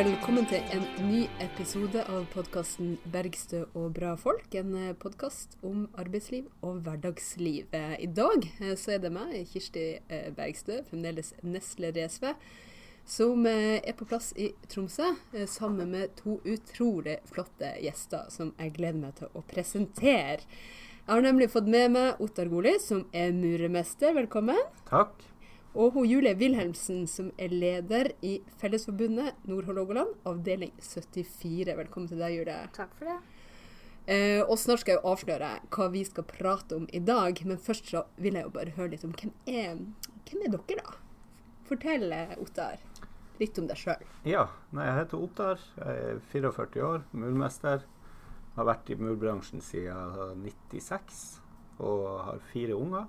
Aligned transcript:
Velkommen 0.00 0.46
til 0.48 0.62
en 0.72 0.84
ny 1.10 1.18
episode 1.44 2.00
av 2.08 2.22
podkasten 2.32 2.94
'Bergstø 3.12 3.66
og 3.76 3.90
bra 3.98 4.14
folk'. 4.16 4.54
En 4.56 4.94
podkast 4.96 5.58
om 5.62 5.90
arbeidsliv 5.92 6.46
og 6.62 6.78
hverdagsliv. 6.86 7.66
Eh, 7.76 7.96
I 8.00 8.06
dag 8.06 8.46
eh, 8.62 8.72
så 8.80 8.94
er 8.94 9.02
det 9.02 9.10
meg, 9.12 9.34
Kirsti 9.52 9.82
eh, 10.08 10.30
Bergstø, 10.32 10.78
fremdeles 10.88 11.34
i 11.44 12.06
SV, 12.08 12.24
som 13.04 13.44
er 13.46 13.92
på 13.98 14.06
plass 14.08 14.32
i 14.38 14.54
Tromsø 14.68 15.10
sammen 15.46 15.90
med 15.90 16.16
to 16.16 16.40
utrolig 16.48 17.18
flotte 17.26 17.74
gjester 17.82 18.30
som 18.30 18.54
jeg 18.58 18.72
gleder 18.72 19.00
meg 19.02 19.18
til 19.20 19.28
å 19.34 19.42
presentere. 19.42 20.40
Jeg 21.04 21.12
har 21.12 21.20
nemlig 21.20 21.50
fått 21.50 21.68
med 21.68 21.90
meg 21.90 22.16
Ottar 22.20 22.48
Goli, 22.48 22.78
som 22.80 23.04
er 23.12 23.36
muremester. 23.36 24.14
Velkommen. 24.16 24.64
Takk. 24.88 25.12
Og 25.70 25.92
hun 25.94 26.06
Julie 26.08 26.34
Wilhelmsen, 26.34 27.04
som 27.06 27.28
er 27.38 27.52
leder 27.54 28.08
i 28.26 28.40
Fellesforbundet 28.58 29.36
Nord-Hålogaland, 29.46 30.16
avdeling 30.26 30.72
74. 30.82 31.76
Velkommen 31.78 32.08
til 32.10 32.18
deg, 32.18 32.40
Julie. 32.40 32.56
Takk 32.74 32.96
for 32.98 33.06
det. 33.06 33.18
Eh, 34.10 34.40
og 34.42 34.58
snart 34.58 34.82
skal 34.82 34.96
jeg 34.96 35.04
avsløre 35.06 35.50
hva 35.70 35.86
vi 35.92 36.02
skal 36.08 36.26
prate 36.26 36.74
om 36.74 36.88
i 36.90 36.98
dag, 36.98 37.38
men 37.46 37.60
først 37.62 37.92
så 37.92 38.02
vil 38.18 38.34
jeg 38.34 38.48
jo 38.48 38.54
bare 38.56 38.74
høre 38.74 38.96
litt 38.96 39.06
om 39.06 39.14
hvem 39.14 39.30
er, 39.46 39.78
hvem 40.26 40.42
er 40.48 40.56
dere, 40.56 40.80
da? 40.80 40.96
Fortell, 41.70 42.16
Ottar, 42.42 42.82
litt 43.38 43.62
om 43.62 43.70
deg 43.70 43.78
sjøl. 43.78 44.02
Ja, 44.26 44.48
nei, 44.74 44.88
jeg 44.88 44.98
heter 45.04 45.22
Ottar. 45.22 45.62
Jeg 45.78 46.02
er 46.16 46.20
44 46.32 46.88
år, 46.88 47.06
murmester. 47.14 47.86
Har 48.56 48.66
vært 48.66 48.90
i 48.90 48.98
murbransjen 48.98 49.62
siden 49.62 50.42
96 50.42 51.22
og 51.78 52.08
har 52.26 52.42
fire 52.50 52.74
unger. 52.74 53.06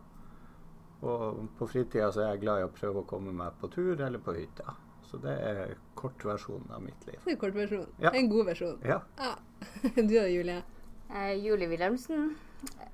Og 1.01 1.47
på 1.57 1.67
fritida 1.67 2.11
så 2.13 2.25
er 2.25 2.33
jeg 2.35 2.43
glad 2.43 2.61
i 2.61 2.67
å 2.67 2.73
prøve 2.73 3.01
å 3.01 3.07
komme 3.09 3.33
meg 3.33 3.57
på 3.61 3.69
tur 3.73 3.95
eller 3.95 4.21
på 4.21 4.35
hytta. 4.37 4.75
Så 5.09 5.17
det 5.19 5.33
er 5.43 5.73
kortversjonen 5.99 6.69
av 6.71 6.83
mitt 6.85 7.07
liv. 7.07 7.17
Det 7.25 7.33
er 7.33 7.39
kortversjon. 7.41 7.87
Ja. 7.99 8.13
En 8.15 8.29
god 8.31 8.51
versjon. 8.51 8.77
Ja. 8.87 9.01
Ja. 9.17 9.33
Du 9.97 10.13
da, 10.13 10.27
Julie? 10.29 10.61
Eh, 11.09 11.33
Julie 11.41 11.67
Wilhelmsen. 11.67 12.35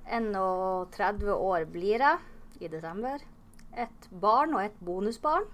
31 0.08 1.28
år 1.34 1.68
blir 1.70 2.02
jeg 2.02 2.64
i 2.64 2.72
desember. 2.72 3.22
Et 3.76 4.08
barn 4.10 4.56
og 4.56 4.64
et 4.64 4.80
bonusbarn. 4.84 5.46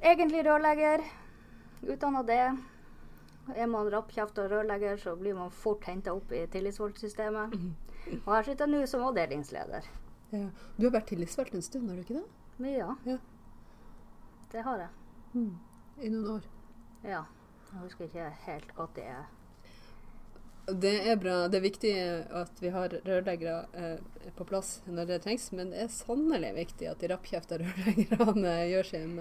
Egentlig 0.00 0.42
rørlegger. 0.48 1.04
Utdanna 1.86 2.24
det. 2.26 2.42
Er 3.54 3.70
man 3.70 3.88
rappkjeft 3.92 4.40
og 4.42 4.50
rørlegger, 4.50 4.98
så 5.00 5.14
blir 5.16 5.36
man 5.38 5.54
fort 5.54 5.86
henta 5.88 6.12
opp 6.16 6.32
i 6.36 6.42
tillitsvalgtsystemet. 6.52 7.54
Og 8.24 8.28
her 8.32 8.44
sitter 8.44 8.66
jeg 8.66 8.72
nå 8.74 8.86
som 8.88 9.04
avdelingsleder. 9.04 9.86
Ja. 10.32 10.50
Du 10.76 10.86
har 10.86 10.92
vært 10.98 11.08
tillitsvalgt 11.12 11.54
en 11.56 11.62
stund, 11.64 11.88
har 11.88 11.96
du 11.96 12.02
ikke 12.04 12.18
det? 12.20 12.26
Men 12.58 12.72
ja, 12.74 12.94
Ja. 13.06 13.18
det 14.52 14.62
har 14.66 14.78
jeg. 14.78 14.88
I 16.02 16.08
noen 16.12 16.28
år. 16.38 16.46
Ja. 17.04 17.24
Jeg 17.72 17.82
husker 17.84 18.04
ikke 18.08 18.30
helt 18.46 18.70
hva 18.76 18.86
det 18.96 19.04
er. 19.12 19.26
Det 20.68 20.94
er 21.08 21.16
bra. 21.16 21.34
Det 21.48 21.58
er 21.58 21.64
viktig 21.64 21.92
at 22.42 22.60
vi 22.60 22.68
har 22.72 22.92
rørleggere 23.04 23.68
eh, 23.72 24.30
på 24.36 24.44
plass 24.48 24.82
når 24.86 25.06
det 25.08 25.22
trengs, 25.24 25.50
men 25.56 25.70
det 25.72 25.82
er 25.84 25.92
sannelig 25.92 26.50
viktig 26.56 26.88
at 26.90 27.00
de 27.00 27.08
rappkjefta 27.12 27.58
rørleggerne 27.62 28.54
gjør 28.72 28.88
sin, 28.90 29.14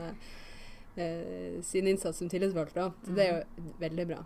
eh, 0.96 1.62
sin 1.64 1.88
innsats 1.88 2.20
som 2.20 2.30
tillitsvalgte. 2.32 2.90
Det 3.08 3.24
er 3.28 3.32
jo 3.38 3.70
veldig 3.80 4.08
bra. 4.12 4.26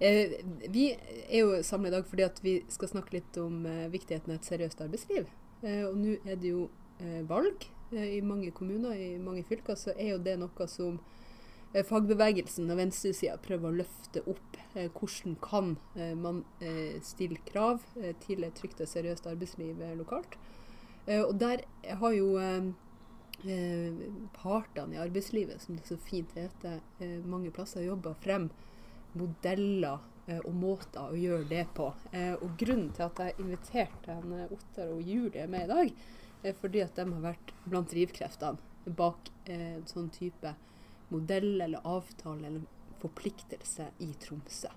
Eh, 0.00 0.38
vi 0.72 0.86
er 1.28 1.42
jo 1.42 1.58
samla 1.64 1.88
i 1.90 1.96
dag 1.98 2.06
fordi 2.08 2.24
at 2.24 2.40
vi 2.44 2.54
skal 2.72 2.88
snakke 2.88 3.18
litt 3.18 3.36
om 3.40 3.66
eh, 3.68 3.88
viktigheten 3.92 4.32
av 4.32 4.40
et 4.40 4.48
seriøst 4.48 4.80
arbeidsliv. 4.80 5.28
Eh, 5.62 5.84
og 5.84 5.96
nå 6.00 6.16
er 6.24 6.38
det 6.40 6.54
jo 6.54 6.66
eh, 7.02 7.20
valg 7.28 7.66
eh, 7.92 8.16
i 8.16 8.20
mange 8.24 8.52
kommuner, 8.56 8.96
i 8.96 9.18
mange 9.20 9.44
fylker, 9.48 9.76
så 9.76 9.92
er 9.96 10.14
jo 10.14 10.22
det 10.24 10.38
noe 10.40 10.68
som 10.70 11.00
fagbevegelsen 11.70 12.66
og 12.72 12.80
venstresida 12.80 13.36
prøver 13.38 13.68
å 13.68 13.76
løfte 13.78 14.24
opp. 14.26 14.56
Hvordan 14.74 15.36
kan 15.38 15.76
man 16.18 16.40
stille 17.06 17.38
krav 17.46 17.84
til 18.24 18.42
et 18.42 18.56
trygt 18.58 18.82
og 18.82 18.90
seriøst 18.90 19.28
arbeidsliv 19.30 19.78
lokalt? 20.00 20.34
Og 21.14 21.30
der 21.38 21.62
har 22.00 22.16
jo 22.16 22.32
partene 24.34 24.98
i 24.98 24.98
arbeidslivet, 24.98 25.62
som 25.62 25.78
det 25.78 25.86
så 25.86 26.00
fint 26.10 26.34
heter, 26.34 26.82
mange 27.30 27.54
plasser 27.54 27.86
jobba 27.86 28.16
frem 28.18 28.50
modeller 29.14 30.02
og 30.38 30.54
måter 30.54 31.10
å 31.10 31.18
gjøre 31.18 31.48
det 31.50 31.66
på. 31.76 31.90
Eh, 32.12 32.34
og 32.38 32.56
grunnen 32.60 32.90
til 32.96 33.06
at 33.06 33.22
jeg 33.24 33.38
inviterte 33.42 34.16
han, 34.16 34.32
eh, 34.36 34.52
Ottar 34.54 34.92
og 34.94 35.02
Julie 35.02 35.46
med 35.50 35.66
i 35.66 35.70
dag, 35.70 35.94
er 36.44 36.56
fordi 36.56 36.82
at 36.84 36.96
de 36.96 37.06
har 37.10 37.24
vært 37.24 37.54
blant 37.66 37.90
drivkreftene 37.90 38.94
bak 38.96 39.30
eh, 39.46 39.76
en 39.76 39.86
sånn 39.88 40.10
type 40.14 40.54
modell 41.10 41.60
eller 41.60 41.84
avtale 41.84 42.46
eller 42.46 42.62
forpliktelse 43.00 43.90
i 44.04 44.12
Tromsø. 44.20 44.70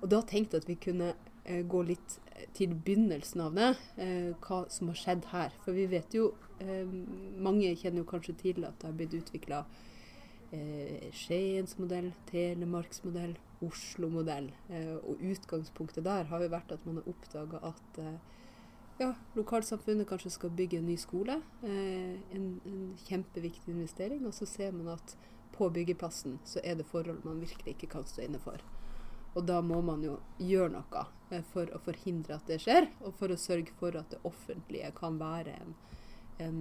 Og 0.00 0.08
da 0.08 0.22
tenkte 0.24 0.56
jeg 0.56 0.64
at 0.64 0.70
vi 0.70 0.78
kunne 0.80 1.12
eh, 1.44 1.62
gå 1.66 1.82
litt 1.86 2.16
til 2.56 2.72
begynnelsen 2.72 3.42
av 3.44 3.56
det, 3.58 3.70
eh, 4.00 4.30
hva 4.40 4.64
som 4.72 4.90
har 4.90 4.98
skjedd 4.98 5.28
her. 5.34 5.54
For 5.64 5.76
vi 5.76 5.86
vet 5.90 6.14
jo, 6.16 6.32
eh, 6.60 6.86
mange 7.36 7.74
kjenner 7.76 8.02
jo 8.02 8.10
kanskje 8.10 8.36
til 8.40 8.64
at 8.64 8.78
det 8.80 8.88
har 8.88 8.96
blitt 8.96 9.18
utvikla 9.20 9.64
eh, 10.52 11.10
Skiensmodell, 11.12 12.12
Telemarksmodell, 12.30 13.36
Oslo-modell. 13.64 14.50
Eh, 14.68 14.94
og 14.96 15.20
utgangspunktet 15.20 16.04
der 16.06 16.28
har 16.30 16.42
jo 16.42 16.52
vært 16.52 16.72
at 16.74 16.84
man 16.88 17.00
har 17.00 17.10
oppdaga 17.10 17.60
at 17.70 18.00
eh, 18.00 18.38
ja, 19.00 19.12
lokalsamfunnet 19.36 20.08
kanskje 20.08 20.32
skal 20.34 20.54
bygge 20.56 20.80
en 20.80 20.88
ny 20.88 20.96
skole. 21.00 21.40
Eh, 21.66 22.16
en, 22.36 22.48
en 22.64 22.82
kjempeviktig 23.06 23.74
investering. 23.74 24.24
Og 24.28 24.36
så 24.36 24.48
ser 24.48 24.72
man 24.76 24.94
at 24.96 25.16
på 25.56 25.68
byggeplassen 25.72 26.38
så 26.48 26.62
er 26.64 26.78
det 26.78 26.88
forhold 26.88 27.24
man 27.26 27.42
virkelig 27.42 27.76
ikke 27.76 27.92
kan 27.98 28.06
stå 28.08 28.24
inne 28.24 28.40
for. 28.40 28.62
Og 29.36 29.44
da 29.46 29.60
må 29.62 29.78
man 29.84 30.02
jo 30.02 30.16
gjøre 30.42 30.72
noe 30.74 31.42
for 31.52 31.70
å 31.70 31.78
forhindre 31.84 32.34
at 32.34 32.48
det 32.50 32.58
skjer, 32.64 32.88
og 33.06 33.14
for 33.20 33.30
å 33.30 33.38
sørge 33.38 33.70
for 33.78 33.94
at 33.94 34.10
det 34.10 34.18
offentlige 34.26 34.90
kan 34.96 35.20
være 35.20 35.54
en, 35.60 35.76
en, 36.42 36.56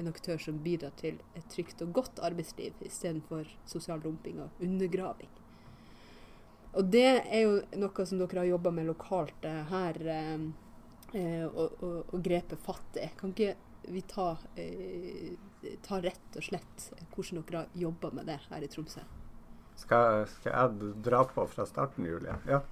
en 0.00 0.08
aktør 0.08 0.40
som 0.40 0.62
bidrar 0.64 0.94
til 0.96 1.18
et 1.36 1.44
trygt 1.52 1.84
og 1.84 1.92
godt 1.98 2.22
arbeidsliv, 2.24 2.78
istedenfor 2.80 3.50
sosial 3.68 4.00
dumping 4.00 4.40
og 4.46 4.64
undergraving. 4.64 5.35
Og 6.76 6.88
det 6.92 7.08
er 7.08 7.44
jo 7.46 7.58
noe 7.80 8.06
som 8.06 8.20
dere 8.20 8.42
har 8.42 8.50
jobba 8.50 8.72
med 8.76 8.88
lokalt 8.90 9.46
eh, 9.48 9.62
her, 9.70 10.00
eh, 10.12 10.34
eh, 11.16 11.44
og, 11.46 11.78
og, 11.80 11.96
og 12.12 12.24
grepet 12.24 12.60
fatt 12.60 13.00
i. 13.00 13.08
Kan 13.16 13.32
ikke 13.32 13.54
vi 13.88 14.02
ta, 14.02 14.36
eh, 14.60 15.36
ta 15.82 16.00
rett 16.02 16.36
og 16.36 16.44
slett 16.44 16.90
hvordan 17.14 17.42
dere 17.46 17.64
har 17.64 17.80
jobba 17.86 18.10
med 18.18 18.28
det 18.28 18.40
her 18.50 18.64
i 18.64 18.68
Tromsø? 18.70 19.04
Skal, 19.76 20.24
skal 20.38 20.52
jeg 20.52 20.92
dra 21.04 21.22
på 21.28 21.44
fra 21.52 21.66
starten, 21.68 22.06
Julie? 22.08 22.36
Ja. 22.48 22.62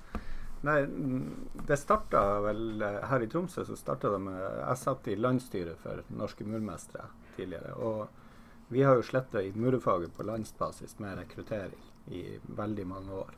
Nei, 0.65 0.78
mm, 0.88 1.48
det 1.69 1.76
starta 1.76 2.41
vel 2.41 2.82
eh, 2.82 3.03
Her 3.10 3.25
i 3.25 3.28
Tromsø 3.28 3.66
så 3.69 3.76
starta 3.76 4.09
det 4.15 4.21
med 4.25 4.41
Jeg 4.41 4.81
satt 4.81 5.09
i 5.12 5.16
landsstyret 5.21 5.81
for 5.82 6.00
Norske 6.16 6.47
murmestere 6.48 7.10
tidligere. 7.36 7.75
Og 7.76 8.72
vi 8.72 8.82
har 8.82 8.97
jo 8.97 9.04
sletta 9.04 9.42
i 9.44 9.53
murfaget 9.53 10.15
på 10.16 10.25
landsbasis 10.25 10.97
med 11.04 11.19
rekruttering 11.21 11.91
i 12.09 12.38
veldig 12.56 12.86
mange 12.88 13.12
år. 13.26 13.36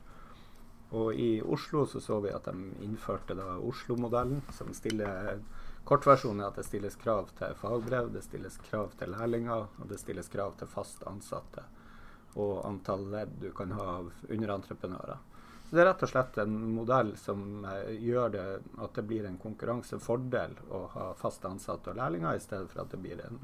Og 0.94 1.14
i 1.14 1.42
Oslo 1.42 1.86
så 1.86 2.00
så 2.00 2.20
vi 2.22 2.30
at 2.30 2.46
de 2.46 2.84
innførte 2.84 3.34
Oslo-modellen, 3.34 4.42
som 4.54 4.70
stiller 4.74 5.40
Kortversjonen 5.86 6.42
er 6.42 6.50
at 6.50 6.58
det 6.58 6.66
stilles 6.66 6.96
krav 6.98 7.28
til 7.38 7.54
fagbrev, 7.58 8.10
det 8.14 8.24
stilles 8.26 8.56
krav 8.66 8.94
til 8.98 9.12
lærlinger, 9.14 9.68
og 9.78 9.88
det 9.90 10.00
stilles 10.02 10.28
krav 10.30 10.56
til 10.58 10.70
fast 10.70 11.04
ansatte. 11.06 11.62
Og 12.34 12.64
antall 12.66 13.06
ledd 13.12 13.36
du 13.42 13.52
kan 13.54 13.70
ha 13.74 13.86
av 14.00 14.10
underentreprenører. 14.28 15.20
Så 15.66 15.74
det 15.74 15.82
er 15.82 15.88
rett 15.88 16.02
og 16.06 16.10
slett 16.10 16.36
en 16.42 16.56
modell 16.76 17.12
som 17.18 17.64
eh, 17.66 17.94
gjør 18.02 18.34
det 18.34 18.44
at 18.82 18.98
det 18.98 19.06
blir 19.06 19.26
en 19.26 19.38
konkurransefordel 19.42 20.54
å 20.74 20.82
ha 20.92 21.06
fast 21.18 21.46
ansatte 21.46 21.90
og 21.90 21.98
lærlinger, 21.98 22.34
i 22.34 22.42
stedet 22.42 22.70
for 22.70 22.84
at 22.84 22.92
det 22.94 23.00
blir 23.02 23.22
en, 23.26 23.40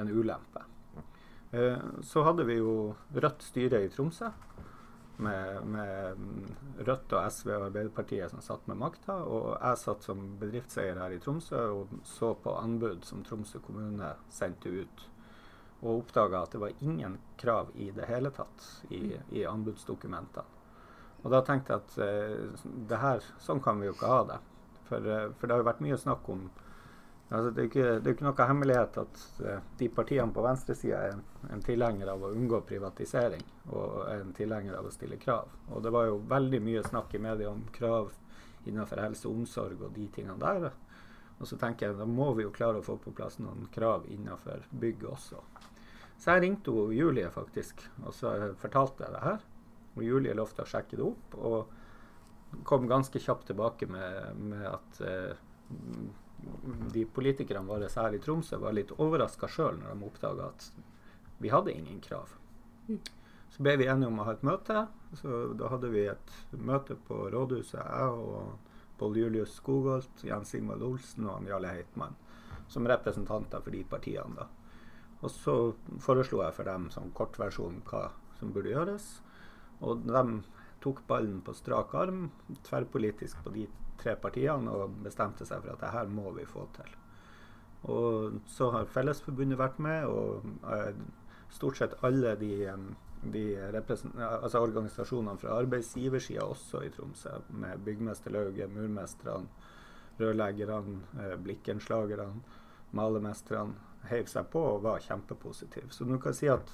en 0.00 0.12
ulempe. 0.12 0.64
Eh, 1.52 1.84
så 2.04 2.24
hadde 2.24 2.44
vi 2.48 2.58
jo 2.58 2.94
rødt 3.12 3.44
styre 3.44 3.80
i 3.84 3.92
Tromsø 3.92 4.32
med, 5.22 5.66
med 5.66 6.84
Rødt 6.86 7.12
og 7.14 7.32
SV 7.32 7.50
og 7.54 7.66
Arbeiderpartiet 7.68 8.32
som 8.32 8.42
satt 8.44 8.66
med 8.70 8.80
makta. 8.80 9.20
Og 9.24 9.52
jeg 9.54 9.80
satt 9.82 10.06
som 10.06 10.24
bedriftseier 10.40 11.00
her 11.00 11.14
i 11.14 11.20
Tromsø 11.22 11.60
og 11.74 11.94
så 12.08 12.32
på 12.38 12.56
anbud 12.58 13.06
som 13.06 13.22
Tromsø 13.26 13.60
kommune 13.64 14.14
sendte 14.32 14.72
ut. 14.72 15.06
Og 15.84 16.00
oppdaga 16.00 16.42
at 16.44 16.54
det 16.54 16.62
var 16.62 16.84
ingen 16.84 17.18
krav 17.40 17.70
i 17.74 17.90
det 17.94 18.08
hele 18.08 18.32
tatt 18.34 18.68
i, 18.90 19.18
i 19.36 19.46
anbudsdokumentene. 19.48 20.50
Og 21.24 21.32
da 21.32 21.40
tenkte 21.40 21.72
jeg 21.72 21.84
at 21.84 21.94
eh, 22.04 22.66
det 22.90 23.00
her, 23.00 23.24
sånn 23.40 23.62
kan 23.64 23.78
vi 23.80 23.88
jo 23.88 23.94
ikke 23.94 24.10
ha 24.10 24.24
det. 24.28 24.40
For, 24.88 25.06
eh, 25.08 25.30
for 25.38 25.48
det 25.48 25.56
har 25.56 25.62
jo 25.62 25.68
vært 25.70 25.84
mye 25.84 26.00
snakk 26.00 26.28
om 26.32 26.42
altså 27.28 27.50
det, 27.50 27.62
er 27.62 27.68
ikke, 27.70 27.86
det 28.00 28.10
er 28.10 28.16
ikke 28.16 28.26
noe 28.26 28.46
hemmelighet 28.48 28.98
at 29.02 29.22
eh, 29.44 29.68
de 29.80 29.88
partiene 29.96 30.34
på 30.34 30.44
venstresida 30.44 31.00
er 31.00 31.14
en, 31.16 31.24
en 31.54 31.64
tilhenger 31.64 32.10
av 32.12 32.24
å 32.24 32.32
unngå 32.34 32.60
privatisering 32.68 33.44
og 33.70 34.04
er 34.08 34.20
en 34.20 34.34
tilhenger 34.36 34.76
av 34.78 34.88
å 34.88 34.92
stille 34.94 35.20
krav. 35.20 35.52
Og 35.72 35.82
det 35.84 35.92
var 35.94 36.08
jo 36.10 36.20
veldig 36.30 36.60
mye 36.64 36.84
snakk 36.86 37.14
i 37.16 37.22
media 37.24 37.50
om 37.52 37.64
krav 37.74 38.12
innenfor 38.64 39.02
helse 39.04 39.28
og 39.28 39.42
omsorg 39.42 39.82
og 39.82 39.94
de 39.96 40.08
tingene 40.12 40.40
der. 40.40 40.70
Og 41.40 41.48
så 41.48 41.58
tenker 41.60 41.90
jeg 41.90 41.98
da 41.98 42.06
må 42.08 42.30
vi 42.36 42.44
jo 42.46 42.54
klare 42.54 42.80
å 42.80 42.86
få 42.86 42.96
på 43.02 43.12
plass 43.16 43.40
noen 43.42 43.66
krav 43.74 44.06
innenfor 44.10 44.66
bygg 44.80 45.06
også. 45.10 45.40
Så 46.20 46.36
jeg 46.36 46.44
ringte 46.44 46.72
hun 46.72 46.92
Julie 46.94 47.30
faktisk, 47.32 47.82
og 48.04 48.14
så 48.14 48.34
fortalte 48.60 49.04
jeg 49.04 49.16
det 49.16 49.24
her. 49.24 49.42
Og 49.94 50.04
Julie 50.06 50.36
lovte 50.36 50.64
å 50.64 50.68
sjekke 50.68 50.98
det 50.98 51.06
opp, 51.06 51.34
og 51.36 52.62
kom 52.66 52.86
ganske 52.90 53.18
kjapt 53.18 53.48
tilbake 53.50 53.88
med, 53.90 54.38
med 54.38 54.62
at 54.70 55.00
eh, 55.02 55.34
de 56.94 57.04
politikerne 57.06 57.68
våre 57.68 57.88
her 57.90 58.16
i 58.16 58.20
Tromsø 58.22 58.58
var 58.62 58.76
litt 58.76 58.92
overraska 58.98 59.48
sjøl 59.50 59.78
når 59.80 59.94
de 59.94 60.08
oppdaga 60.08 60.48
at 60.52 60.70
vi 61.42 61.50
hadde 61.52 61.74
ingen 61.74 62.00
krav. 62.04 62.32
Så 63.54 63.62
ble 63.62 63.76
vi 63.78 63.86
enige 63.90 64.10
om 64.10 64.18
å 64.18 64.26
ha 64.26 64.34
et 64.34 64.44
møte. 64.46 64.86
Så 65.20 65.40
da 65.58 65.70
hadde 65.70 65.90
vi 65.92 66.06
et 66.10 66.32
møte 66.58 66.96
på 67.08 67.28
rådhuset, 67.30 67.78
jeg 67.80 68.16
og 68.18 68.72
Pål 68.98 69.18
Julius 69.18 69.56
Skogholt, 69.58 70.24
Jens 70.26 70.54
Ingvald 70.54 70.82
Olsen 70.86 71.26
og 71.30 71.46
Jarle 71.50 71.70
Heitmann, 71.74 72.14
som 72.70 72.86
representanter 72.86 73.62
for 73.62 73.74
de 73.74 73.82
partiene. 73.90 74.34
da. 74.38 74.48
Og 75.22 75.30
så 75.30 75.54
foreslo 76.02 76.42
jeg 76.42 76.54
for 76.56 76.68
dem 76.68 76.90
som 76.94 77.12
kortversjon 77.16 77.80
hva 77.88 78.08
som 78.38 78.52
burde 78.54 78.74
gjøres. 78.74 79.06
Og 79.84 80.02
de 80.06 80.24
tok 80.84 81.00
ballen 81.08 81.40
på 81.44 81.54
strak 81.56 81.94
arm, 81.96 82.28
tverrpolitisk 82.66 83.40
på 83.44 83.54
de 83.54 83.68
tre 84.00 84.16
partiene, 84.20 84.70
og 84.70 85.00
bestemte 85.04 85.46
seg 85.48 85.62
for 85.64 85.74
at 85.74 85.82
det 85.84 85.92
her 85.94 86.10
må 86.10 86.32
vi 86.36 86.46
få 86.48 86.66
til. 86.76 86.90
Og 87.92 88.40
så 88.48 88.70
har 88.72 88.88
Fellesforbundet 88.88 89.60
vært 89.60 89.80
med, 89.82 90.06
og 90.08 90.46
eh, 90.72 90.94
stort 91.52 91.78
sett 91.78 91.96
alle 92.06 92.34
de, 92.40 92.52
de 93.34 93.44
altså 93.60 94.62
organisasjonene 94.64 95.40
fra 95.40 95.58
arbeidsgiversida 95.60 96.46
også 96.48 96.84
i 96.86 96.92
Tromsø, 96.94 97.36
med 97.52 97.84
byggmesterlauget, 97.84 98.72
murmestrene, 98.72 99.50
rørleggerne, 100.20 101.00
eh, 101.20 101.36
blikkenslagerne, 101.44 102.30
malemestrene, 102.96 103.76
heiv 104.08 104.28
seg 104.28 104.48
på 104.52 104.60
og 104.74 104.82
var 104.84 105.04
kjempepositive. 105.04 105.90
Så 105.92 106.04
du 106.08 106.16
kan 106.20 106.36
si 106.36 106.48
at 106.52 106.72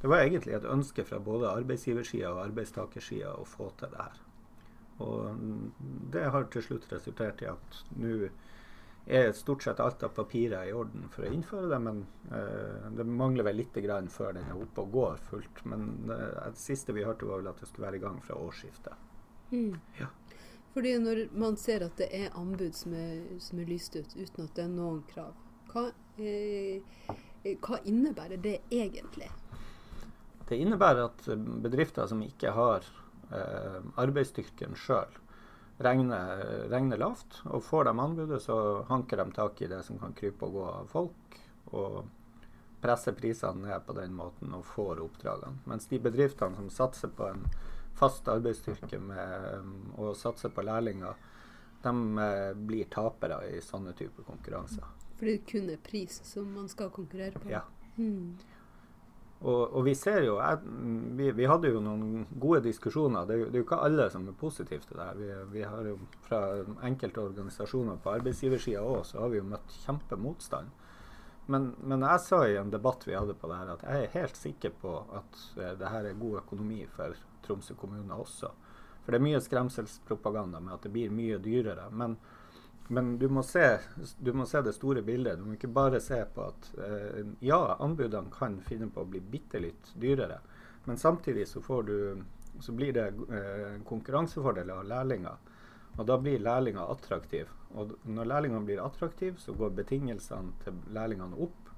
det 0.00 0.10
var 0.10 0.22
egentlig 0.22 0.54
et 0.54 0.68
ønske 0.68 1.04
fra 1.04 1.18
både 1.18 1.50
arbeidsgiversida 1.50 2.30
og 2.30 2.44
arbeidstakersida 2.44 3.34
å 3.34 3.46
få 3.48 3.72
til 3.80 3.90
det 3.92 4.04
her. 4.04 4.20
Og 5.04 5.72
det 6.12 6.24
har 6.32 6.46
til 6.52 6.64
slutt 6.64 6.88
resultert 6.92 7.42
i 7.44 7.50
at 7.50 7.82
nå 7.98 8.28
er 9.08 9.32
stort 9.32 9.62
sett 9.62 9.80
alt 9.80 10.02
av 10.02 10.08
papirer 10.08 10.68
i 10.68 10.72
orden 10.76 11.06
for 11.12 11.24
å 11.24 11.32
innføre 11.32 11.70
det, 11.70 11.78
men 11.80 12.02
eh, 12.28 12.88
det 12.92 13.06
mangler 13.08 13.46
vel 13.46 13.56
litt 13.62 13.78
grann 13.80 14.10
før 14.12 14.34
den 14.36 14.50
er 14.50 14.58
oppe 14.58 14.84
og 14.84 14.92
går 14.92 15.22
fullt. 15.30 15.62
Men 15.70 16.10
eh, 16.12 16.42
det 16.50 16.60
siste 16.60 16.92
vi 16.92 17.06
hørte, 17.06 17.28
var 17.28 17.40
vel 17.40 17.48
at 17.48 17.62
det 17.62 17.70
skulle 17.70 17.88
være 17.88 18.00
i 18.00 18.04
gang 18.04 18.18
fra 18.24 18.36
årsskiftet. 18.36 19.06
Mm. 19.54 19.78
Ja. 20.00 20.10
Fordi 20.74 20.92
når 21.00 21.22
man 21.40 21.56
ser 21.56 21.86
at 21.86 21.96
det 21.96 22.10
er 22.12 22.36
anbud 22.36 22.76
som 22.76 22.92
er, 22.94 23.22
som 23.40 23.62
er 23.62 23.72
lyst 23.72 23.96
ut 23.96 24.12
uten 24.12 24.44
at 24.44 24.54
det 24.58 24.66
er 24.66 24.74
noen 24.74 25.00
krav, 25.08 25.32
hva, 25.72 25.88
eh, 26.20 26.84
hva 27.64 27.80
innebærer 27.88 28.44
det 28.44 28.58
egentlig? 28.68 29.30
Det 30.48 30.56
innebærer 30.60 31.08
at 31.08 31.24
bedrifter 31.64 32.08
som 32.08 32.20
ikke 32.24 32.52
har 32.56 32.84
eh, 33.34 33.80
arbeidsstyrken 34.00 34.76
sjøl, 34.78 35.18
regner, 35.84 36.44
regner, 36.72 37.00
lavt. 37.00 37.40
Og 37.52 37.64
får 37.64 37.88
de 37.88 37.96
anbudet, 38.00 38.42
så 38.42 38.58
hanker 38.88 39.22
de 39.22 39.36
tak 39.36 39.62
i 39.62 39.70
det 39.70 39.82
som 39.86 39.98
kan 40.00 40.16
krype 40.18 40.46
og 40.48 40.58
gå 40.58 40.66
av 40.72 40.92
folk. 40.92 41.40
Og 41.72 42.02
presser 42.82 43.16
prisene 43.18 43.66
ned 43.66 43.86
på 43.86 43.94
den 43.96 44.14
måten 44.14 44.54
og 44.54 44.66
får 44.66 45.02
oppdragene. 45.02 45.64
Mens 45.66 45.88
de 45.90 45.98
bedriftene 46.02 46.56
som 46.56 46.70
satser 46.70 47.10
på 47.14 47.26
en 47.30 47.42
fast 47.98 48.28
arbeidsstyrke 48.30 49.00
med, 49.02 49.72
og 49.98 50.14
satser 50.16 50.52
på 50.54 50.62
lærlinger, 50.62 51.18
de 51.82 51.94
eh, 52.22 52.52
blir 52.54 52.86
tapere 52.90 53.40
i 53.50 53.58
sånne 53.62 53.94
typer 53.98 54.26
konkurranser. 54.26 54.86
Fordi 55.18 55.34
det 55.34 55.50
kun 55.50 55.70
er 55.70 55.82
pris 55.82 56.20
som 56.26 56.46
man 56.54 56.70
skal 56.70 56.90
konkurrere 56.94 57.38
på? 57.38 57.50
Ja. 57.50 57.64
Mm. 57.98 58.38
Og, 59.38 59.60
og, 59.70 59.84
vi 59.86 59.92
ser 59.94 60.24
jo 60.26 60.34
jeg, 60.40 60.58
vi, 61.14 61.28
vi, 61.30 61.44
hadde 61.46 61.70
jo 61.70 61.82
noen 61.82 62.24
gode 62.42 62.64
diskusjoner. 62.64 63.26
Det, 63.28 63.36
det 63.52 63.60
er 63.60 63.62
jo 63.62 63.66
ikke 63.68 63.80
alle 63.86 64.08
som 64.10 64.26
er 64.26 64.34
positive 64.38 64.82
til 64.82 64.98
det. 64.98 65.08
Vi, 65.20 65.28
vi, 65.52 65.62
har 65.62 65.86
jo 65.86 65.94
Fra 66.26 66.40
enkelte 66.88 67.22
organisasjoner 67.22 68.00
på 68.02 68.16
arbeidsgiversida 68.16 68.82
òg, 68.82 69.04
så 69.06 69.22
har 69.22 69.30
vi 69.32 69.38
jo 69.38 69.46
møtt 69.46 69.76
kjempemotstand. 69.84 70.74
Men, 71.48 71.70
men, 71.80 72.02
jeg 72.04 72.20
sa 72.20 72.42
i 72.44 72.58
en 72.60 72.72
debatt 72.72 73.06
vi 73.08 73.14
hadde 73.16 73.36
på 73.38 73.48
det 73.48 73.60
her, 73.60 73.70
at 73.72 73.84
jeg 73.86 74.02
er 74.04 74.16
helt 74.18 74.36
sikker 74.36 74.74
på 74.82 74.90
at 75.16 75.38
eh, 75.56 75.76
det 75.80 75.92
her 75.94 76.10
er 76.10 76.18
god 76.20 76.42
økonomi 76.42 76.82
for 76.92 77.14
Tromsø 77.46 77.78
kommune 77.78 78.18
også. 78.18 78.50
For 79.04 79.14
det 79.14 79.22
er 79.22 79.24
mye 79.24 79.40
skremselspropaganda 79.40 80.60
med 80.60 80.74
at 80.74 80.84
det 80.84 80.92
blir 80.92 81.14
mye 81.14 81.38
dyrere. 81.40 81.86
Men 81.88 82.18
men 82.88 83.18
du 83.18 83.28
må, 83.28 83.42
se, 83.42 83.78
du 84.18 84.32
må, 84.32 84.46
se, 84.46 84.62
det 84.64 84.72
store 84.72 85.02
bildet. 85.04 85.38
Du 85.38 85.44
må 85.44 85.58
ikke 85.58 85.68
bare 85.68 86.00
se 86.00 86.22
på 86.34 86.46
at 86.48 86.70
eh, 86.80 87.20
ja, 87.44 87.60
anbudene 87.84 88.32
kan 88.32 88.56
finne 88.64 88.88
på 88.92 89.04
å 89.04 89.10
bli 89.12 89.20
bitte 89.20 89.60
litt 89.60 89.92
dyrere, 90.00 90.40
men 90.86 90.96
samtidig 90.96 91.44
så, 91.50 91.60
du, 91.84 92.22
så 92.64 92.72
blir 92.72 92.96
det 92.96 93.06
eh, 93.12 93.76
konkurransefordeler 93.88 94.80
av 94.80 94.88
lærlinger. 94.88 95.54
Og 95.98 96.06
da 96.08 96.16
blir 96.22 96.40
lærlinger 96.40 96.88
attraktive. 96.88 97.52
Og 97.76 97.92
når 98.08 98.30
lærlingene 98.30 98.64
blir 98.64 98.80
attraktive, 98.80 99.36
så 99.42 99.52
går 99.52 99.74
betingelsene 99.82 100.54
til 100.62 100.78
lærlingene 100.94 101.36
opp. 101.44 101.72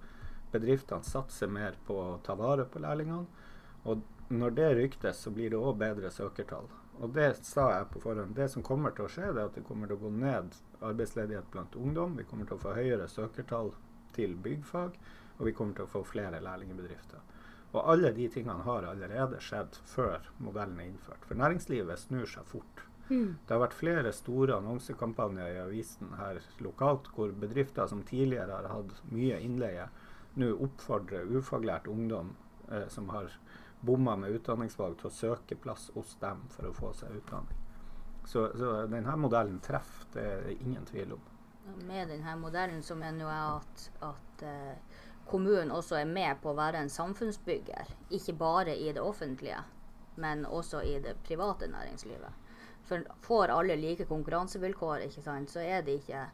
Bedriftene 0.52 1.06
satser 1.06 1.50
mer 1.50 1.78
på 1.86 1.96
å 1.98 2.18
ta 2.22 2.36
vare 2.38 2.68
på 2.70 2.82
lærlingene. 2.84 3.48
Og 3.88 4.04
når 4.30 4.54
det 4.54 4.68
ryktes, 4.76 5.24
så 5.24 5.32
blir 5.34 5.50
det 5.50 5.58
òg 5.58 5.80
bedre 5.80 6.12
søkertall. 6.14 6.68
Og 7.00 7.14
det 7.16 7.30
sa 7.48 7.70
jeg 7.72 7.88
på 7.94 8.02
forhånd. 8.02 8.34
Det 8.36 8.50
som 8.52 8.64
kommer 8.64 8.92
til 8.96 9.06
å 9.06 9.12
skje, 9.12 9.30
det 9.32 9.40
er 9.40 9.48
at 9.48 9.56
det 9.56 9.64
kommer 9.64 9.88
til 9.88 9.96
å 9.96 10.02
gå 10.02 10.10
ned 10.12 10.52
arbeidsledighet 10.84 11.48
blant 11.52 11.76
ungdom. 11.80 12.18
Vi 12.18 12.26
kommer 12.28 12.48
til 12.48 12.58
å 12.58 12.64
få 12.64 12.74
høyere 12.76 13.08
søkertall 13.08 13.72
til 14.16 14.36
byggfag, 14.44 14.98
og 15.38 15.48
vi 15.48 15.54
kommer 15.56 15.78
til 15.78 15.86
å 15.86 15.92
få 15.94 16.04
flere 16.04 16.42
lærlingbedrifter. 16.44 17.24
Og 17.70 17.86
alle 17.92 18.10
de 18.12 18.26
tingene 18.28 18.66
har 18.66 18.84
allerede 18.90 19.40
skjedd 19.44 19.78
før 19.88 20.28
modellen 20.42 20.80
er 20.82 20.90
innført. 20.90 21.24
For 21.24 21.38
næringslivet 21.38 22.02
snur 22.02 22.28
seg 22.28 22.48
fort. 22.50 22.84
Mm. 23.10 23.38
Det 23.46 23.54
har 23.54 23.62
vært 23.62 23.78
flere 23.78 24.12
store 24.14 24.58
annonsekampanjer 24.60 25.54
i 25.54 25.62
avisen 25.64 26.12
her 26.18 26.38
lokalt 26.62 27.08
hvor 27.14 27.32
bedrifter 27.32 27.88
som 27.90 28.04
tidligere 28.06 28.58
har 28.58 28.68
hatt 28.70 29.00
mye 29.10 29.40
innleie, 29.42 29.88
nå 30.38 30.52
oppfordrer 30.66 31.30
ufaglært 31.34 31.88
ungdom 31.90 32.34
eh, 32.70 32.86
som 32.92 33.08
har 33.10 33.32
bomma 33.80 34.16
med 34.16 34.30
utdanningsvalg, 34.36 34.98
til 35.00 35.08
å 35.10 35.14
søke 35.14 35.56
plass 35.56 35.90
hos 35.94 36.16
dem 36.20 36.42
for 36.52 36.68
å 36.68 36.76
få 36.76 36.92
seg 36.96 37.16
utdanning. 37.16 37.58
Så, 38.28 38.50
så 38.58 38.72
denne 38.90 39.16
modellen 39.16 39.60
treffer, 39.64 40.06
det 40.14 40.24
er 40.24 40.42
det 40.46 40.56
ingen 40.60 40.84
tvil 40.86 41.16
om. 41.16 41.22
Med 41.86 42.10
denne 42.10 42.34
modellen 42.40 42.82
så 42.82 42.96
mener 42.98 43.24
jeg 43.24 43.56
at, 43.56 43.84
at 44.10 44.44
uh, 44.44 45.00
kommunen 45.30 45.72
også 45.72 46.00
er 46.00 46.10
med 46.10 46.40
på 46.42 46.52
å 46.52 46.58
være 46.58 46.82
en 46.82 46.92
samfunnsbygger. 46.92 47.90
Ikke 48.16 48.36
bare 48.36 48.76
i 48.76 48.92
det 48.92 49.02
offentlige, 49.02 49.62
men 50.20 50.44
også 50.46 50.82
i 50.84 50.98
det 51.02 51.16
private 51.26 51.70
næringslivet. 51.70 52.48
For 52.88 53.04
får 53.22 53.52
alle 53.54 53.76
like 53.78 54.06
konkurransevilkår, 54.08 55.06
sant, 55.22 55.52
så 55.52 55.62
er 55.62 55.84
det 55.86 56.00
ikke 56.00 56.26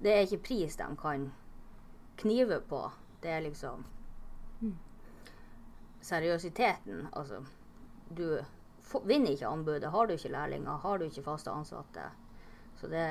Det 0.00 0.12
er 0.12 0.22
ikke 0.24 0.44
pris 0.46 0.76
de 0.76 0.86
kan 0.96 1.26
knive 2.16 2.60
på. 2.60 2.90
Det 3.22 3.30
er 3.30 3.42
liksom 3.44 3.84
seriøsiteten. 6.04 7.06
Altså, 7.12 7.42
du 8.16 8.40
vinner 9.04 9.34
ikke 9.34 9.50
anbudet. 9.50 9.90
Har 9.90 10.06
du 10.06 10.16
ikke 10.16 10.32
lærlinger, 10.32 10.82
har 10.82 10.98
du 10.98 11.04
ikke 11.04 11.26
faste 11.26 11.50
ansatte. 11.50 12.10
Så 12.80 12.88
det, 12.88 13.06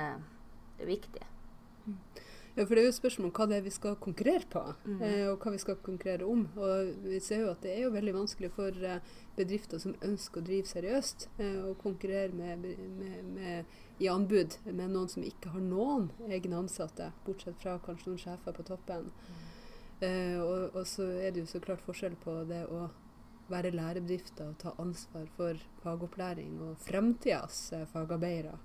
det 0.77 0.83
er 0.83 0.93
viktig. 0.95 1.27
Ja, 2.55 2.65
for 2.65 2.75
det 2.75 2.81
er 2.81 2.87
jo 2.89 2.91
et 2.91 2.97
spørsmål 2.97 3.29
om 3.29 3.33
hva 3.37 3.45
det 3.47 3.57
er 3.59 3.61
vi 3.63 3.71
skal 3.71 3.93
konkurrere 4.03 4.47
på, 4.51 4.61
mm. 4.83 5.01
eh, 5.05 5.25
og 5.29 5.37
hva 5.39 5.51
vi 5.53 5.61
skal 5.61 5.77
konkurrere 5.85 6.25
om. 6.27 6.41
Og 6.59 6.89
vi 7.05 7.19
ser 7.23 7.45
jo 7.45 7.51
at 7.53 7.61
det 7.63 7.75
er 7.75 7.85
jo 7.85 7.91
veldig 7.93 8.15
vanskelig 8.17 8.49
for 8.55 8.87
eh, 8.89 9.13
bedrifter 9.37 9.79
som 9.79 9.95
ønsker 10.03 10.41
å 10.41 10.47
drive 10.49 10.67
seriøst, 10.67 11.29
eh, 11.37 11.61
å 11.69 11.75
konkurrere 11.79 12.35
med, 12.35 12.65
med, 12.65 13.29
med, 13.37 13.77
i 14.03 14.09
anbud 14.11 14.57
med 14.65 14.91
noen 14.91 15.07
som 15.11 15.23
ikke 15.23 15.53
har 15.53 15.63
noen 15.63 16.09
egne 16.27 16.59
ansatte, 16.59 17.11
bortsett 17.27 17.61
fra 17.61 17.77
kanskje 17.85 18.11
noen 18.11 18.23
sjefer 18.25 18.57
på 18.57 18.67
toppen. 18.67 19.07
Mm. 19.07 19.48
Eh, 19.99 20.39
og, 20.39 20.75
og, 20.75 20.87
så 20.87 21.03
er 21.19 21.33
det 21.35 21.43
jo 21.43 21.51
så 21.51 21.59
klart 21.63 21.83
forskjell 21.83 22.15
på 22.23 22.37
det 22.47 22.63
å 22.71 22.87
være 23.49 23.73
lærebedrifter 23.73 24.51
og 24.51 24.59
ta 24.61 24.73
ansvar 24.79 25.25
for 25.35 25.59
fagopplæring 25.83 26.59
og 26.63 26.77
fremtidas 26.85 27.69
eh, 27.75 27.87
fagarbeidere. 27.93 28.57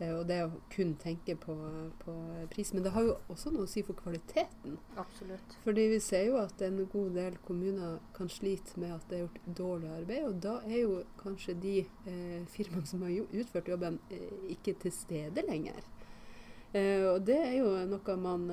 Eh, 0.00 0.10
og 0.10 0.24
det 0.26 0.40
å 0.42 0.50
kun 0.72 0.94
tenke 1.00 1.36
på, 1.38 1.54
på, 2.02 2.14
pris. 2.50 2.72
Men 2.74 2.86
det 2.86 2.92
har 2.94 3.06
jo 3.06 3.16
også 3.30 3.52
noe 3.54 3.68
å 3.68 3.70
si 3.70 3.84
for 3.86 3.98
kvaliteten. 3.98 4.78
Absolutt. 5.00 5.56
Fordi 5.66 5.86
vi 5.92 6.00
ser 6.02 6.26
jo 6.30 6.38
at 6.40 6.62
en 6.66 6.80
god 6.90 7.14
del 7.18 7.38
kommuner 7.46 8.00
kan 8.16 8.30
slite 8.32 8.78
med 8.80 8.96
at 8.96 9.06
det 9.10 9.18
er 9.18 9.24
gjort 9.26 9.50
dårlig 9.60 9.92
arbeid. 9.98 10.28
Og 10.30 10.40
da 10.46 10.56
er 10.66 10.80
jo 10.80 11.02
kanskje 11.20 11.58
de 11.62 11.76
eh, 11.84 12.40
firmaene 12.54 12.90
som 12.90 13.04
har 13.06 13.14
utført 13.24 13.70
jobben, 13.70 14.00
eh, 14.10 14.48
ikke 14.56 14.78
til 14.82 14.96
stede 14.96 15.46
lenger. 15.46 15.84
Eh, 16.74 17.06
og 17.12 17.22
det 17.26 17.38
er 17.38 17.58
jo 17.60 17.70
noe 17.86 18.18
man 18.18 18.48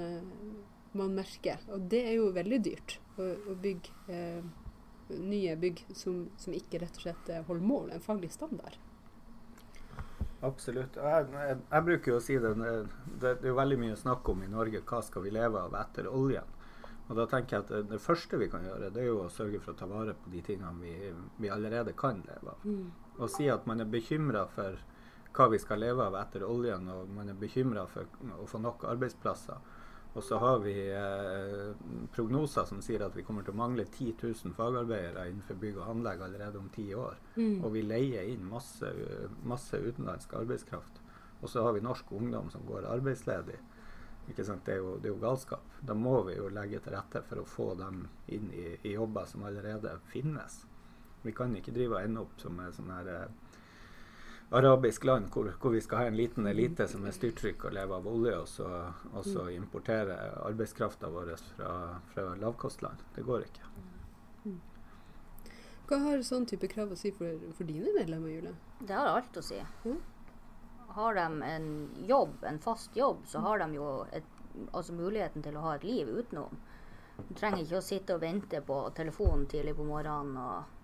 man 0.97 1.15
merker. 1.15 1.61
Og 1.71 1.87
det 1.91 2.03
er 2.09 2.17
jo 2.19 2.31
veldig 2.35 2.59
dyrt 2.63 2.97
å, 3.17 3.27
å 3.51 3.57
bygge 3.61 4.13
eh, 4.13 4.43
nye 5.19 5.57
bygg 5.59 5.83
som, 5.95 6.23
som, 6.37 6.55
ikke 6.55 6.81
rett 6.83 6.97
og 6.99 7.05
slett 7.05 7.29
eh, 7.31 7.43
holder 7.47 7.67
mål, 7.67 7.91
en 7.91 8.03
faglig 8.03 8.31
standard. 8.33 8.77
Absolutt. 10.41 10.97
Jeg, 10.97 11.27
jeg, 11.35 11.57
jeg 11.69 11.85
bruker 11.85 12.13
jo 12.13 12.17
å 12.17 12.23
si 12.23 12.39
det, 12.41 12.55
det, 12.57 12.71
det 13.21 13.33
er 13.35 13.51
jo 13.51 13.59
veldig 13.59 13.77
mye 13.83 13.99
snakk 13.99 14.31
om 14.33 14.41
i 14.41 14.49
Norge 14.49 14.81
hva 14.89 15.03
skal 15.05 15.27
vi 15.27 15.33
leve 15.35 15.61
av 15.61 15.75
etter 15.83 16.09
oljen. 16.09 16.57
Og 17.11 17.17
da 17.19 17.25
tenker 17.27 17.57
jeg 17.57 17.65
at 17.65 17.71
det, 17.73 17.81
det 17.91 17.99
første 18.01 18.39
vi 18.39 18.47
kan 18.49 18.63
gjøre, 18.65 18.89
det 18.95 19.03
er 19.03 19.09
jo 19.09 19.25
å 19.25 19.31
sørge 19.33 19.59
for 19.61 19.73
å 19.73 19.79
ta 19.79 19.87
vare 19.89 20.15
på 20.15 20.31
de 20.31 20.41
tingene 20.47 20.71
vi, 20.79 21.11
vi 21.43 21.51
allerede 21.51 21.93
kan 21.97 22.23
leve 22.23 22.55
av. 22.55 22.63
Mm. 22.63 22.87
Og 23.19 23.27
si 23.29 23.49
at 23.51 23.67
man 23.67 23.83
er 23.83 23.89
bekymra 23.91 24.45
for 24.53 24.79
hva 25.35 25.47
vi 25.51 25.59
skal 25.59 25.83
leve 25.83 26.05
av 26.07 26.15
etter 26.19 26.45
oljen, 26.47 26.87
og 26.91 27.11
man 27.11 27.29
er 27.31 27.37
bekymra 27.39 27.85
for 27.91 28.07
å 28.39 28.47
få 28.47 28.61
nok 28.63 28.85
arbeidsplasser. 28.87 29.59
Og 30.11 30.23
så 30.27 30.37
har 30.43 30.57
vi 30.59 30.75
eh, 30.91 31.69
prognoser 32.11 32.65
som 32.67 32.81
sier 32.83 33.05
at 33.05 33.15
vi 33.15 33.23
kommer 33.23 33.45
til 33.47 33.55
å 33.55 33.61
mangle 33.61 33.85
10 33.87 34.17
000 34.19 34.55
fagarbeidere 34.57 35.29
innenfor 35.29 35.59
bygg 35.61 35.77
og 35.79 35.91
anlegg 35.93 36.23
allerede 36.25 36.59
om 36.59 36.67
ti 36.75 36.89
år. 36.91 37.15
Mm. 37.37 37.61
Og 37.63 37.69
vi 37.77 37.85
leier 37.85 38.27
inn 38.27 38.43
masse, 38.43 38.91
masse 39.47 39.79
utenlandsk 39.79 40.35
arbeidskraft. 40.41 40.99
Og 41.41 41.49
så 41.49 41.63
har 41.63 41.77
vi 41.77 41.85
norsk 41.85 42.11
ungdom 42.11 42.51
som 42.51 42.65
går 42.67 42.89
arbeidsledig. 42.91 43.55
Ikke 44.29 44.43
sant? 44.45 44.65
Det, 44.65 44.75
er 44.75 44.83
jo, 44.83 44.97
det 44.99 45.09
er 45.09 45.15
jo 45.15 45.21
galskap. 45.23 45.79
Da 45.79 45.95
må 45.97 46.19
vi 46.27 46.35
jo 46.35 46.51
legge 46.51 46.83
til 46.83 46.93
rette 46.95 47.23
for 47.29 47.41
å 47.41 47.47
få 47.47 47.71
dem 47.79 48.03
inn 48.35 48.51
i, 48.51 48.67
i 48.83 48.97
jobber 48.97 49.25
som 49.31 49.47
allerede 49.47 49.95
finnes. 50.11 50.61
Vi 51.23 51.33
kan 51.37 51.55
ikke 51.55 51.73
drive 51.73 51.97
og 51.97 52.03
ende 52.03 52.25
opp 52.25 52.35
som 52.41 52.59
en 52.59 52.75
sånn 52.75 52.91
her 52.91 53.09
eh, 53.15 53.50
arabisk 54.51 55.03
land 55.07 55.29
hvor, 55.31 55.47
hvor, 55.61 55.71
vi 55.71 55.81
skal 55.81 55.97
ha 55.97 56.09
en 56.09 56.17
liten 56.19 56.47
elite 56.47 56.87
som 56.91 57.05
er 57.07 57.15
styrtrykk 57.15 57.69
og 57.69 57.75
lever 57.77 57.95
av 57.97 58.07
olje, 58.11 58.33
og 58.41 58.49
så, 58.51 58.69
og 59.13 59.23
så 59.27 59.47
importere 59.53 60.17
arbeidskrafta 60.43 61.11
vår 61.11 61.35
fra, 61.55 61.75
fra 62.11 62.25
lavkostland. 62.41 63.05
Det 63.15 63.23
går 63.27 63.47
ikke. 63.47 63.71
Hva 65.91 65.97
har 66.05 66.21
sånn 66.23 66.45
type 66.47 66.69
krav 66.71 66.93
å 66.93 66.95
si 66.99 67.09
for, 67.11 67.39
for 67.57 67.67
dine 67.67 67.91
medlemmer, 67.95 68.31
Julie? 68.31 68.53
Det 68.79 68.95
har 68.95 69.09
alt 69.11 69.39
å 69.39 69.43
si. 69.43 69.57
Mm. 69.83 69.97
Har 70.95 71.15
de 71.15 71.25
en 71.47 71.71
jobb, 72.07 72.37
en 72.47 72.59
fast 72.63 72.95
jobb, 72.95 73.25
så 73.27 73.41
har 73.43 73.59
de 73.59 73.75
jo 73.75 73.89
et, 74.15 74.27
altså 74.71 74.95
muligheten 74.95 75.43
til 75.43 75.57
å 75.59 75.65
ha 75.65 75.73
et 75.75 75.87
liv 75.87 76.07
utenom. 76.07 76.55
Du 77.27 77.33
trenger 77.35 77.65
ikke 77.65 77.81
å 77.81 77.83
sitte 77.83 78.15
og 78.15 78.23
vente 78.23 78.61
på 78.63 78.77
telefonen 78.95 79.43
tidlig 79.51 79.75
på 79.75 79.87
morgenen. 79.87 80.37
og 80.39 80.80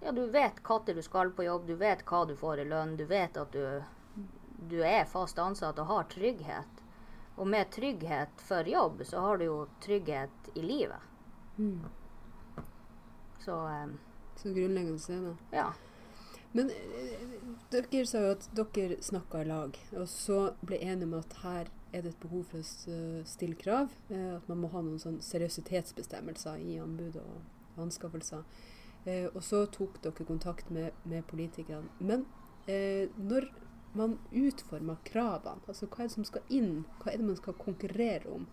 ja, 0.00 0.12
Du 0.12 0.26
vet 0.26 0.60
når 0.68 0.94
du 0.94 1.02
skal 1.02 1.30
på 1.30 1.44
jobb, 1.44 1.66
du 1.66 1.74
vet 1.74 2.04
hva 2.06 2.24
du 2.26 2.36
får 2.36 2.60
i 2.60 2.68
lønn, 2.68 2.96
du 2.96 3.04
vet 3.04 3.36
at 3.36 3.52
du, 3.52 3.82
du 4.70 4.82
er 4.84 5.04
fast 5.04 5.38
ansatt 5.38 5.78
og 5.78 5.86
har 5.86 6.04
trygghet. 6.12 6.84
Og 7.38 7.46
med 7.46 7.70
trygghet 7.70 8.40
for 8.42 8.66
jobb, 8.66 9.02
så 9.06 9.20
har 9.20 9.38
du 9.38 9.44
jo 9.44 9.58
trygghet 9.80 10.50
i 10.54 10.62
livet. 10.62 11.02
Mm. 11.58 11.84
Så 13.44 13.58
eh, 13.68 13.86
Så 14.36 14.54
grunnleggende 14.54 15.14
er 15.14 15.20
det. 15.28 15.36
ja. 15.50 15.72
Men 16.52 16.70
dere 17.70 18.06
sa 18.08 18.22
jo 18.24 18.30
at 18.32 18.46
dere 18.56 18.96
snakka 19.04 19.42
i 19.42 19.48
lag, 19.48 19.76
og 19.92 20.08
så 20.08 20.38
ble 20.64 20.78
enige 20.80 21.06
om 21.10 21.18
at 21.18 21.36
her 21.42 21.68
er 21.92 22.02
det 22.02 22.14
et 22.14 22.22
behov 22.22 22.46
for 22.50 22.62
å 22.62 23.24
stille 23.28 23.58
krav. 23.60 23.92
Eh, 24.10 24.34
at 24.36 24.48
man 24.48 24.62
må 24.62 24.70
ha 24.72 24.82
noen 24.82 24.98
sånn 25.02 25.20
seriøsitetsbestemmelser 25.24 26.58
i 26.64 26.78
anbud 26.82 27.20
og 27.20 27.82
anskaffelser. 27.84 28.42
Eh, 29.06 29.28
og 29.32 29.40
så 29.44 29.64
tok 29.72 30.00
dere 30.04 30.26
kontakt 30.28 30.70
med, 30.74 30.96
med 31.04 31.26
politikerne. 31.30 31.88
Men 31.98 32.26
eh, 32.66 33.08
når 33.16 33.48
man 33.98 34.18
utformer 34.34 35.00
kravene, 35.08 35.64
altså 35.66 35.88
hva 35.88 36.04
er 36.04 36.10
det 36.10 36.16
som 36.16 36.26
skal 36.28 36.52
inn, 36.52 36.84
hva 37.00 37.12
er 37.12 37.20
det 37.20 37.30
man 37.30 37.38
skal 37.38 37.56
konkurrere 37.60 38.28
om, 38.32 38.46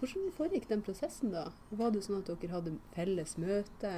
hvordan 0.00 0.30
foregikk 0.32 0.70
den 0.70 0.82
prosessen 0.82 1.34
da? 1.34 1.50
Var 1.76 1.92
det 1.92 2.06
sånn 2.06 2.22
at 2.22 2.30
dere 2.32 2.54
hadde 2.54 2.78
felles 2.96 3.36
møte? 3.40 3.94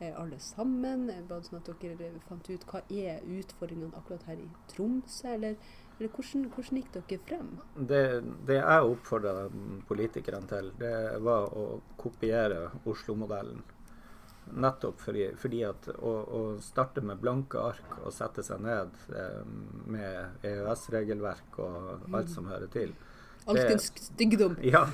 eh, 0.00 0.20
alle 0.22 0.38
sammen? 0.38 1.06
Var 1.28 1.36
det 1.36 1.48
sånn 1.48 1.60
at 1.60 1.70
dere 1.82 2.10
fant 2.28 2.50
ut 2.50 2.66
hva 2.70 2.82
er 2.88 3.24
utfordringene 3.38 3.96
akkurat 3.98 4.26
her 4.30 4.40
i 4.40 4.48
Tromsø, 4.72 5.34
eller, 5.36 5.58
eller 5.98 6.14
hvordan, 6.14 6.46
hvordan 6.54 6.80
gikk 6.80 6.92
dere 6.96 7.20
frem? 7.28 7.50
Det, 7.92 8.04
det 8.48 8.60
jeg 8.60 8.94
oppfordra 8.94 9.34
politikerne 9.88 10.50
til, 10.50 10.72
det 10.80 10.94
var 11.26 11.50
å 11.56 11.66
kopiere 12.00 12.68
Oslo-modellen. 12.88 13.62
Nettopp 14.56 15.00
fordi, 15.04 15.28
fordi 15.38 15.62
at 15.68 15.88
å, 15.98 16.14
å 16.38 16.40
starte 16.64 17.04
med 17.04 17.20
blanke 17.22 17.60
ark 17.60 18.00
og 18.02 18.12
sette 18.14 18.44
seg 18.46 18.62
ned 18.64 18.96
eh, 19.14 19.40
med 19.90 20.46
EØS-regelverk 20.46 21.60
og 21.62 22.10
alt 22.16 22.32
som 22.32 22.50
hører 22.50 22.70
til 22.72 22.94
Alskens 23.50 23.92
styggdom. 23.96 24.56
Ja. 24.72 24.86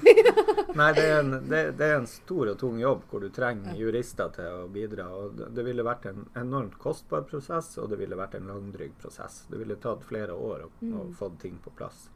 Nei, 0.76 0.90
det 0.92 1.02
er, 1.02 1.18
en, 1.20 1.30
det, 1.48 1.60
det 1.78 1.86
er 1.86 1.94
en 2.00 2.08
stor 2.10 2.50
og 2.52 2.58
tung 2.60 2.78
jobb 2.80 3.06
hvor 3.10 3.22
du 3.24 3.30
trenger 3.34 3.78
jurister 3.78 4.30
til 4.34 4.58
å 4.62 4.66
bidra. 4.72 5.06
og 5.12 5.38
Det, 5.38 5.48
det 5.56 5.64
ville 5.66 5.84
vært 5.86 6.08
en 6.10 6.26
enormt 6.36 6.76
kostbar 6.80 7.24
prosess, 7.28 7.72
og 7.80 7.90
det 7.90 8.00
ville 8.00 8.18
vært 8.18 8.36
en 8.38 8.50
langdryg 8.50 8.94
prosess. 9.00 9.44
Det 9.50 9.60
ville 9.60 9.78
tatt 9.80 10.04
flere 10.06 10.36
år 10.36 10.66
å, 10.66 10.70
å 11.00 11.06
få 11.16 11.30
ting 11.42 11.56
på 11.64 11.72
plass. 11.78 12.06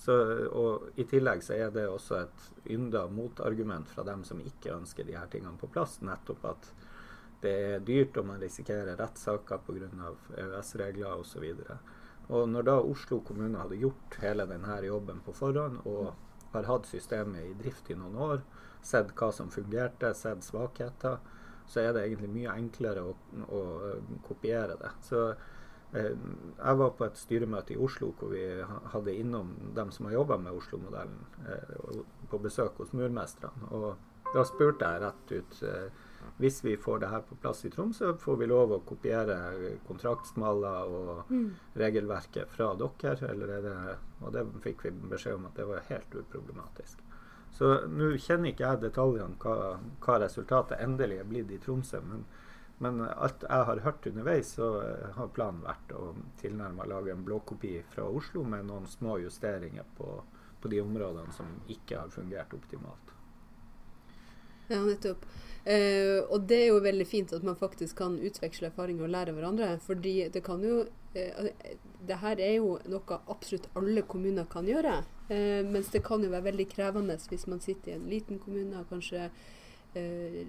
Så, 0.00 0.14
og 0.56 0.94
I 0.96 1.04
tillegg 1.04 1.42
så 1.44 1.58
er 1.60 1.72
det 1.74 1.84
også 1.90 2.22
et 2.22 2.44
ynda 2.72 3.02
motargument 3.12 3.88
fra 3.90 4.04
dem 4.06 4.22
som 4.24 4.40
ikke 4.40 4.72
ønsker 4.72 5.04
de 5.04 5.16
her 5.18 5.28
tingene 5.32 5.60
på 5.60 5.68
plass. 5.72 5.98
Nettopp 6.06 6.46
at 6.48 6.70
det 7.42 7.52
er 7.66 7.84
dyrt, 7.84 8.16
og 8.20 8.28
man 8.30 8.40
risikerer 8.40 8.96
rettssaker 9.00 9.60
pga. 9.66 10.14
EØS-regler 10.40 11.20
osv. 11.20 11.44
Og 12.30 12.48
når 12.48 12.66
da 12.68 12.78
Oslo 12.80 13.20
kommune 13.26 13.60
hadde 13.60 13.80
gjort 13.80 14.16
hele 14.22 14.46
denne 14.48 14.80
jobben 14.86 15.20
på 15.26 15.34
forhånd, 15.36 15.80
og 15.88 16.12
har 16.54 16.68
hatt 16.68 16.88
systemet 16.88 17.46
i 17.46 17.54
drift 17.60 17.90
i 17.90 17.98
noen 17.98 18.16
år, 18.16 18.42
sett 18.82 19.12
hva 19.18 19.30
som 19.34 19.50
fungerte, 19.52 20.12
sett 20.16 20.44
svakheter, 20.44 21.18
så 21.70 21.84
er 21.84 21.94
det 21.94 22.04
egentlig 22.06 22.30
mye 22.34 22.54
enklere 22.56 23.04
å, 23.06 23.14
å 23.46 23.62
eh, 23.86 24.14
kopiere 24.26 24.76
det. 24.80 24.90
Så 25.06 25.26
jeg 25.92 26.76
var 26.78 26.92
på 26.94 27.06
et 27.06 27.18
styremøte 27.18 27.74
i 27.74 27.80
Oslo 27.82 28.12
hvor 28.18 28.30
vi 28.30 28.44
hadde 28.92 29.14
innom 29.16 29.50
dem 29.74 29.90
som 29.90 30.06
har 30.06 30.20
jobba 30.20 30.36
med 30.38 30.54
Oslo-modellen, 30.54 31.24
eh, 31.50 31.98
på 32.30 32.38
besøk 32.38 32.78
hos 32.78 32.92
murmestrene. 32.94 33.70
Og 33.74 34.30
da 34.30 34.44
spurte 34.46 34.86
jeg 34.86 35.02
rett 35.02 35.32
ut 35.34 35.62
eh, 35.66 36.06
hvis 36.40 36.60
vi 36.64 36.76
får 36.76 37.00
det 37.02 37.10
her 37.10 37.22
på 37.26 37.36
plass 37.42 37.64
i 37.64 37.70
Tromsø, 37.72 38.12
får 38.20 38.36
vi 38.40 38.46
lov 38.48 38.72
å 38.72 38.82
kopiere 38.86 39.36
kontraktsmaler 39.88 40.92
og 40.94 41.32
regelverket 41.80 42.48
fra 42.52 42.70
dere, 42.78 43.16
eller 43.28 43.54
er 43.56 43.66
det 43.66 43.76
Og 44.20 44.32
det 44.32 44.44
fikk 44.60 44.84
vi 44.84 44.90
beskjed 45.08 45.38
om 45.38 45.46
at 45.48 45.56
det 45.56 45.64
var 45.64 45.86
helt 45.88 46.14
uproblematisk. 46.14 46.98
Så 47.56 47.86
nå 47.88 48.12
kjenner 48.20 48.52
ikke 48.52 48.68
jeg 48.68 48.82
detaljene 48.82 49.38
hva, 49.40 49.78
hva 50.04 50.18
resultatet 50.20 50.80
endelig 50.80 51.18
er 51.18 51.28
blitt 51.28 51.50
i 51.50 51.58
Tromsø, 51.58 52.00
men, 52.04 52.24
men 52.80 53.00
alt 53.04 53.44
jeg 53.44 53.66
har 53.68 53.80
hørt 53.84 54.06
underveis, 54.08 54.54
så 54.56 54.68
eh, 54.80 55.08
har 55.16 55.32
planen 55.36 55.60
vært 55.66 55.92
å 55.92 56.14
tilnærme 56.40 56.86
lage 56.88 57.12
en 57.12 57.24
blåkopi 57.26 57.74
fra 57.92 58.06
Oslo 58.08 58.44
med 58.48 58.70
noen 58.70 58.88
små 58.88 59.18
justeringer 59.20 59.84
på, 59.98 60.14
på 60.62 60.72
de 60.72 60.80
områdene 60.80 61.36
som 61.36 61.50
ikke 61.68 61.98
har 62.00 62.14
fungert 62.14 62.56
optimalt. 62.56 63.12
Ja, 64.70 64.80
nettopp. 64.86 65.26
Eh, 65.64 66.22
og 66.32 66.46
det 66.48 66.62
er 66.62 66.68
jo 66.70 66.80
veldig 66.80 67.04
fint 67.04 67.32
at 67.36 67.44
man 67.44 67.58
faktisk 67.58 67.98
kan 68.00 68.16
utveksle 68.16 68.70
erfaringer 68.70 69.04
og 69.04 69.12
lære 69.12 69.36
hverandre. 69.36 69.74
Fordi 69.84 70.14
det 70.32 70.44
kan 70.46 70.64
jo 70.64 70.86
eh, 71.12 71.52
Det 72.00 72.16
her 72.22 72.40
er 72.40 72.54
jo 72.56 72.78
noe 72.88 73.20
absolutt 73.28 73.68
alle 73.76 74.06
kommuner 74.08 74.48
kan 74.48 74.64
gjøre. 74.64 75.02
Eh, 75.28 75.60
mens 75.66 75.92
det 75.92 76.04
kan 76.06 76.24
jo 76.24 76.32
være 76.32 76.48
veldig 76.48 76.68
krevende 76.70 77.18
hvis 77.28 77.46
man 77.50 77.60
sitter 77.60 77.92
i 77.92 77.98
en 77.98 78.08
liten 78.08 78.40
kommune 78.40 78.80
og 78.80 78.88
kanskje 78.88 79.28
eh, 79.94 80.46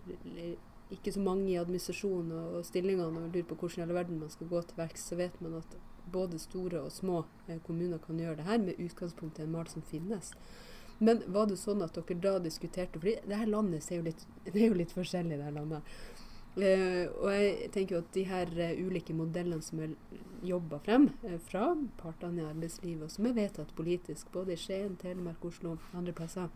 ikke 0.91 1.13
så 1.15 1.23
mange 1.23 1.49
i 1.51 1.59
administrasjon 1.59 2.31
og, 2.35 2.57
og 2.59 2.65
stillingene 2.67 3.07
og 3.07 3.31
lurer 3.33 3.47
på 3.47 3.55
hvordan 3.55 3.83
i 3.83 3.85
all 3.87 3.95
verden 3.95 4.19
man 4.19 4.33
skal 4.33 4.49
gå 4.51 4.61
til 4.67 4.81
verks, 4.81 5.07
så 5.07 5.17
vet 5.19 5.37
man 5.41 5.59
at 5.61 5.77
både 6.11 6.39
store 6.41 6.81
og 6.81 6.91
små 6.91 7.23
eh, 7.47 7.61
kommuner 7.65 8.01
kan 8.03 8.19
gjøre 8.19 8.41
det 8.41 8.49
her 8.49 8.59
med 8.65 8.79
utgangspunkt 8.79 9.39
i 9.39 9.45
en 9.45 9.53
mal 9.55 9.69
som 9.71 9.85
finnes. 9.87 10.33
Men 11.01 11.23
var 11.33 11.47
det 11.49 11.57
sånn 11.57 11.81
at 11.81 11.95
dere 11.97 12.19
da 12.21 12.35
diskuterte 12.43 12.99
fordi 13.01 13.15
det 13.25 13.39
her 13.39 13.49
landet 13.49 13.87
er 13.89 14.01
jo 14.01 14.09
litt, 14.09 14.25
det 14.53 14.59
er 14.59 14.67
jo 14.67 14.81
litt 14.81 14.93
forskjellig. 14.97 15.39
det 15.39 15.47
her 15.47 15.57
landet. 15.57 15.95
Eh, 16.59 17.07
og 17.07 17.29
jeg 17.31 17.69
tenker 17.71 17.95
jo 17.95 18.01
at 18.03 18.11
de 18.11 18.25
her 18.27 18.49
uh, 18.59 18.79
ulike 18.83 19.13
modellene 19.15 19.63
som 19.63 19.79
er 19.85 19.93
jobba 20.43 20.81
frem 20.83 21.05
eh, 21.23 21.37
fra 21.47 21.69
partene 22.01 22.41
i 22.41 22.49
arbeidslivet, 22.49 23.05
og 23.05 23.13
som 23.13 23.29
er 23.29 23.37
vedtatt 23.37 23.71
politisk, 23.77 24.33
både 24.33 24.57
i 24.57 24.59
Skien, 24.59 24.97
Telemark, 24.99 25.45
Oslo 25.47 25.77
og 25.77 25.95
andre 25.95 26.11
plasser, 26.17 26.51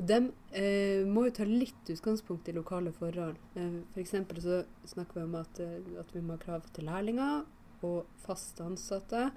de 0.00 0.18
eh, 0.56 1.06
må 1.06 1.26
jo 1.26 1.32
ta 1.36 1.44
litt 1.44 1.90
utgangspunkt 1.92 2.48
i 2.48 2.54
lokale 2.56 2.92
forhold. 2.96 3.36
Eh, 3.58 3.80
F.eks. 3.92 4.14
så 4.40 4.62
snakker 4.88 5.20
vi 5.20 5.26
om 5.26 5.36
at, 5.40 5.60
eh, 5.60 5.98
at 6.00 6.14
vi 6.14 6.22
må 6.24 6.36
ha 6.36 6.42
krav 6.42 6.68
til 6.74 6.88
lærlinger 6.88 7.44
og 7.86 8.08
fast 8.22 8.60
ansatte. 8.64 9.28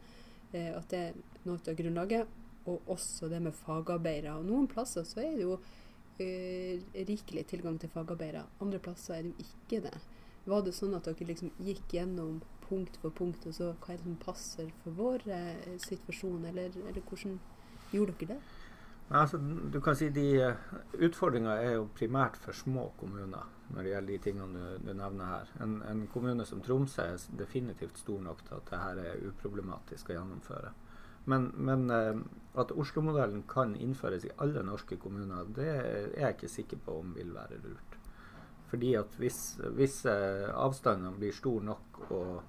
Eh, 0.54 0.72
at 0.72 0.88
det 0.94 1.02
er 1.10 1.20
noe 1.48 1.60
av 1.60 1.78
grunnlaget. 1.80 2.40
Og 2.72 2.94
også 2.96 3.28
det 3.28 3.42
med 3.44 3.56
fagarbeidere. 3.58 4.38
Og 4.40 4.48
noen 4.48 4.70
plasser 4.72 5.04
så 5.08 5.20
er 5.20 5.36
det 5.36 5.44
jo 5.44 5.58
eh, 6.24 6.80
rikelig 6.96 7.48
tilgang 7.52 7.80
til 7.82 7.92
fagarbeidere. 7.92 8.46
Andre 8.64 8.80
plasser 8.80 9.18
er 9.18 9.26
det 9.26 9.34
jo 9.34 9.48
ikke 9.50 9.84
det. 9.90 9.98
Var 10.48 10.64
det 10.64 10.76
sånn 10.76 10.96
at 10.96 11.08
dere 11.08 11.28
liksom 11.28 11.52
gikk 11.64 11.96
gjennom 11.96 12.42
punkt 12.64 12.96
for 13.02 13.16
punkt, 13.16 13.46
og 13.48 13.56
så 13.56 13.74
hva 13.84 13.94
er 13.94 14.00
det 14.00 14.08
som 14.08 14.20
passer 14.22 14.72
for 14.84 14.96
vår 14.96 15.28
eh, 15.32 15.74
situasjon, 15.84 16.46
eller, 16.50 16.72
eller 16.88 17.04
hvordan 17.10 17.38
gjorde 17.92 18.16
dere 18.22 18.38
det? 18.38 18.42
Altså, 19.10 19.38
du 19.74 19.82
kan 19.84 19.96
si 19.96 20.08
de 20.10 20.54
Utfordringa 21.04 21.58
er 21.62 21.76
jo 21.76 21.90
primært 21.96 22.38
for 22.42 22.56
små 22.56 22.88
kommuner 22.98 23.50
når 23.74 23.82
det 23.82 23.92
gjelder 23.92 24.12
de 24.12 24.22
tingene 24.22 24.62
du, 24.62 24.88
du 24.88 24.94
nevner 24.94 25.30
her. 25.30 25.52
En, 25.66 25.76
en 25.90 26.06
kommune 26.14 26.46
som 26.46 26.62
Tromsø 26.62 27.04
er 27.04 27.26
definitivt 27.40 27.98
stor 27.98 28.22
nok 28.22 28.44
til 28.46 28.58
at 28.58 28.72
dette 28.72 29.04
er 29.10 29.28
uproblematisk 29.30 30.12
å 30.12 30.18
gjennomføre. 30.18 30.74
Men, 31.26 31.48
men 31.56 31.90
eh, 31.90 32.20
at 32.60 32.72
Oslo-modellen 32.76 33.46
kan 33.50 33.76
innføres 33.80 34.28
i 34.28 34.34
alle 34.44 34.64
norske 34.68 34.98
kommuner, 35.00 35.48
det 35.56 35.70
er 35.72 36.10
jeg 36.20 36.36
ikke 36.36 36.52
sikker 36.52 36.82
på 36.86 36.98
om 37.00 37.14
vil 37.16 37.32
være 37.34 37.62
lurt. 37.64 37.98
Fordi 38.70 38.94
at 39.00 39.16
hvis, 39.22 39.40
hvis 39.78 40.02
eh, 40.10 40.50
avstandene 40.52 41.16
blir 41.18 41.36
store 41.36 41.64
nok 41.70 42.02
og, 42.10 42.42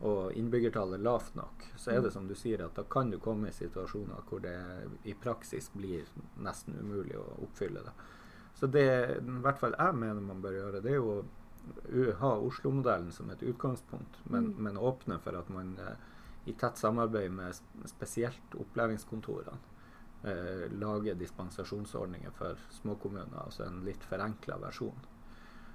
og 0.00 0.32
innbyggertallet 0.36 1.00
lavt 1.00 1.34
nok, 1.34 1.64
så 1.76 1.94
er 1.94 2.02
det 2.04 2.12
som 2.12 2.26
du 2.28 2.34
sier 2.36 2.64
at 2.66 2.74
da 2.76 2.84
kan 2.84 3.10
du 3.10 3.16
komme 3.18 3.48
i 3.48 3.56
situasjoner 3.56 4.26
hvor 4.28 4.42
det 4.44 4.56
i 5.08 5.14
praksis 5.16 5.70
blir 5.72 6.04
nesten 6.36 6.76
umulig 6.76 7.16
å 7.16 7.24
oppfylle 7.46 7.80
det. 7.86 7.94
Så 8.56 8.68
det 8.68 8.84
i 9.20 9.40
hvert 9.44 9.58
fall 9.60 9.76
jeg 9.78 9.96
mener 9.96 10.20
man 10.20 10.42
bør 10.44 10.58
gjøre, 10.58 10.82
det 10.84 10.92
er 10.92 11.00
jo 11.00 11.16
å 11.16 12.12
ha 12.20 12.34
Oslo-modellen 12.38 13.10
som 13.12 13.30
et 13.30 13.42
utgangspunkt, 13.42 14.20
men, 14.24 14.52
Mm. 14.52 14.62
men 14.62 14.76
åpne 14.76 15.18
for 15.18 15.36
at 15.36 15.48
man 15.48 15.76
eh, 15.78 15.96
i 16.46 16.52
tett 16.52 16.78
samarbeid 16.78 17.32
med 17.32 17.54
spesielt 17.86 18.54
opplæringskontorene 18.54 19.58
eh, 20.24 20.70
lager 20.70 21.14
dispensasjonsordninger 21.14 22.30
for 22.30 22.56
småkommuner, 22.70 23.44
altså 23.44 23.64
en 23.66 23.84
litt 23.84 24.04
forenkla 24.04 24.58
versjon. 24.58 25.00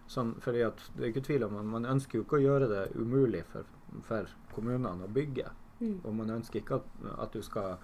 Sånn, 0.08 0.34
fordi 0.44 0.64
at 0.66 0.80
det 0.96 1.04
er 1.04 1.12
ikke 1.14 1.24
tvil 1.24 1.44
om 1.44 1.68
Man 1.72 1.86
ønsker 1.86 2.18
jo 2.18 2.24
ikke 2.26 2.40
å 2.40 2.44
gjøre 2.44 2.68
det 2.68 2.96
umulig 2.96 3.46
for, 3.48 3.64
for 4.06 4.30
kommunene 4.54 5.08
å 5.08 5.12
bygge. 5.12 5.50
Mm. 5.82 5.98
Og 6.04 6.14
man 6.16 6.38
ønsker 6.38 6.62
ikke 6.62 6.80
at, 6.82 6.94
at 7.18 7.34
du 7.34 7.42
skal 7.46 7.78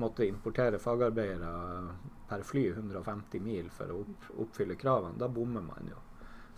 måtte 0.00 0.26
importere 0.28 0.78
fagarbeidere 0.78 1.94
per 2.28 2.44
fly 2.46 2.68
150 2.70 3.42
mil 3.42 3.70
for 3.74 3.92
å 3.92 4.00
opp, 4.04 4.30
oppfylle 4.46 4.78
kravene. 4.80 5.18
Da 5.18 5.28
bommer 5.28 5.64
man 5.64 5.90
jo. 5.90 5.98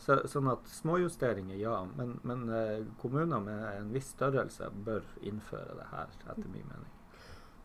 Så, 0.02 0.18
sånn 0.26 0.50
at 0.50 0.66
småjusteringer, 0.66 1.56
ja. 1.60 1.76
Men, 1.96 2.16
men 2.26 2.48
eh, 2.50 2.80
kommuner 2.98 3.42
med 3.44 3.62
en 3.70 3.92
viss 3.94 4.10
størrelse 4.16 4.70
bør 4.86 5.06
innføre 5.22 5.78
det 5.78 5.86
her, 5.92 6.10
etter 6.26 6.48
min 6.48 6.66
mening. 6.66 6.90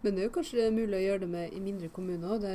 Men 0.03 0.13
det 0.13 0.22
er 0.22 0.27
jo 0.27 0.36
kanskje 0.36 0.67
mulig 0.69 1.00
å 1.00 1.01
gjøre 1.01 1.24
det 1.24 1.29
med 1.31 1.53
i 1.57 1.62
mindre 1.63 1.89
kommuner 1.89 2.36
òg, 2.36 2.46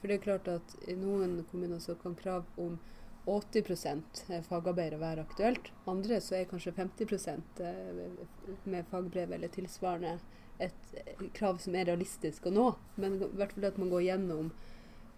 For 0.00 0.08
det 0.08 0.16
er 0.16 0.24
klart 0.24 0.48
at 0.48 0.76
i 0.88 0.96
noen 0.96 1.42
kommuner 1.50 1.82
så 1.84 1.94
kan 2.00 2.16
krav 2.16 2.48
om 2.56 2.78
80% 3.26 4.42
fagarbeidere 4.48 5.00
være 5.00 5.22
aktuelt. 5.22 5.70
Andre 5.86 6.20
så 6.20 6.36
er 6.40 6.48
kanskje 6.50 6.74
50 6.74 7.28
eh, 7.28 8.28
med 8.64 8.86
fagbrev 8.90 9.32
eller 9.32 9.48
tilsvarende 9.48 10.18
et 10.58 10.94
eh, 10.98 11.26
krav 11.34 11.60
som 11.62 11.74
er 11.78 11.86
realistisk 11.90 12.46
å 12.46 12.54
nå. 12.54 12.68
Men 12.96 13.20
i 13.20 13.32
hvert 13.38 13.54
fall 13.54 13.68
at 13.70 13.78
man 13.78 13.92
går 13.92 14.06
gjennom 14.08 14.50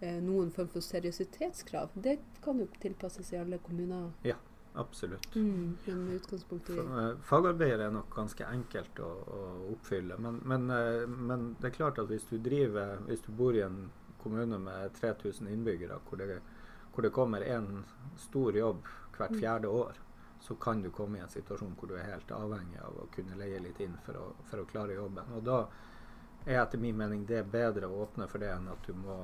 eh, 0.01 0.21
noen 0.21 0.53
form 0.53 0.69
for 0.73 0.85
seriøsitetskrav. 0.85 1.95
Det 1.95 2.19
kan 2.45 2.61
jo 2.61 2.69
tilpasses 2.83 3.33
i 3.33 3.41
alle 3.41 3.61
kommuner. 3.65 4.11
Ja, 4.27 4.41
Absolutt. 4.75 5.37
Mm. 5.39 5.77
Med 5.87 6.17
utgangspunkt 6.17 6.71
i 6.75 6.83
Fagarbeidere 7.23 7.85
er 7.87 7.93
nok 7.95 8.09
ganske 8.11 8.43
enkelt 8.43 8.99
å, 8.99 9.11
å 9.23 9.43
oppfylle. 9.71 10.17
Men, 10.19 10.41
men, 10.43 10.65
men 11.29 11.45
det 11.61 11.69
er 11.69 11.77
klart 11.77 12.01
at 12.03 12.11
hvis 12.11 12.27
du 12.27 12.41
driver, 12.43 12.97
hvis 13.07 13.23
du 13.23 13.29
bor 13.39 13.55
i 13.55 13.63
en 13.63 13.85
kommune 14.25 14.59
med 14.59 14.97
3000 14.99 15.53
innbyggere, 15.53 16.01
hvor 16.09 16.19
det, 16.19 16.41
hvor 16.95 17.03
det 17.03 17.13
kommer 17.13 17.43
en 17.43 17.85
stor 18.17 18.53
jobb 18.57 18.85
hvert 19.17 19.31
Mm. 19.31 19.41
fjerde 19.41 19.69
år, 19.69 19.93
så 20.41 20.55
kan 20.61 20.83
du 20.83 20.91
komme 20.91 21.19
i 21.19 21.21
en 21.21 21.29
situasjon 21.29 21.75
hvor 21.79 21.89
du 21.89 21.95
er 21.97 22.05
helt 22.13 22.31
avhengig 22.31 22.79
av 22.85 22.97
å 23.01 23.07
kunne 23.15 23.37
leie 23.39 23.59
litt 23.61 23.81
inn 23.81 23.97
for 24.05 24.13
å, 24.15 24.33
for 24.45 24.59
å 24.61 24.65
klare 24.67 24.95
jobben. 24.95 25.25
Og 25.37 25.45
da 25.45 25.67
er 26.47 26.61
etter 26.63 26.79
min 26.79 26.97
mening 26.97 27.25
det 27.27 27.45
bedre 27.51 27.87
å 27.89 28.03
åpne 28.07 28.27
for 28.29 28.39
det 28.39 28.51
enn 28.53 28.69
at 28.69 28.83
du 28.87 28.93
må 28.93 29.17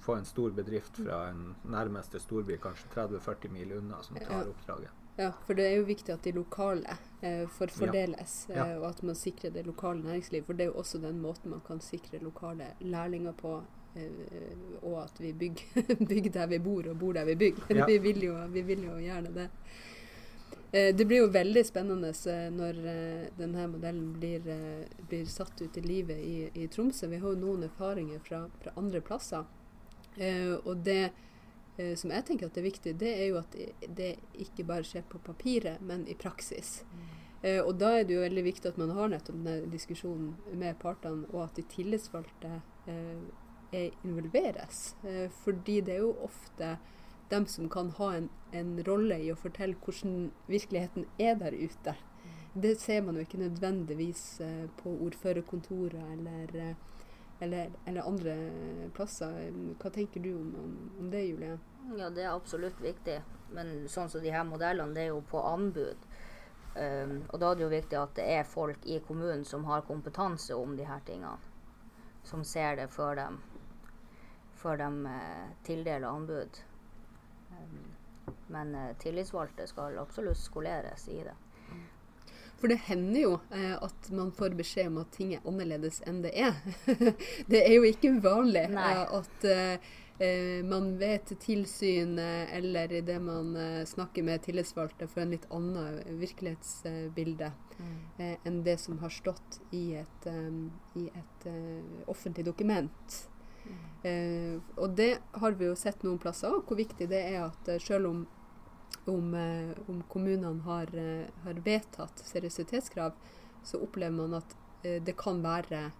få 0.00 0.16
en 0.16 0.24
stor 0.24 0.50
bedrift 0.50 0.96
fra 0.96 1.28
en 1.28 1.54
nærmeste 1.64 2.18
storby, 2.20 2.56
kanskje 2.58 2.88
30-40 2.94 3.50
mil 3.52 3.72
unna, 3.72 4.02
som 4.02 4.16
tar 4.16 4.48
oppdraget. 4.48 4.90
Ja, 5.16 5.30
for 5.46 5.54
det 5.54 5.64
er 5.70 5.76
jo 5.76 5.84
viktig 5.84 6.10
at 6.14 6.22
de 6.22 6.32
lokale 6.32 6.96
eh, 7.22 7.46
forfordeles, 7.46 8.46
Ja. 8.48 8.66
Ja. 8.66 8.78
og 8.78 8.84
at 8.88 9.02
man 9.02 9.14
sikrer 9.14 9.52
det 9.52 9.66
lokale 9.66 10.02
næringsliv. 10.02 10.44
For 10.46 10.52
det 10.54 10.64
er 10.66 10.72
jo 10.72 10.80
også 10.80 10.98
den 11.02 11.20
måten 11.20 11.50
man 11.50 11.60
kan 11.60 11.80
sikre 11.80 12.18
lokale 12.22 12.72
lærlinger 12.80 13.32
på, 13.32 13.58
eh, 13.58 13.64
og 14.82 14.96
at 15.04 15.20
vi 15.22 15.32
bygger, 15.32 15.82
bygger 16.10 16.30
der 16.30 16.46
vi 16.50 16.58
bor, 16.58 16.88
og 16.90 16.98
bor 16.98 17.12
der 17.14 17.24
vi 17.24 17.34
bygger. 17.34 17.76
Ja. 17.76 17.86
vi, 17.90 17.98
vil 17.98 18.22
jo, 18.26 18.38
vi 18.50 18.62
vil 18.62 18.86
jo 18.88 18.96
gjerne 19.02 19.34
det. 19.34 19.48
Eh, 20.74 20.94
det 20.96 21.04
blir 21.04 21.22
jo 21.22 21.30
veldig 21.30 21.62
spennende 21.66 22.10
eh, 22.10 22.46
når 22.50 22.78
eh, 22.90 23.26
denne 23.38 23.66
modellen 23.70 24.08
blir, 24.18 24.48
eh, 24.50 25.04
blir 25.08 25.26
satt 25.30 25.62
ut 25.62 25.76
i 25.78 25.84
livet 25.84 26.18
i, 26.18 26.48
i 26.54 26.66
Tromsø. 26.68 27.06
Vi 27.06 27.20
har 27.22 27.34
jo 27.36 27.38
noen 27.38 27.68
erfaringer 27.68 28.18
fra, 28.24 28.48
fra 28.62 28.74
andre 28.80 29.00
plasser. 29.00 29.44
Eh, 30.16 30.54
og 30.56 30.82
det 30.86 31.12
eh, 31.76 31.94
som 31.94 32.10
jeg 32.10 32.26
tenker 32.26 32.50
at 32.50 32.58
er 32.58 32.66
viktig, 32.66 32.96
det 32.98 33.12
er 33.20 33.28
jo 33.28 33.38
at 33.38 33.54
det 33.86 34.16
ikke 34.42 34.66
bare 34.66 34.86
skjer 34.88 35.06
på 35.06 35.22
papiret, 35.22 35.78
men 35.82 36.08
i 36.10 36.18
praksis. 36.18 36.80
Eh, 37.44 37.60
og 37.60 37.76
da 37.78 37.92
er 37.98 38.08
det 38.08 38.16
jo 38.16 38.24
veldig 38.24 38.44
viktig 38.46 38.70
at 38.72 38.78
man 38.80 38.90
har 38.96 39.10
nettopp 39.12 39.36
denne 39.36 39.70
diskusjonen 39.70 40.34
med 40.58 40.78
partene, 40.82 41.28
og 41.30 41.44
at 41.46 41.58
de 41.58 41.66
tillitsvalgte 41.70 42.54
eh, 42.90 43.24
involveres. 44.02 44.96
Eh, 45.04 45.30
fordi 45.44 45.80
det 45.80 45.96
er 45.96 46.02
jo 46.04 46.16
ofte 46.26 46.76
dem 47.28 47.46
som 47.46 47.68
kan 47.68 47.90
ha 47.98 48.10
en, 48.16 48.28
en 48.52 48.74
rolle 48.86 49.18
i 49.24 49.30
å 49.32 49.38
fortelle 49.38 49.78
hvordan 49.84 50.30
virkeligheten 50.46 51.06
er 51.18 51.38
der 51.40 51.56
ute. 51.56 51.96
Det 52.54 52.76
ser 52.80 53.02
man 53.02 53.16
jo 53.18 53.24
ikke 53.26 53.40
nødvendigvis 53.42 54.24
eh, 54.40 54.66
på 54.82 54.92
ordførerkontoret 55.08 56.12
eller, 56.12 56.56
eh, 56.56 57.06
eller, 57.42 57.72
eller 57.86 58.10
andre 58.10 58.36
plasser. 58.94 59.48
Hva 59.80 59.90
tenker 59.90 60.22
du 60.22 60.34
om, 60.36 60.52
om, 60.62 60.76
om 61.00 61.08
det, 61.10 61.24
Julie? 61.32 61.56
Ja, 61.98 62.10
det 62.10 62.22
er 62.22 62.34
absolutt 62.34 62.78
viktig. 62.82 63.18
Men 63.54 63.74
sånn 63.90 64.10
som 64.10 64.22
de 64.22 64.32
her 64.32 64.46
modellene, 64.46 64.94
det 64.94 65.06
er 65.06 65.12
jo 65.12 65.24
på 65.30 65.42
anbud. 65.42 66.06
Um, 66.74 67.20
og 67.30 67.38
da 67.38 67.52
er 67.52 67.58
det 67.58 67.62
jo 67.62 67.70
viktig 67.70 67.98
at 68.00 68.14
det 68.18 68.24
er 68.34 68.48
folk 68.50 68.86
i 68.90 68.96
kommunen 69.06 69.44
som 69.46 69.62
har 69.68 69.84
kompetanse 69.86 70.56
om 70.58 70.72
de 70.78 70.86
her 70.88 71.02
tingene. 71.06 71.36
Som 72.26 72.42
ser 72.48 72.80
det 72.80 72.88
før 72.90 73.18
de, 73.18 73.26
før 74.64 74.80
de 74.80 74.90
eh, 75.12 75.48
tildeler 75.68 76.08
anbud. 76.08 76.60
Men 78.48 78.74
eh, 78.74 78.92
tillitsvalgte 79.02 79.68
skal 79.68 79.98
absolutt 80.00 80.40
skoleres 80.40 81.08
i 81.12 81.20
det. 81.26 81.36
For 82.60 82.72
det 82.72 82.78
hender 82.86 83.20
jo 83.20 83.32
eh, 83.52 83.74
at 83.76 84.06
man 84.16 84.30
får 84.32 84.54
beskjed 84.56 84.88
om 84.88 85.02
at 85.02 85.12
ting 85.12 85.34
er 85.36 85.44
annerledes 85.44 86.00
enn 86.08 86.22
det 86.24 86.32
er. 86.32 86.56
det 87.50 87.60
er 87.60 87.74
jo 87.74 87.84
ikke 87.84 88.14
uvanlig 88.16 88.62
eh, 88.70 89.02
at 89.18 89.44
eh, 89.50 89.90
eh, 90.16 90.62
man 90.64 90.94
vet 90.96 91.34
tilsynet 91.34 91.44
tilsyn 91.44 92.18
eller 92.56 92.94
det 93.04 93.18
man 93.20 93.52
snakker 93.84 94.24
med 94.24 94.46
tillitsvalgte, 94.46 95.10
får 95.12 95.26
en 95.26 95.36
litt 95.36 95.46
annet 95.52 96.08
virkelighetsbilde 96.22 97.52
eh, 98.16 98.36
enn 98.48 98.62
det 98.64 98.78
som 98.80 98.96
har 99.02 99.12
stått 99.12 99.60
i 99.76 99.84
et, 100.00 100.26
um, 100.26 100.70
i 100.94 101.08
et 101.12 101.46
uh, 101.50 102.02
offentlig 102.08 102.46
dokument. 102.46 103.20
Eh, 104.04 104.56
og 104.76 104.96
det 104.98 105.18
har 105.40 105.56
vi 105.58 105.68
jo 105.70 105.76
sett 105.78 106.02
noen 106.04 106.20
plasser 106.20 106.52
òg, 106.52 106.64
hvor 106.68 106.76
viktig 106.76 107.08
det 107.08 107.22
er 107.32 107.46
at 107.46 107.70
eh, 107.72 107.82
selv 107.82 108.10
om 108.12 108.24
om, 109.06 109.34
eh, 109.34 109.76
om 109.88 110.02
kommunene 110.08 110.62
har, 110.62 110.88
eh, 110.96 111.26
har 111.44 111.54
vedtatt 111.54 112.22
seriøsitetskrav, 112.24 113.12
så 113.62 113.80
opplever 113.82 114.16
man 114.16 114.34
at 114.34 114.56
det 114.82 115.16
kan 115.16 115.42
være 115.42 115.90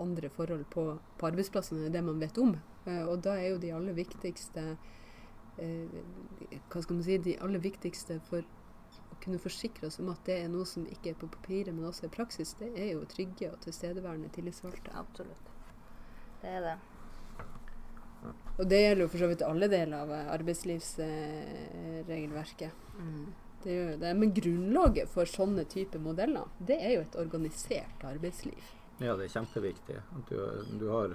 andre 0.00 0.28
forhold 0.32 0.64
på, 0.72 0.98
på 1.18 1.26
arbeidsplassene 1.28 1.86
enn 1.86 1.92
det 1.92 2.00
man 2.04 2.20
vet 2.20 2.38
om. 2.40 2.54
Og 2.86 3.18
da 3.20 3.34
er 3.36 3.50
jo 3.50 3.58
de 3.60 3.72
aller 3.76 3.92
viktigste 3.92 4.62
Hva 5.58 6.80
skal 6.80 6.94
man 6.96 7.04
si 7.04 7.18
De 7.20 7.34
aller 7.44 7.60
viktigste 7.60 8.16
for 8.30 8.40
å 8.40 9.18
kunne 9.20 9.38
forsikre 9.38 9.90
oss 9.90 10.00
om 10.00 10.08
at 10.08 10.24
det 10.24 10.38
er 10.40 10.48
noe 10.48 10.64
som 10.64 10.88
ikke 10.88 11.12
er 11.12 11.20
på 11.20 11.28
papiret, 11.28 11.74
men 11.74 11.84
også 11.84 12.08
i 12.08 12.14
praksis, 12.16 12.54
det 12.62 12.72
er 12.72 12.94
jo 12.94 13.04
trygge 13.04 13.52
og 13.52 13.60
tilstedeværende 13.66 14.32
tillitsvalgte. 14.32 14.96
Absolutt. 14.96 15.52
Det 16.40 16.56
er 16.56 16.64
det. 16.64 16.78
Og 18.60 18.68
det 18.68 18.80
gjelder 18.82 19.02
jo 19.06 19.08
for 19.08 19.18
så 19.22 19.28
vidt 19.30 19.46
alle 19.46 19.68
deler 19.72 19.96
av 20.04 20.10
eh, 20.12 20.32
arbeidslivsregelverket. 20.34 22.72
Mm. 23.00 23.26
Det 23.62 23.70
gjør 23.74 23.90
jo 23.92 23.98
det. 24.00 24.14
Men 24.16 24.34
grunnlaget 24.36 25.08
for 25.12 25.24
sånne 25.28 25.64
typer 25.68 25.98
modeller, 26.02 26.44
det 26.58 26.78
er 26.80 26.92
jo 26.96 27.02
et 27.06 27.16
organisert 27.20 28.04
arbeidsliv. 28.08 28.64
Ja, 29.00 29.16
det 29.16 29.24
er 29.26 29.32
kjempeviktig. 29.38 29.96
At 29.96 30.28
du, 30.28 30.36
du 30.80 30.88
har 30.92 31.08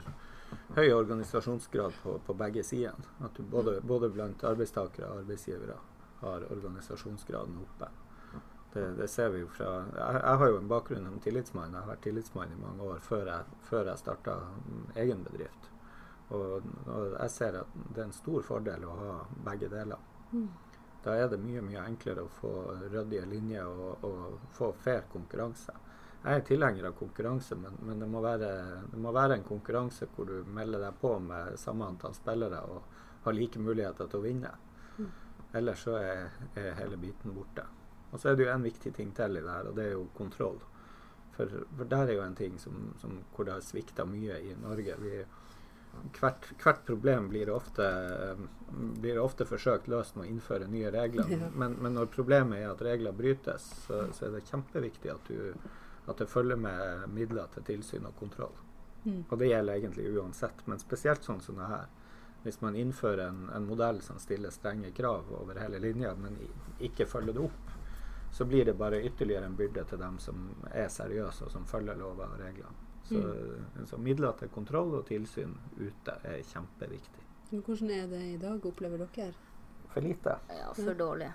høy 0.77 0.89
organisasjonsgrad 0.93 1.93
på, 2.01 2.12
på 2.25 2.34
begge 2.38 2.63
sider. 2.65 2.93
At 3.21 3.38
du 3.38 3.43
både, 3.49 3.81
både 3.86 4.10
blant 4.13 4.43
arbeidstakere 4.45 5.10
og 5.10 5.17
arbeidsgivere 5.21 5.77
har 6.23 6.39
organisasjonsgraden 6.49 7.58
oppe. 7.62 7.88
Det, 8.73 8.86
det 8.97 9.08
ser 9.08 9.29
vi 9.31 9.39
jo 9.39 9.47
fra 9.55 9.69
jeg, 9.86 10.17
jeg 10.17 10.39
har 10.41 10.47
jo 10.51 10.58
en 10.60 10.71
bakgrunn 10.71 11.05
som 11.08 11.21
tillitsmann. 11.23 11.77
Jeg 11.77 11.86
har 11.86 11.93
vært 11.93 12.03
tillitsmann 12.10 12.51
i 12.51 12.60
mange 12.60 12.81
år 12.89 12.99
før 13.05 13.23
jeg, 13.29 13.41
før 13.69 13.84
jeg 13.91 13.97
starta 14.01 14.34
egen 15.05 15.21
bedrift. 15.29 15.69
Og, 16.33 16.69
og 16.89 17.15
jeg 17.19 17.31
ser 17.31 17.59
at 17.61 17.73
det 17.93 18.01
er 18.01 18.07
en 18.07 18.15
stor 18.15 18.45
fordel 18.45 18.85
å 18.88 18.95
ha 18.99 19.15
begge 19.45 19.69
deler. 19.69 20.01
Da 21.05 21.13
er 21.13 21.27
det 21.29 21.38
mye 21.38 21.61
mye 21.61 21.83
enklere 21.85 22.23
å 22.25 22.31
få 22.39 22.51
ryddige 22.89 23.27
linjer 23.29 23.67
og, 23.69 24.05
og 24.07 24.53
få 24.57 24.71
fair 24.81 25.05
konkurranse. 25.11 25.75
Jeg 26.25 26.39
er 26.39 26.45
tilhenger 26.47 26.88
av 26.89 26.95
konkurranse, 26.97 27.53
men, 27.61 27.75
men 27.85 27.99
det, 28.01 28.07
må 28.09 28.21
være, 28.25 28.49
det 28.89 28.97
må 28.97 29.11
være 29.13 29.38
en 29.38 29.45
konkurranse 29.45 30.07
hvor 30.15 30.25
du 30.25 30.39
melder 30.49 30.81
deg 30.88 30.97
på 30.97 31.11
med 31.21 31.59
samme 31.61 31.85
antall 31.85 32.15
spillere 32.17 32.63
og 32.65 33.03
har 33.27 33.38
like 33.38 33.61
muligheter 33.61 34.09
til 34.09 34.21
å 34.21 34.25
vinne. 34.25 34.53
Ellers 35.55 35.85
så 35.85 35.99
er, 35.99 36.31
er 36.57 36.73
hele 36.79 36.97
biten 36.97 37.35
borte. 37.38 37.67
Og 38.09 38.17
så 38.19 38.31
er 38.31 38.39
det 38.39 38.47
jo 38.47 38.55
en 38.55 38.65
viktig 38.65 38.93
ting 38.95 39.13
til 39.13 39.38
i 39.38 39.43
det 39.43 39.51
her, 39.51 39.69
og 39.69 39.77
det 39.77 39.85
er 39.85 39.93
jo 39.93 40.07
kontroll. 40.17 40.57
For, 41.35 41.51
for 41.77 41.89
der 41.91 42.09
er 42.09 42.17
jo 42.17 42.25
en 42.25 42.38
ting 42.38 42.57
som, 42.59 42.89
som, 42.97 43.19
hvor 43.35 43.45
det 43.45 43.59
har 43.59 43.63
svikta 43.65 44.05
mye 44.09 44.39
i 44.49 44.53
Norge. 44.57 44.97
Vi, 45.03 45.19
hvert, 46.19 46.47
hvert, 46.63 46.86
problem 46.86 47.29
blir 47.29 47.49
ofte, 47.49 47.88
blir 49.01 49.19
ofte 49.19 49.45
forsøkt 49.45 49.89
løst 49.91 50.15
med 50.15 50.27
å 50.27 50.29
innføre 50.34 50.67
nye 50.71 50.91
regler. 50.93 51.31
Ja. 51.31 51.49
Men, 51.53 51.77
men, 51.81 51.95
når 51.97 52.12
problemet 52.13 52.62
er 52.62 52.71
at 52.71 52.84
regler 52.86 53.15
brytes, 53.15 53.67
så, 53.86 54.05
så 54.15 54.27
er 54.27 54.38
det 54.38 54.45
kjempeviktig 54.49 55.12
at, 55.13 55.29
du, 55.29 55.53
at 56.05 56.21
det 56.21 56.29
følger 56.31 56.60
med 56.60 57.10
midler 57.15 57.51
til 57.53 57.67
tilsyn 57.73 58.08
og 58.10 58.17
kontroll. 58.19 58.55
Mm. 59.05 59.21
Og 59.29 59.38
det 59.39 59.51
gjelder 59.51 59.79
egentlig 59.79 60.10
uansett, 60.17 60.65
men 60.65 60.81
spesielt 60.81 61.25
sånn 61.25 61.43
som 61.45 61.62
det 61.62 61.69
her. 61.69 61.88
Hvis 62.45 62.60
man 62.62 62.75
innfører 62.77 63.27
en, 63.27 63.47
en 63.53 63.65
modell 63.65 64.01
som 64.05 64.19
stiller 64.21 64.53
strenge 64.53 64.91
krav 64.93 65.31
over 65.34 65.58
hele 65.62 65.81
linja, 65.81 66.13
men 66.17 66.38
ikke 66.84 67.08
følger 67.10 67.34
det 67.34 67.45
opp, 67.47 67.75
så 68.36 68.45
blir 68.45 68.65
det 68.67 68.75
bare 68.77 69.01
ytterligere 69.01 69.47
en 69.47 69.55
byrde 69.55 69.86
til 69.89 70.01
dem 70.01 70.17
som 70.19 70.49
er 70.73 70.89
seriøse 70.91 71.47
og 71.47 71.53
som 71.53 71.65
følger 71.65 71.97
lover 71.97 72.34
og 72.36 72.41
regler. 72.41 72.73
Så, 73.05 73.21
mm. 73.21 73.85
så, 73.85 73.97
midler 74.01 74.33
til 74.39 74.49
kontroll 74.49 74.95
og 74.97 75.05
tilsyn 75.05 75.53
ute 75.77 76.17
er 76.25 76.41
kjempeviktig. 76.49 77.25
Men 77.51 77.61
Hvordan 77.61 77.91
er 77.93 78.07
det 78.09 78.21
i 78.31 78.37
dag, 78.41 78.65
opplever 78.65 79.05
dere? 79.05 79.33
For 79.93 80.01
lite. 80.01 80.39
Ja, 80.49 80.71
for 80.73 80.97
dårlig. 80.97 81.29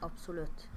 Absolutt. 0.00 0.68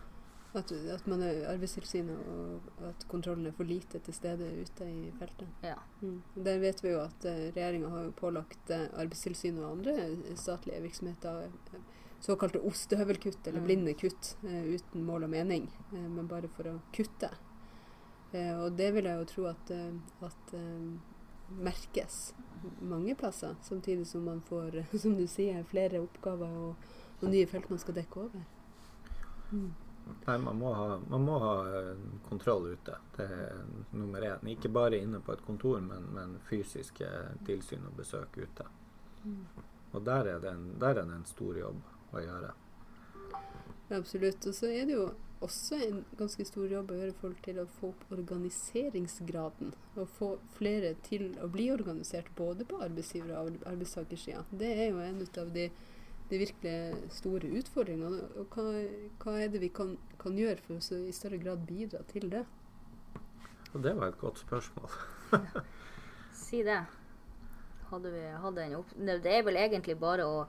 At, 0.54 0.71
at 0.71 1.08
man 1.10 1.23
er 1.26 1.47
Arbeidstilsynet 1.49 2.28
og 2.30 2.67
at 2.86 3.06
kontrollen 3.10 3.47
er 3.49 3.56
for 3.58 3.65
lite 3.65 3.97
til 4.06 4.13
stede 4.13 4.49
ute 4.62 4.86
i 4.86 5.08
feltet. 5.17 5.47
Ja. 5.65 5.80
Mm. 6.02 6.19
Der 6.45 6.60
vet 6.62 6.84
vi 6.84 6.91
jo 6.91 6.99
at 7.02 7.26
uh, 7.26 7.39
regjeringa 7.56 7.89
har 7.89 8.04
jo 8.06 8.12
pålagt 8.19 8.69
uh, 8.69 8.84
Arbeidstilsynet 9.02 9.63
og 9.63 9.71
andre 9.71 10.36
statlige 10.38 10.84
virksomheter 10.84 11.47
uh, 11.47 11.80
såkalte 12.21 12.62
ostehøvelkutt 12.69 13.49
eller 13.49 13.65
blinde 13.65 13.95
kutt 13.99 14.36
uten 14.43 15.02
mål 15.04 15.26
og 15.26 15.34
mening, 15.34 15.65
men 15.91 16.30
bare 16.32 16.47
for 16.47 16.69
å 16.69 16.78
kutte. 16.95 17.28
Og 18.34 18.78
det 18.78 18.89
vil 18.96 19.06
jeg 19.06 19.19
jo 19.19 19.26
tro 19.30 19.43
at, 19.52 19.72
at 20.26 20.54
merkes 21.62 22.34
mange 22.82 23.15
plasser, 23.15 23.56
samtidig 23.62 24.08
som 24.08 24.24
man 24.24 24.41
får, 24.41 24.84
som 25.04 25.17
du 25.17 25.28
sier, 25.28 25.63
flere 25.63 26.02
oppgaver 26.02 26.58
og, 26.67 26.91
og 27.22 27.30
nye 27.30 27.48
felt 27.48 27.69
man 27.69 27.82
skal 27.82 27.98
dekke 27.98 28.28
over. 28.28 28.46
Mm. 29.52 29.72
Nei, 30.26 30.38
man 30.38 30.58
må, 30.60 30.72
ha, 30.76 30.98
man 31.10 31.24
må 31.24 31.38
ha 31.39 31.52
kontroll 32.28 32.74
ute. 32.74 32.96
Det 33.15 33.24
er 33.24 33.62
nummer 33.96 34.26
én. 34.28 34.50
Ikke 34.52 34.72
bare 34.74 35.00
inne 35.00 35.22
på 35.24 35.32
et 35.32 35.43
kontor, 35.46 35.80
men, 35.80 36.10
men 36.15 36.34
fysiske 36.50 37.08
tilsyn 37.48 37.86
og 37.88 37.96
besøk 38.02 38.36
ute. 38.38 38.67
Mm. 39.24 39.46
Og 39.93 40.04
der 40.04 40.28
er, 40.34 40.50
en, 40.52 40.74
der 40.80 40.98
er, 40.98 41.06
det 41.06 41.15
en, 41.15 41.26
stor 41.30 41.56
jobb 41.56 41.80
å 42.12 42.24
gjøre. 42.24 42.52
Absolutt. 43.96 44.48
Og 44.50 44.58
så 44.58 44.72
er 44.74 44.89
det 44.89 44.98
jo 44.98 45.08
også 45.44 45.80
en 45.88 46.04
ganske 46.20 46.46
stor 46.48 46.72
jobb 46.72 46.92
å 46.92 47.00
gjøre 47.00 47.14
i 47.14 47.18
forhold 47.20 47.42
til 47.46 47.60
å 47.62 47.70
få 47.80 47.92
opp 47.94 48.04
organiseringsgraden. 48.16 49.74
Og 49.96 50.14
få 50.18 50.30
flere 50.58 50.94
til 51.06 51.32
å 51.44 51.50
bli 51.52 51.70
organisert, 51.74 52.32
både 52.38 52.68
på 52.70 52.80
arbeidsgiver- 52.84 53.36
og 53.38 53.66
arbeidstakersida. 53.70 54.46
Det 54.52 54.72
er 54.74 54.88
jo 54.92 55.04
en 55.04 55.28
av 55.44 55.52
de 55.56 55.68
de 56.30 56.40
virkelig 56.42 57.12
store 57.14 57.52
utfordringene. 57.60 58.28
Og 58.40 58.56
hva, 58.56 58.66
hva 59.24 59.38
er 59.44 59.54
det 59.54 59.62
vi 59.64 59.70
kan, 59.74 59.96
kan, 60.22 60.38
gjøre 60.38 60.62
for 60.66 60.80
å 60.80 61.00
i 61.04 61.16
større 61.16 61.40
grad 61.42 61.66
bidra 61.68 62.04
til 62.10 62.30
det? 62.32 62.44
Og 63.74 63.82
det 63.84 63.96
var 63.98 64.14
et 64.14 64.20
godt 64.22 64.42
spørsmål. 64.42 64.98
si 66.46 66.64
det. 66.66 66.82
Hadde 67.90 68.14
vi 68.14 68.24
hatt 68.46 68.62
en 68.64 68.78
opp... 68.80 68.94
Det 68.98 69.34
er 69.34 69.44
vel 69.46 69.60
egentlig 69.62 69.98
bare 70.02 70.26
å 70.26 70.46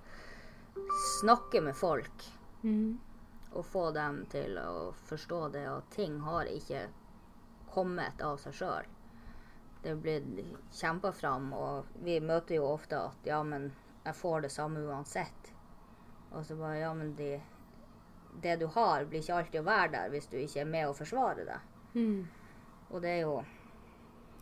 snakke 1.21 1.61
med 1.65 1.77
folk. 1.77 2.29
Mm. 2.63 2.97
Og 3.55 3.67
få 3.67 3.88
dem 3.95 4.25
til 4.31 4.59
å 4.59 4.90
forstå 5.07 5.40
det 5.55 5.64
at 5.71 5.90
ting 5.95 6.19
har 6.27 6.51
ikke 6.51 6.88
kommet 7.75 8.23
av 8.23 8.38
seg 8.43 8.55
sjøl. 8.59 8.90
Det 9.83 9.95
blitt 10.01 10.38
kjempa 10.73 11.12
fram, 11.12 11.51
og 11.53 11.97
vi 12.03 12.21
møter 12.21 12.59
jo 12.59 12.69
ofte 12.73 12.99
at 13.11 13.27
ja, 13.29 13.43
men 13.47 13.69
jeg 14.05 14.17
får 14.17 14.47
det 14.47 14.53
samme 14.55 14.81
uansett. 14.81 15.51
Og 16.35 16.47
så 16.47 16.57
bare 16.57 16.79
Ja, 16.79 16.95
men 16.95 17.14
de, 17.17 17.40
det 18.43 18.57
du 18.57 18.67
har, 18.67 19.05
blir 19.05 19.23
ikke 19.23 19.37
alltid 19.38 19.61
å 19.61 19.69
være 19.69 19.90
der 19.93 20.14
hvis 20.14 20.31
du 20.31 20.38
ikke 20.40 20.64
er 20.64 20.71
med 20.71 20.88
å 20.88 20.97
forsvare 20.97 21.47
det. 21.47 21.61
Mm. 21.95 22.25
Og 22.90 23.03
det 23.03 23.12
er 23.19 23.21
jo 23.23 23.37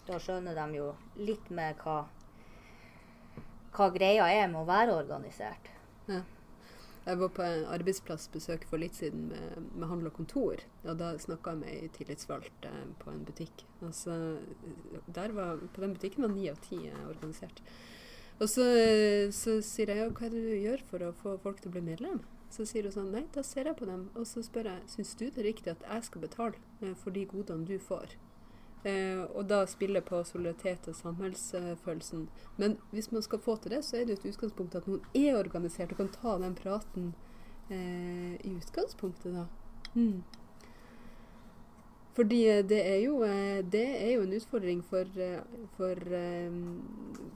Da 0.02 0.16
skjønner 0.18 0.56
de 0.56 0.78
jo 0.80 0.86
litt 1.14 1.50
mer 1.54 1.76
hva, 1.78 2.00
hva 3.76 3.86
greia 3.94 4.24
er 4.34 4.48
med 4.50 4.64
å 4.64 4.66
være 4.66 4.96
organisert. 4.98 5.68
Ja. 6.08 6.24
Jeg 7.02 7.18
var 7.18 7.32
på 7.34 7.42
en 7.42 7.64
arbeidsplassbesøk 7.66 8.68
for 8.70 8.78
litt 8.78 8.94
siden 8.94 9.24
med, 9.32 9.70
med 9.74 9.88
handel 9.90 10.10
og 10.12 10.18
kontor. 10.20 10.60
Og 10.86 11.00
da 11.00 11.12
snakka 11.18 11.56
jeg 11.56 11.62
med 11.62 11.72
ei 11.74 11.88
tillitsvalgt 11.96 12.68
eh, 12.68 12.84
på 13.02 13.10
en 13.10 13.24
butikk. 13.26 13.64
Altså, 13.82 14.18
var, 15.16 15.64
på 15.74 15.82
den 15.82 15.96
butikken 15.96 16.28
var 16.28 16.34
ni 16.34 16.46
av 16.52 16.60
ti 16.62 16.78
organisert. 17.08 17.64
Og 18.38 18.48
så, 18.50 18.64
så, 19.34 19.58
sier 19.62 19.92
jeg 19.92 20.00
ja, 20.00 20.06
hva 20.10 20.26
er 20.26 20.32
det 20.34 20.44
du 20.46 20.54
gjør 20.56 20.80
for 20.88 21.04
å 21.06 21.12
få 21.18 21.36
folk 21.42 21.60
til 21.62 21.70
å 21.70 21.76
bli 21.76 21.84
medlem? 21.92 22.22
Så 22.52 22.66
sier 22.68 22.84
hun 22.86 22.94
sånn 22.94 23.12
nei, 23.14 23.24
da 23.32 23.44
ser 23.46 23.68
jeg 23.70 23.78
på 23.78 23.86
dem, 23.88 24.08
og 24.18 24.26
så 24.28 24.42
spør 24.44 24.68
jeg 24.68 24.90
syns 24.92 25.14
du 25.16 25.24
det 25.28 25.40
er 25.40 25.48
riktig 25.48 25.72
at 25.72 25.84
jeg 25.86 26.08
skal 26.08 26.24
betale 26.26 26.60
eh, 26.82 26.94
for 27.02 27.14
de 27.14 27.26
godene 27.28 27.68
du 27.68 27.78
får. 27.80 28.16
Eh, 28.84 29.22
og 29.34 29.46
da 29.46 29.62
spiller 29.70 30.02
på 30.02 30.24
solidaritet 30.26 30.88
og 30.90 30.96
samholdsfølelsen. 30.98 32.28
Men 32.56 32.76
hvis 32.90 33.12
man 33.12 33.22
skal 33.22 33.38
få 33.38 33.56
til 33.56 33.76
det, 33.76 33.84
så 33.86 33.96
er 33.96 34.06
det 34.06 34.18
et 34.18 34.30
utgangspunkt 34.32 34.74
at 34.74 34.88
noen 34.90 35.04
er 35.14 35.38
organisert 35.38 35.92
og 35.94 36.00
kan 36.00 36.10
ta 36.10 36.38
den 36.42 36.56
praten 36.58 37.12
eh, 37.70 38.34
i 38.42 38.54
utgangspunktet, 38.56 39.36
da. 39.36 39.44
Mm. 39.94 40.24
Fordi 42.16 42.40
eh, 42.48 42.64
det 42.66 42.80
er, 42.82 42.96
jo, 43.04 43.20
eh, 43.22 43.60
det 43.62 43.84
er 44.00 44.10
jo 44.16 44.24
en 44.26 44.34
utfordring 44.34 44.82
for, 44.84 45.06
for 45.76 46.02
um, 46.50 46.58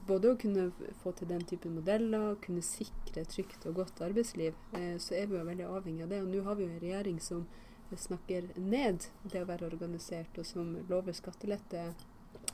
både 0.08 0.32
å 0.32 0.40
kunne 0.40 0.66
få 1.04 1.14
til 1.14 1.30
den 1.30 1.46
typen 1.46 1.78
modeller, 1.78 2.34
kunne 2.42 2.64
sikre 2.66 3.22
trygt 3.30 3.68
og 3.70 3.84
godt 3.84 4.02
arbeidsliv, 4.02 4.58
så 4.98 5.14
er 5.14 5.30
vi 5.30 5.38
jo 5.38 5.46
veldig 5.46 5.70
avhengig 5.70 6.04
av 6.08 6.10
det. 6.10 6.20
Og 6.26 6.34
nå 6.34 6.42
har 6.42 6.58
vi 6.58 6.66
jo 6.66 6.74
en 6.74 6.82
regjering 6.82 7.22
som 7.22 7.46
snakker 7.94 8.50
ned 8.58 9.06
det 9.22 9.42
å 9.44 9.48
være 9.48 9.68
organisert, 9.68 10.38
og 10.38 10.46
som 10.48 10.74
lover 10.90 11.14
skattelette. 11.16 11.92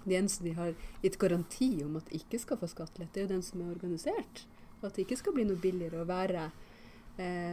De 0.05 0.17
eneste 0.19 0.45
de 0.45 0.53
har 0.57 0.75
gitt 1.03 1.19
garanti 1.21 1.71
om 1.85 1.97
at 2.01 2.11
ikke 2.13 2.41
skal 2.43 2.61
få 2.61 2.69
skattelette, 2.71 3.21
er 3.21 3.27
jo 3.27 3.35
den 3.37 3.47
som 3.47 3.63
er 3.63 3.73
organisert. 3.73 4.45
Og 4.81 4.89
at 4.89 4.97
det 4.97 5.07
ikke 5.07 5.21
skal 5.21 5.37
bli 5.37 5.47
noe 5.49 5.61
billigere 5.63 6.03
å 6.03 6.09
være, 6.09 6.51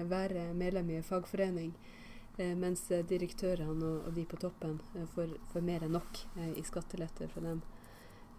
være 0.10 0.50
medlem 0.58 0.90
i 0.92 1.00
en 1.00 1.06
fagforening. 1.06 1.74
Eh, 2.40 2.56
mens 2.56 2.86
eh, 2.92 3.04
direktørene 3.04 3.84
og, 3.84 4.06
og, 4.08 4.14
de 4.16 4.24
på 4.24 4.38
toppen 4.40 4.78
eh, 4.96 5.08
får, 5.12 5.34
får, 5.52 5.64
mer 5.66 5.84
enn 5.84 5.98
nok 5.98 6.22
eh, 6.40 6.54
i 6.56 6.64
skattelette 6.64 7.28
fra 7.34 7.44
dem. 7.44 7.60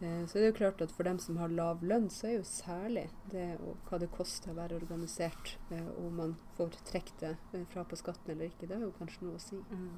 Eh, 0.01 0.27
så 0.27 0.39
det 0.39 0.45
er 0.45 0.53
jo 0.53 0.59
klart 0.61 0.81
at 0.85 0.93
for 0.97 1.09
dem 1.09 1.19
som 1.23 1.37
har 1.41 1.53
lav 1.53 1.83
lønn, 1.85 2.09
så 2.13 2.31
er 2.31 2.39
jo 2.39 2.47
særlig 2.49 3.09
det 3.33 3.51
og, 3.59 3.77
hva 3.89 4.01
det 4.01 4.11
koster 4.15 4.53
å 4.53 4.57
være 4.61 4.79
organisert, 4.81 5.57
og 5.75 6.07
om 6.07 6.17
man 6.23 6.39
får 6.57 6.81
trukket 6.89 7.27
det 7.27 7.67
fra 7.73 7.85
på 7.85 7.99
skatten 8.01 8.33
eller 8.35 8.49
ikke, 8.49 8.69
det 8.69 8.79
har 8.79 8.89
jo 8.89 8.97
kanskje 8.97 9.27
noe 9.27 9.37
å 9.37 9.45
si. 9.45 9.61
Mm. 9.71 9.93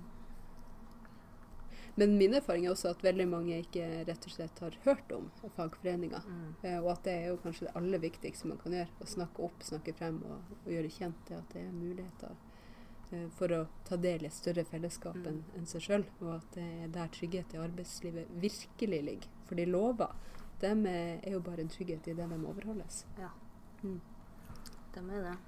Men 1.95 2.15
min 2.17 2.35
erfaring 2.35 2.65
er 2.65 2.73
også 2.73 2.95
at 2.95 3.03
veldig 3.05 3.27
mange 3.29 3.59
ikke 3.61 3.85
rett 4.09 4.25
og 4.25 4.33
slett 4.33 4.63
har 4.65 4.79
hørt 4.87 5.11
om 5.13 5.27
fagforeninger. 5.59 6.25
Mm. 6.25 6.47
Eh, 6.63 6.79
og 6.81 6.95
at 6.95 7.05
det 7.05 7.19
er 7.19 7.27
jo 7.29 7.43
kanskje 7.43 7.69
det 7.69 7.75
aller 7.79 8.01
viktigste 8.03 8.49
man 8.49 8.63
kan 8.63 8.79
gjøre. 8.79 8.95
Å 8.97 9.11
snakke 9.13 9.45
opp, 9.45 9.67
snakke 9.67 9.93
frem 9.99 10.23
og, 10.25 10.55
og 10.63 10.73
gjøre 10.73 10.95
kjent 10.95 11.29
det 11.29 11.37
at 11.37 11.53
det 11.53 11.67
er 11.67 11.77
muligheter 11.77 12.33
Eh, 12.33 12.52
for 13.37 13.53
å 13.53 13.61
ta 13.89 13.99
del 14.01 14.25
i 14.25 14.29
et 14.31 14.37
større 14.37 14.65
fellesskap 14.69 15.19
mm. 15.19 15.29
enn 15.31 15.41
en 15.59 15.69
seg 15.69 15.87
sjøl. 15.87 16.05
Og 16.23 16.35
at 16.39 16.59
det 16.59 16.67
er 16.85 16.93
der 16.97 17.13
trygghet 17.15 17.55
i 17.57 17.63
arbeidslivet 17.63 18.35
virkelig 18.43 19.01
ligger. 19.09 19.31
For 19.49 19.61
de 19.61 19.69
lover, 19.69 20.15
de 20.63 20.73
er 20.89 21.31
jo 21.33 21.41
bare 21.45 21.65
en 21.65 21.73
trygghet 21.73 22.09
i 22.09 22.17
det 22.19 22.29
de 22.31 22.41
overholdes. 22.41 23.05
Ja, 23.21 23.33
mm. 23.83 23.99
de 24.95 25.09
er 25.09 25.27
det. 25.31 25.39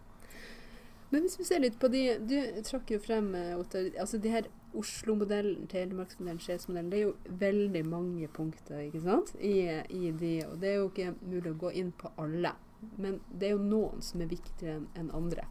Men 1.14 1.22
hvis 1.22 1.38
vi 1.38 1.46
ser 1.46 1.60
litt 1.62 1.76
på 1.78 1.86
de 1.92 2.00
Du 2.26 2.34
trakk 2.66 2.90
jo 2.90 2.98
frem 2.98 3.34
eh, 3.38 3.52
altså 3.54 4.18
de 4.18 4.32
her 4.32 4.48
Oslo-modellen, 4.74 5.68
Telemarksmodellen, 5.70 6.40
Skies-modellen. 6.42 6.90
Det 6.90 6.98
er 6.98 7.04
jo 7.04 7.36
veldig 7.38 7.82
mange 7.86 8.28
punkter 8.34 8.80
ikke 8.88 9.04
sant? 9.04 9.30
I, 9.38 9.84
I, 9.86 10.10
de, 10.10 10.32
og 10.48 10.56
det 10.58 10.72
er 10.72 10.80
jo 10.80 10.88
ikke 10.88 11.12
mulig 11.20 11.52
å 11.52 11.60
gå 11.60 11.70
inn 11.78 11.92
på 11.94 12.10
alle. 12.18 12.56
Men 12.98 13.20
det 13.30 13.48
er 13.48 13.54
jo 13.54 13.62
noen 13.62 14.02
som 14.02 14.24
er 14.24 14.32
viktigere 14.32 14.80
enn 14.98 15.12
andre. 15.14 15.46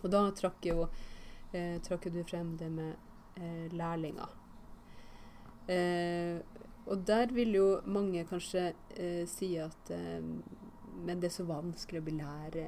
Og 0.00 0.08
da 0.12 0.24
trakk 0.36 0.64
jo 0.68 0.88
eh, 1.54 1.76
trakk 1.84 2.10
du 2.12 2.22
frem 2.26 2.56
det 2.60 2.70
med 2.72 2.94
eh, 3.40 3.72
lærlinger. 3.72 4.34
Eh, 5.68 6.40
og 6.86 7.06
der 7.06 7.32
vil 7.32 7.54
jo 7.56 7.68
mange 7.86 8.26
kanskje 8.28 8.72
eh, 8.96 9.24
si 9.28 9.54
at 9.56 9.90
eh, 9.94 10.20
men 11.04 11.18
det 11.18 11.26
er 11.26 11.32
så 11.34 11.44
vanskelig 11.48 12.00
å 12.00 12.04
bli 12.06 12.12
lære, 12.20 12.64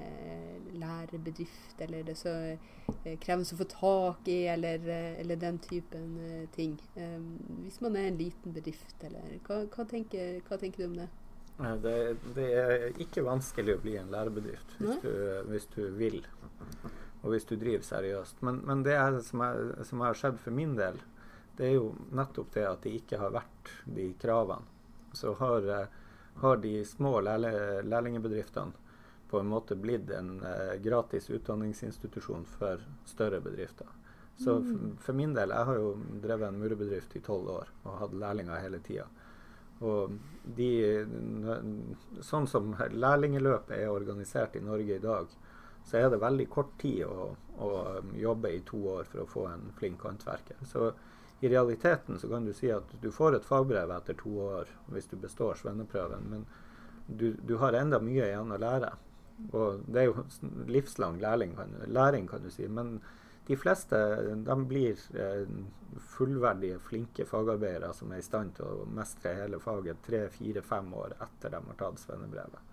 lærebedrift, 0.80 1.76
eller 1.84 2.02
det 2.02 2.16
er 2.16 2.18
så 2.18 2.32
eh, 2.50 3.14
krevende 3.22 3.54
å 3.54 3.58
få 3.60 3.66
tak 3.70 4.26
i, 4.32 4.40
eller, 4.50 4.82
eller 5.22 5.38
den 5.40 5.60
typen 5.62 6.16
ting. 6.56 6.74
hvis 7.62 7.78
man 7.84 7.96
er 7.96 8.08
en 8.10 8.18
liten 8.18 8.52
bedrift, 8.52 8.96
eller 9.06 9.38
hva, 9.46 9.60
hva, 9.70 9.86
tenker, 9.86 10.40
hva 10.48 10.58
tenker, 10.58 10.82
du 10.82 10.88
om 10.88 10.98
det? 10.98 11.08
Det, 11.86 11.94
det, 12.34 12.48
er 12.58 13.00
ikke 13.00 13.24
vanskelig 13.24 13.78
å 13.78 13.80
bli 13.86 13.94
en 13.96 14.10
lærebedrift 14.12 14.74
hvis, 14.80 14.98
du, 15.06 15.14
hvis 15.48 15.70
du 15.72 15.82
vil 15.96 16.18
og 17.26 17.32
hvis 17.34 17.46
du 17.50 17.56
driver 17.58 17.82
seriøst. 17.82 18.38
Men, 18.46 18.60
men 18.68 18.84
det 18.86 18.94
er, 18.94 19.18
som, 19.26 19.42
har 20.06 20.14
skjedd 20.14 20.38
for 20.38 20.54
min 20.54 20.76
del, 20.78 21.00
det 21.58 21.66
er 21.72 21.74
jo 21.80 21.88
nettopp 22.14 22.52
det 22.54 22.66
at 22.68 22.82
det 22.86 22.92
ikke 23.00 23.18
har 23.18 23.34
vært 23.34 23.70
de 23.98 24.12
kravene. 24.22 24.62
Så 25.16 25.32
har, 25.40 25.66
eh, 25.74 25.94
har 26.44 26.62
de 26.62 26.72
små 26.86 27.16
lærlingbedriftene 27.26 28.72
på 29.26 29.40
en 29.42 29.48
måte 29.50 29.74
blitt 29.74 30.10
en 30.14 30.36
eh, 30.46 30.76
gratis 30.84 31.26
utdanningsinstitusjon 31.34 32.44
for 32.46 32.84
større 33.08 33.40
bedrifter. 33.42 33.88
Så 34.38 34.58
f- 34.60 35.00
for 35.02 35.16
min 35.16 35.32
del, 35.34 35.50
jeg 35.50 35.64
har 35.70 35.78
jo 35.80 35.94
drevet 36.22 36.50
en 36.52 36.60
murebedrift 36.60 37.16
i 37.16 37.24
tolv 37.24 37.48
år 37.56 37.70
og 37.88 37.98
hatt 38.02 38.14
lærlinger 38.20 38.60
hele 38.62 38.78
tida. 38.84 39.06
Og 39.80 40.12
de, 40.56 40.68
sånn 42.24 42.46
som 42.48 42.70
lærlingeløpet 42.92 43.76
er 43.80 43.90
organisert 43.92 44.56
i 44.56 44.62
Norge 44.64 44.96
i 44.96 45.02
dag, 45.02 45.26
så 45.86 46.00
er 46.00 46.10
det 46.10 46.18
veldig 46.22 46.48
kort 46.50 46.72
tid 46.82 47.04
å, 47.06 47.28
å 47.62 47.70
jobbe 48.18 48.50
i 48.50 48.62
to 48.66 48.80
år 48.96 49.06
for 49.10 49.22
å 49.22 49.30
få 49.30 49.44
en 49.52 49.68
flink 49.78 50.02
håndverker. 50.02 50.58
Så 50.66 50.90
i 51.40 51.48
realiteten 51.52 52.18
så 52.18 52.28
kan 52.28 52.44
du 52.44 52.52
si 52.56 52.70
at 52.72 52.90
du 53.00 53.10
får 53.12 53.36
et 53.36 53.46
fagbrev 53.46 53.92
etter 53.94 54.16
to 54.18 54.32
år 54.48 54.70
hvis 54.92 55.10
du 55.12 55.16
består 55.20 55.58
svenneprøven, 55.60 56.30
men 56.32 56.46
du, 57.06 57.32
du 57.38 57.54
har 57.62 57.76
enda 57.78 58.00
mye 58.02 58.26
igjen 58.26 58.50
å 58.52 58.58
lære. 58.58 58.90
Og 59.52 59.84
det 59.86 60.02
er 60.02 60.08
jo 60.08 60.24
livslang 60.72 61.20
læring, 61.22 61.54
kan, 61.54 61.74
læring, 61.86 62.26
kan 62.26 62.42
du 62.42 62.50
si. 62.50 62.66
Men 62.66 62.96
de 63.46 63.56
fleste 63.60 63.98
de 64.46 64.56
blir 64.66 65.02
eh, 65.14 65.44
fullverdige, 66.16 66.80
flinke 66.82 67.26
fagarbeidere 67.28 67.92
som 67.94 68.10
er 68.12 68.22
i 68.22 68.26
stand 68.26 68.56
til 68.56 68.66
å 68.66 68.88
mestre 68.96 69.36
hele 69.36 69.60
faget 69.62 70.00
tre, 70.06 70.24
fire, 70.34 70.64
fem 70.66 70.88
år 70.98 71.14
etter 71.20 71.52
de 71.54 71.60
har 71.68 71.78
tatt 71.78 72.02
svennebrevet. 72.02 72.72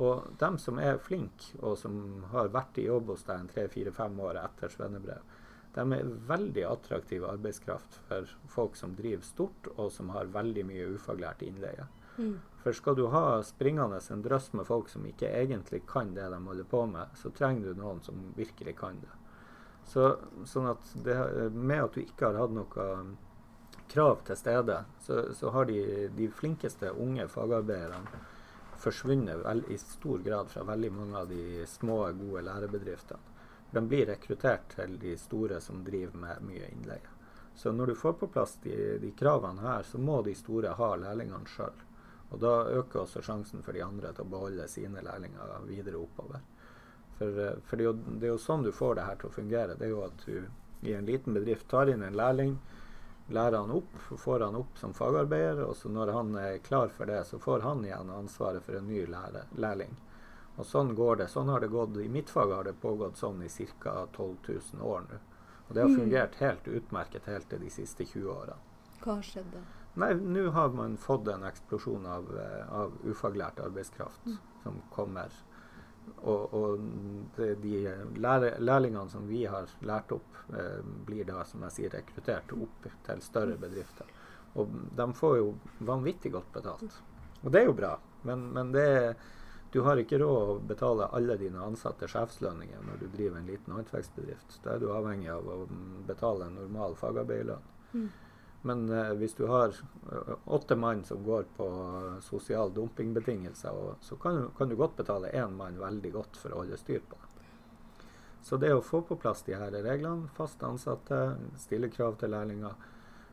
Og 0.00 0.28
dem 0.40 0.56
som 0.58 0.78
er 0.80 1.00
flinke, 1.04 1.52
og 1.60 1.76
som 1.78 2.24
har 2.32 2.52
vært 2.54 2.78
i 2.80 2.86
jobb 2.86 3.12
hos 3.12 3.26
deg 3.28 3.40
en 3.40 3.50
tre, 3.50 3.66
fire, 3.68 3.92
fem 3.92 4.20
år 4.24 4.40
etter 4.40 4.72
svennebrev, 4.72 5.24
de 5.72 5.96
er 5.96 6.12
veldig 6.28 6.64
attraktiv 6.68 7.24
arbeidskraft 7.24 7.98
for 8.08 8.28
folk 8.48 8.76
som 8.76 8.96
driver 8.96 9.24
stort, 9.24 9.68
og 9.76 9.92
som 9.92 10.12
har 10.12 10.32
veldig 10.32 10.64
mye 10.68 10.88
ufaglært 10.96 11.44
innleie. 11.44 11.86
Mm. 12.18 12.34
For 12.62 12.76
skal 12.76 12.96
du 12.96 13.06
ha 13.12 13.40
springende 13.44 14.00
en 14.12 14.24
drøss 14.24 14.50
med 14.52 14.68
folk 14.68 14.90
som 14.92 15.04
ikke 15.08 15.30
egentlig 15.32 15.82
kan 15.88 16.12
det 16.14 16.28
de 16.28 16.40
holder 16.44 16.68
på 16.68 16.84
med, 16.86 17.16
så 17.16 17.32
trenger 17.32 17.72
du 17.72 17.80
noen 17.80 18.02
som 18.04 18.20
virkelig 18.36 18.76
kan 18.80 19.00
det. 19.00 19.12
Så, 19.88 20.12
sånn 20.46 20.68
at 20.70 20.92
det, 21.04 21.16
med 21.52 21.88
at 21.88 21.96
du 21.96 22.04
ikke 22.04 22.28
har 22.28 22.38
hatt 22.38 22.52
noe 22.54 22.86
krav 23.92 24.20
til 24.28 24.38
stede, 24.38 24.76
så, 25.04 25.24
så 25.34 25.50
har 25.56 25.66
de, 25.68 26.08
de 26.16 26.28
flinkeste 26.32 26.92
unge 26.92 27.26
fagarbeiderne 27.32 28.20
forsvunnet 28.82 29.40
vel, 29.44 29.62
i 29.70 29.78
stor 29.78 30.18
grad 30.26 30.50
fra 30.50 30.64
veldig 30.66 30.90
mange 30.92 31.18
av 31.18 31.30
de 31.30 31.66
små, 31.70 32.04
gode 32.18 32.42
lærebedriftene. 32.48 33.30
De 33.72 33.80
blir 33.88 34.06
rekruttert 34.10 34.74
til 34.74 34.98
de 35.00 35.14
store 35.16 35.60
som 35.64 35.80
driver 35.84 36.18
med 36.20 36.42
mye 36.44 36.66
innleie. 36.68 37.14
Så 37.54 37.72
når 37.72 37.92
du 37.92 37.94
får 37.94 38.18
på 38.20 38.28
plass 38.32 38.58
de, 38.64 38.74
de 39.00 39.12
kravene 39.16 39.64
her, 39.64 39.86
så 39.88 40.00
må 40.00 40.20
de 40.22 40.34
store 40.36 40.74
ha 40.76 40.90
lærlingene 41.00 41.48
sjøl. 41.48 41.84
Og 42.32 42.40
da 42.40 42.52
øker 42.80 43.02
også 43.02 43.22
sjansen 43.24 43.64
for 43.64 43.76
de 43.76 43.84
andre 43.84 44.12
til 44.12 44.24
å 44.24 44.32
beholde 44.34 44.68
sine 44.68 45.04
lærlinger 45.04 45.56
videre 45.68 46.00
oppover. 46.00 46.44
For, 47.18 47.40
eh, 47.44 47.58
for 47.64 47.76
det, 47.76 47.84
er 47.84 47.90
jo, 47.90 47.96
det 48.20 48.28
er 48.28 48.32
jo 48.34 48.44
sånn 48.44 48.64
du 48.64 48.72
får 48.76 48.96
det 48.98 49.08
her 49.08 49.18
til 49.20 49.28
å 49.28 49.36
fungere. 49.36 49.76
Det 49.76 49.88
er 49.88 49.92
jo 49.92 50.04
at 50.06 50.24
du 50.26 50.88
i 50.88 50.94
en 50.96 51.06
liten 51.06 51.36
bedrift 51.36 51.68
tar 51.70 51.92
inn 51.92 52.02
en 52.02 52.16
lærling, 52.18 52.56
lærer 53.32 53.56
han 53.58 53.70
opp, 53.70 53.92
får 54.18 54.40
han 54.46 54.56
opp 54.56 54.78
som 54.78 54.92
fagarbeider, 54.94 55.64
og 55.66 55.76
så 55.76 55.88
når 55.92 56.12
han 56.12 56.34
er 56.36 56.58
klar 56.58 56.88
for 56.88 57.06
det, 57.06 57.24
så 57.26 57.38
får 57.40 57.60
han 57.64 57.84
igjen 57.84 58.10
ansvaret 58.10 58.62
for 58.62 58.76
en 58.78 58.86
ny 58.88 59.06
lærer, 59.06 59.44
lærling. 59.56 59.96
Og 60.58 60.66
sånn 60.68 60.94
går 60.94 61.16
det. 61.22 61.26
Sånn 61.32 61.48
har 61.48 61.60
det 61.60 61.68
gått. 61.72 61.96
I 61.96 62.08
mitt 62.12 62.28
fag 62.30 62.50
har 62.52 62.64
det 62.64 62.74
pågått 62.80 63.16
sånn 63.16 63.42
i 63.42 63.48
ca. 63.80 64.06
12 64.12 64.36
000 64.48 64.82
år 64.84 65.06
nå. 65.08 65.18
Og 65.68 65.74
det 65.74 65.80
har 65.82 65.88
Mm. 65.88 66.00
fungert 66.00 66.34
helt 66.34 66.64
utmerket 66.68 67.24
helt 67.26 67.48
til 67.48 67.58
de 67.60 67.70
siste 67.70 68.04
20 68.04 68.28
årene. 68.28 68.56
Hva 69.02 69.14
har 69.14 69.22
skjedd 69.22 69.50
da? 69.52 69.58
Nei, 69.96 70.12
nå 70.14 70.50
har 70.52 70.68
man 70.68 70.96
fått 70.96 71.28
en 71.28 71.42
eksplosjon 71.44 72.06
av, 72.06 72.28
eh, 72.38 72.66
av 72.72 72.92
ufaglært 73.04 73.56
arbeidskraft 73.64 74.26
Mm. 74.26 74.38
som 74.62 74.82
kommer. 74.90 75.30
Og, 76.22 76.54
og 76.54 76.82
de 77.62 77.76
lærlingene 78.18 79.08
som 79.10 79.26
vi 79.26 79.44
har 79.50 79.70
lært 79.82 80.12
opp, 80.14 80.36
eh, 80.54 80.80
blir 81.06 81.26
da, 81.26 81.42
som 81.48 81.64
jeg 81.66 81.76
sier, 81.76 81.94
rekruttert 81.96 82.54
opp 82.54 82.88
til 83.06 83.22
større 83.26 83.58
bedrifter. 83.58 84.10
Og 84.54 84.70
de 84.96 85.06
får 85.18 85.36
jo 85.40 85.52
vanvittig 85.82 86.32
godt 86.34 86.52
betalt. 86.54 86.98
Og 87.42 87.50
det 87.50 87.62
er 87.62 87.70
jo 87.70 87.78
bra, 87.78 87.96
men, 88.28 88.50
men 88.54 88.70
det 88.74 88.88
du 89.72 89.80
har 89.80 89.96
ikke 89.96 90.18
råd 90.20 90.50
å 90.52 90.56
betale 90.68 91.06
alle 91.16 91.38
dine 91.40 91.62
ansatte 91.64 92.04
sjefslønninger 92.10 92.82
når 92.84 92.98
du 93.00 93.06
driver 93.14 93.38
en 93.38 93.46
liten 93.48 93.72
håndverksbedrift. 93.72 94.58
Da 94.64 94.74
er 94.74 94.82
du 94.82 94.90
avhengig 94.92 95.30
av 95.32 95.48
å 95.48 95.62
betale 96.04 96.50
en 96.50 96.58
normal 96.60 96.96
fagarbeiderlønn. 97.00 97.70
Mm. 97.94 98.10
Men 98.62 98.86
eh, 98.90 99.12
hvis 99.18 99.34
du 99.34 99.46
har 99.50 99.74
eh, 100.12 100.32
åtte 100.44 100.76
mann 100.76 101.04
som 101.04 101.24
går 101.24 101.48
på 101.56 101.68
sosial 102.22 102.72
dumpingbetingelser, 102.74 103.94
så 104.00 104.16
kan, 104.16 104.48
kan 104.58 104.68
du 104.68 104.76
godt 104.76 104.96
betale 104.96 105.32
én 105.34 105.56
mann 105.58 105.80
veldig 105.80 106.12
godt 106.12 106.38
for 106.38 106.54
å 106.54 106.62
holde 106.62 106.78
styr 106.78 107.02
på 107.08 107.18
det. 107.18 107.28
Så 108.42 108.58
det 108.58 108.72
å 108.74 108.82
få 108.82 109.02
på 109.06 109.16
plass 109.22 109.44
de 109.46 109.54
her 109.54 109.70
reglene, 109.84 110.30
fast 110.34 110.62
ansatte, 110.66 111.18
stille 111.62 111.90
krav 111.90 112.16
til 112.18 112.32
lærlinger 112.34 112.74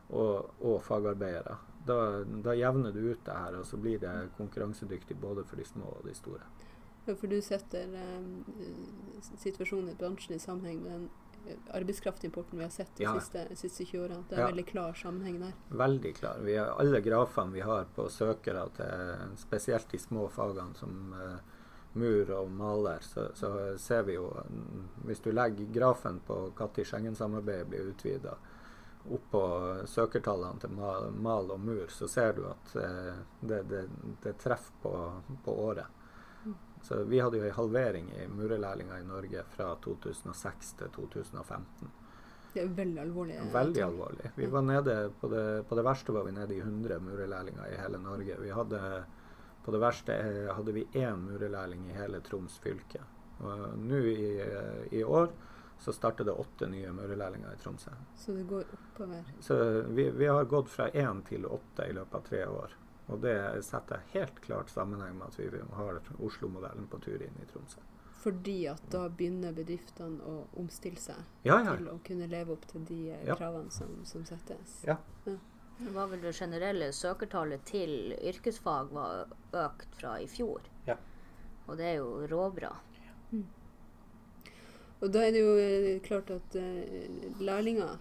og, 0.10 0.52
og 0.62 0.82
fagarbeidere, 0.86 1.58
da, 1.86 1.98
da 2.46 2.54
jevner 2.54 2.94
du 2.94 3.00
ut 3.12 3.24
det 3.26 3.38
her, 3.38 3.58
og 3.58 3.66
så 3.66 3.78
blir 3.82 4.02
det 4.02 4.14
konkurransedyktig 4.38 5.18
både 5.18 5.46
for 5.50 5.62
de 5.62 5.66
små 5.66 5.96
og 5.98 6.06
de 6.06 6.14
store. 6.18 6.46
For 7.08 7.26
du 7.32 7.40
setter 7.42 7.90
eh, 7.98 8.70
situasjonen 9.42 9.94
i 9.94 9.98
bransjen 9.98 10.36
i 10.36 10.42
sammenheng 10.42 10.84
med 10.84 10.92
den 10.92 11.08
eh, 11.08 11.29
arbeidskraftimporten 11.74 12.58
vi 12.60 12.64
har 12.64 12.72
sett 12.72 12.96
de 12.96 13.04
Ja. 13.04 13.20
siste, 13.20 13.56
siste 13.56 13.86
20 13.86 14.04
årene. 14.04 14.24
Det 14.30 14.38
er 14.38 14.42
Ja. 14.42 14.48
veldig 14.48 14.66
klar 14.68 14.94
sammenheng 14.94 15.40
der. 15.40 15.54
Veldig 15.70 16.16
klar. 16.16 16.38
Vi 16.40 16.56
har, 16.56 16.68
alle 16.80 17.02
grafene 17.02 17.52
vi 17.54 17.60
har 17.60 17.86
på 17.96 18.10
søkere 18.10 18.70
til 18.76 19.38
spesielt 19.38 19.90
de 19.90 19.98
små 19.98 20.30
fagene 20.30 20.76
som 20.76 21.14
uh, 21.14 21.40
mur 21.94 22.32
og 22.32 22.52
maler, 22.52 23.00
så, 23.02 23.32
så 23.36 23.78
ser 23.78 24.04
vi 24.04 24.14
jo 24.14 24.44
Hvis 25.06 25.22
du 25.22 25.32
legger 25.32 25.66
grafen 25.74 26.20
på 26.20 26.54
når 26.60 26.84
Schengen-samarbeidet 26.86 27.68
blir 27.68 27.90
utvida, 27.90 28.38
oppå 29.10 29.88
søkertallene 29.88 30.60
til 30.60 30.70
mal, 30.70 31.12
mal 31.12 31.52
og 31.52 31.60
mur, 31.60 31.88
så 31.88 32.08
ser 32.08 32.34
du 32.34 32.46
at 32.46 32.76
uh, 32.76 33.16
det, 33.42 33.64
det, 33.70 33.90
det 34.22 34.38
treffer 34.38 34.74
på, 34.82 35.22
på 35.44 35.52
året. 35.52 35.86
Så 36.82 37.04
vi 37.04 37.20
hadde 37.20 37.38
jo 37.38 37.44
en 37.46 37.52
halvering 37.58 38.08
i 38.16 38.28
murerlærlinger 38.32 39.02
i 39.02 39.08
Norge 39.08 39.44
fra 39.56 39.76
2006 39.84 40.74
til 40.80 40.88
2015. 40.96 41.90
Det 42.54 42.64
er 42.64 42.68
veldig 42.74 43.02
alvorlig. 43.04 43.36
eh, 43.38 43.54
Veldig 43.54 43.84
alvorlig. 43.86 44.32
Vi 44.36 44.46
var 44.50 44.62
nede 44.66 45.12
på 45.22 45.28
det, 45.30 45.44
på 45.70 45.76
det 45.76 45.84
verste 45.86 46.12
var 46.16 46.24
vi 46.26 46.32
nede 46.32 46.56
i 46.56 46.60
100 46.64 47.00
murerlærlinger 47.00 47.68
i 47.74 47.78
hele 47.78 48.00
Norge. 48.02 48.38
Vi 48.42 48.50
hadde, 48.50 49.04
på 49.66 49.72
det 49.76 49.82
verste 49.84 50.16
eh, 50.16 50.50
hadde 50.56 50.74
vi 50.74 50.88
én 50.94 51.20
murerlærling 51.28 51.86
i 51.90 51.94
hele 52.00 52.22
Troms 52.26 52.58
fylke. 52.64 53.04
Og 53.40 53.78
Nå 53.78 54.02
i, 54.10 54.40
eh, 54.42 54.88
i 55.00 55.04
år 55.04 55.30
så 55.80 55.94
starter 55.96 56.26
det 56.28 56.34
åtte 56.34 56.68
nye 56.68 56.90
murerlærlinger 56.92 57.54
i 57.54 57.60
Tromsø. 57.62 57.92
Så 58.18 58.34
det 58.36 58.48
går 58.50 58.66
oppover. 58.76 59.24
Så 59.40 59.56
vi, 59.96 60.10
vi 60.12 60.26
har 60.28 60.44
gått 60.46 60.68
fra 60.70 60.90
én 60.90 61.22
til 61.24 61.46
åtte 61.46 61.86
i 61.88 61.94
løpet 61.94 62.16
av 62.16 62.26
tre 62.28 62.42
år. 62.46 62.74
Og 63.10 63.22
det 63.24 63.36
setter 63.66 64.04
helt 64.14 64.40
klart 64.46 64.70
sammenheng 64.70 65.16
med 65.18 65.28
at 65.28 65.40
vi 65.40 65.62
har 65.76 66.02
Oslo-modellen 66.20 66.88
på 66.92 67.00
tur 67.02 67.22
inn 67.26 67.40
i 67.42 67.48
Tromsø. 67.50 67.82
Fordi 68.20 68.58
at 68.68 68.82
da 68.92 69.06
begynner 69.10 69.54
bedriftene 69.56 70.20
å 70.28 70.42
omstille 70.60 71.00
seg 71.00 71.22
Ja, 71.48 71.62
ja. 71.64 71.76
til 71.80 71.88
å 71.88 72.00
kunne 72.06 72.28
leve 72.28 72.52
opp 72.58 72.66
til 72.68 72.84
de 72.86 73.00
eh, 73.16 73.24
Ja. 73.26 73.36
kravene 73.40 73.72
som, 73.72 73.94
som 74.06 74.26
settes. 74.28 74.82
Ja. 74.86 74.98
Det 75.26 75.94
var 75.96 76.10
vel 76.12 76.20
det 76.22 76.34
generelle 76.36 76.92
søkertallet 76.92 77.64
til 77.66 78.12
yrkesfag 78.20 78.92
var 78.92 79.32
økt 79.56 79.96
fra 79.96 80.18
i 80.20 80.28
fjor. 80.28 80.68
Ja. 80.86 80.98
Og 81.68 81.78
det 81.80 81.86
er 81.94 81.96
jo 82.02 82.28
råbra. 82.28 82.74
Og 85.00 85.12
da 85.16 85.22
er 85.24 85.32
det 85.32 85.40
jo 85.46 85.52
eh, 85.56 86.00
klart 86.04 86.30
at 86.36 86.56
uh, 86.60 87.40
lærlinger 87.40 87.96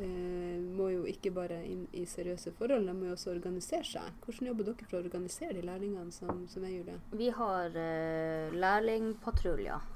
eh, 0.00 0.60
må 0.62 0.88
jo 0.92 1.02
ikke 1.08 1.32
bare 1.34 1.58
inn 1.68 1.86
i 1.92 2.04
seriøse 2.08 2.52
forhold, 2.58 2.86
de 2.86 2.94
må 2.96 3.10
jo 3.10 3.16
også 3.16 3.32
organisere 3.34 3.84
seg. 3.88 4.14
Hvordan 4.24 4.48
jobber 4.50 4.70
dere 4.70 4.88
for 4.88 4.98
å 4.98 5.02
organisere 5.02 5.56
de 5.58 5.66
lærlingene 5.66 6.14
som, 6.14 6.46
som 6.48 6.64
er 6.64 6.76
Julie? 6.76 7.00
Vi 7.12 7.28
har 7.36 7.76
eh, 7.76 8.54
lærlingpatruljer 8.54 9.90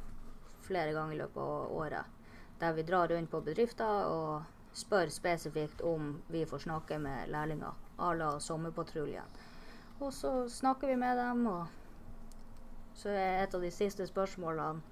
flere 0.66 0.92
ganger 0.92 1.14
i 1.14 1.22
løpet 1.22 1.42
av 1.42 1.72
året. 1.78 2.12
Der 2.60 2.72
vi 2.72 2.84
drar 2.88 3.08
rundt 3.12 3.30
på 3.30 3.40
bedrifter 3.44 4.10
og 4.10 4.76
spør 4.76 5.08
spesifikt 5.12 5.80
om 5.84 6.16
vi 6.32 6.44
får 6.48 6.66
snakke 6.66 6.98
med 6.98 7.30
lærlinger. 7.32 7.72
À 7.98 8.12
la 8.12 8.40
Sommerpatruljen. 8.40 9.24
Og 10.00 10.12
så 10.12 10.48
snakker 10.48 10.88
vi 10.88 10.96
med 10.96 11.16
dem, 11.16 11.46
og 11.46 11.66
så 12.94 13.08
er 13.08 13.44
et 13.44 13.54
av 13.54 13.62
de 13.64 13.70
siste 13.72 14.06
spørsmålene 14.06 14.82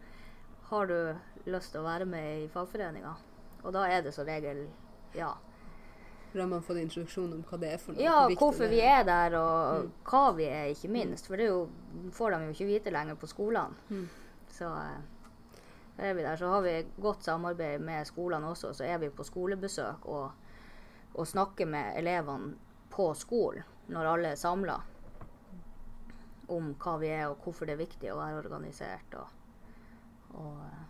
Har 0.71 0.87
du 0.89 0.97
lyst 1.45 1.75
til 1.75 1.83
å 1.83 1.85
være 1.85 2.07
med 2.09 2.45
i 2.45 2.49
fagforeninga? 2.49 3.13
Og 3.65 3.73
da 3.77 3.85
er 3.89 4.01
det 4.05 4.15
som 4.17 4.25
regel 4.25 4.65
ja. 5.15 5.33
For 6.31 6.39
da 6.39 6.45
har 6.45 6.51
man 6.51 6.63
fått 6.67 6.81
introduksjon 6.83 7.33
om 7.33 7.43
hva 7.47 7.59
det 7.63 7.73
er 7.73 7.79
for 7.79 7.95
noe. 7.95 8.03
Ja, 8.03 8.17
hvor 8.27 8.37
hvorfor 8.41 8.69
vi 8.73 8.81
er 8.83 9.05
der, 9.07 9.37
og 9.39 9.85
Mm. 9.85 9.91
hva 10.11 10.23
vi 10.37 10.45
er, 10.51 10.65
ikke 10.75 10.91
minst. 10.91 11.27
For 11.31 11.37
det 11.37 11.47
jo, 11.47 11.69
får 12.11 12.31
de 12.35 12.45
jo 12.49 12.55
ikke 12.57 12.67
vite 12.73 12.91
lenger 12.91 13.15
på 13.15 13.27
skolene. 13.31 13.77
Mm. 13.91 14.09
Så 14.51 14.65
eh, 14.67 16.09
er 16.09 16.15
vi 16.15 16.23
der. 16.23 16.37
Så 16.37 16.49
har 16.51 16.63
vi 16.63 16.75
godt 17.01 17.23
samarbeid 17.23 17.81
med 17.81 18.07
skolene 18.07 18.47
også. 18.51 18.73
Så 18.75 18.85
er 18.85 18.99
vi 18.99 19.09
på 19.11 19.25
skolebesøk 19.25 20.07
og 20.07 20.31
og 21.15 21.27
snakker 21.31 21.67
med 21.67 21.95
elevene 22.01 22.57
på 22.91 23.05
skolen 23.15 23.63
når 23.87 24.07
alle 24.13 24.29
er 24.33 24.35
samla, 24.41 24.81
om 26.49 26.73
hva 26.75 26.97
vi 26.99 27.07
er 27.15 27.29
og 27.29 27.39
hvorfor 27.45 27.67
det 27.69 27.77
er 27.77 27.81
viktig 27.85 28.11
å 28.13 28.17
være 28.19 28.41
organisert. 28.43 29.15
Og, 29.15 29.29
og 30.35 30.57
eh, 30.67 30.81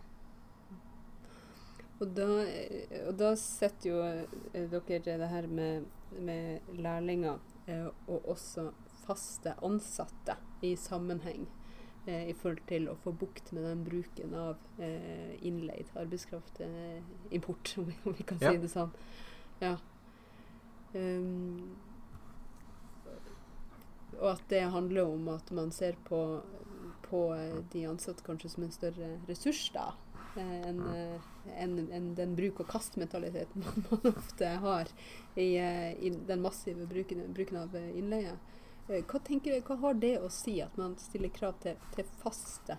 Og 2.03 2.11
da, 2.17 2.27
og 3.07 3.13
da 3.21 3.33
setter 3.39 3.91
jo 3.91 4.01
eh, 4.03 4.65
dere 4.73 5.19
det 5.21 5.29
her 5.31 5.47
med, 5.47 5.85
med 6.19 6.73
lærlinger 6.75 7.39
eh, 7.71 7.87
og 8.11 8.27
også 8.35 8.71
faste 9.05 9.53
ansatte 9.65 10.35
i 10.65 10.75
sammenheng 10.81 11.47
eh, 12.09 12.29
i 12.31 12.35
forhold 12.35 12.65
til 12.69 12.89
å 12.91 12.97
få 13.05 13.13
bukt 13.21 13.53
med 13.55 13.67
den 13.69 13.85
bruken 13.87 14.35
av 14.35 14.57
eh, 14.83 15.35
innleid 15.47 15.93
arbeidskraft, 15.95 16.61
eh, 16.65 17.01
import, 17.37 17.75
om 17.79 17.91
vi, 18.19 18.23
kan 18.27 18.43
Ja. 18.43 18.53
si 18.55 18.63
det 18.65 18.73
sånn. 18.75 18.95
Ja. 19.63 19.77
Um, 20.95 21.75
og 24.21 24.29
at 24.37 24.45
det 24.51 24.61
handler 24.71 25.09
om 25.11 25.27
at 25.33 25.49
man 25.51 25.73
ser 25.75 25.97
på, 26.07 26.21
på 27.09 27.23
eh, 27.35 27.61
de 27.73 27.87
ansatte 27.91 28.23
kanskje 28.27 28.51
som 28.53 28.67
en 28.67 28.75
større 28.75 29.15
ressurs, 29.29 29.67
da. 29.75 29.89
Eh, 30.37 30.69
Enn 30.71 30.81
en, 30.89 31.19
enn- 31.79 31.91
enn 31.93 32.09
den 32.19 32.35
bruk-og-kast-mentaliteten 32.39 33.63
man, 33.65 33.85
man 33.91 34.15
ofte 34.17 34.49
har 34.65 34.89
i, 35.35 35.49
eh, 35.61 35.93
i 36.01 36.11
den 36.11 36.43
massive 36.43 36.87
bruken, 36.91 37.23
bruken 37.37 37.59
av 37.63 37.77
eh, 37.77 37.91
innleie. 37.99 38.35
Eh, 38.89 39.03
Hva, 39.09 39.21
tenker, 39.25 39.61
hva 39.65 39.77
har 39.83 39.95
det 40.01 40.15
å 40.21 40.29
si 40.33 40.59
at 40.65 40.77
man 40.81 40.97
stiller 41.01 41.29
krav 41.33 41.55
til, 41.63 41.77
til 41.97 42.09
faste, 42.23 42.79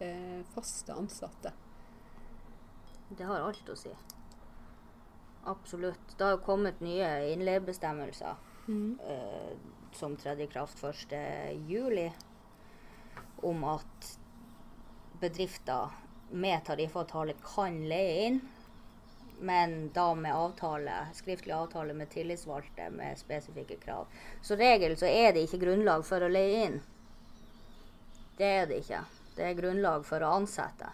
eh, 0.00 0.40
faste 0.54 0.92
ansatte? 0.96 1.52
det 3.14 3.26
har 3.28 3.44
alt 3.46 3.68
å 3.70 3.74
si. 3.78 3.90
Absolutt. 5.46 6.14
Det 6.18 6.24
har 6.24 6.32
jo 6.34 6.40
kommet 6.42 6.80
nye 6.82 7.08
innleiebestemmelser 7.34 8.34
eh, 9.06 9.52
som 9.94 10.16
tredde 10.18 10.42
i 10.46 10.50
kraft 10.50 10.80
1.7, 10.82 12.08
om 13.44 13.64
at 13.68 14.08
bedrifter 15.20 15.92
med 16.30 16.64
tariffavtale 16.66 17.34
kan 17.44 17.78
leie 17.88 18.26
inn, 18.26 18.40
men 19.40 19.90
da 19.94 20.14
med 20.14 20.34
avtale, 20.34 21.06
skriftlig 21.14 21.54
avtale 21.54 21.94
med 21.94 22.10
tillitsvalgte 22.10 22.90
med 22.90 23.18
spesifikke 23.18 23.76
krav. 23.76 24.06
Så 24.42 24.56
regel 24.56 24.96
så 24.96 25.06
er 25.10 25.32
det 25.32 25.44
ikke 25.44 25.62
grunnlag 25.66 26.04
for 26.06 26.22
å 26.22 26.30
leie 26.30 26.64
inn. 26.66 26.80
Det 28.38 28.50
er 28.62 28.66
det 28.70 28.80
ikke. 28.82 29.04
Det 29.36 29.48
er 29.48 29.58
grunnlag 29.58 30.06
for 30.06 30.22
å 30.22 30.32
ansette. 30.38 30.90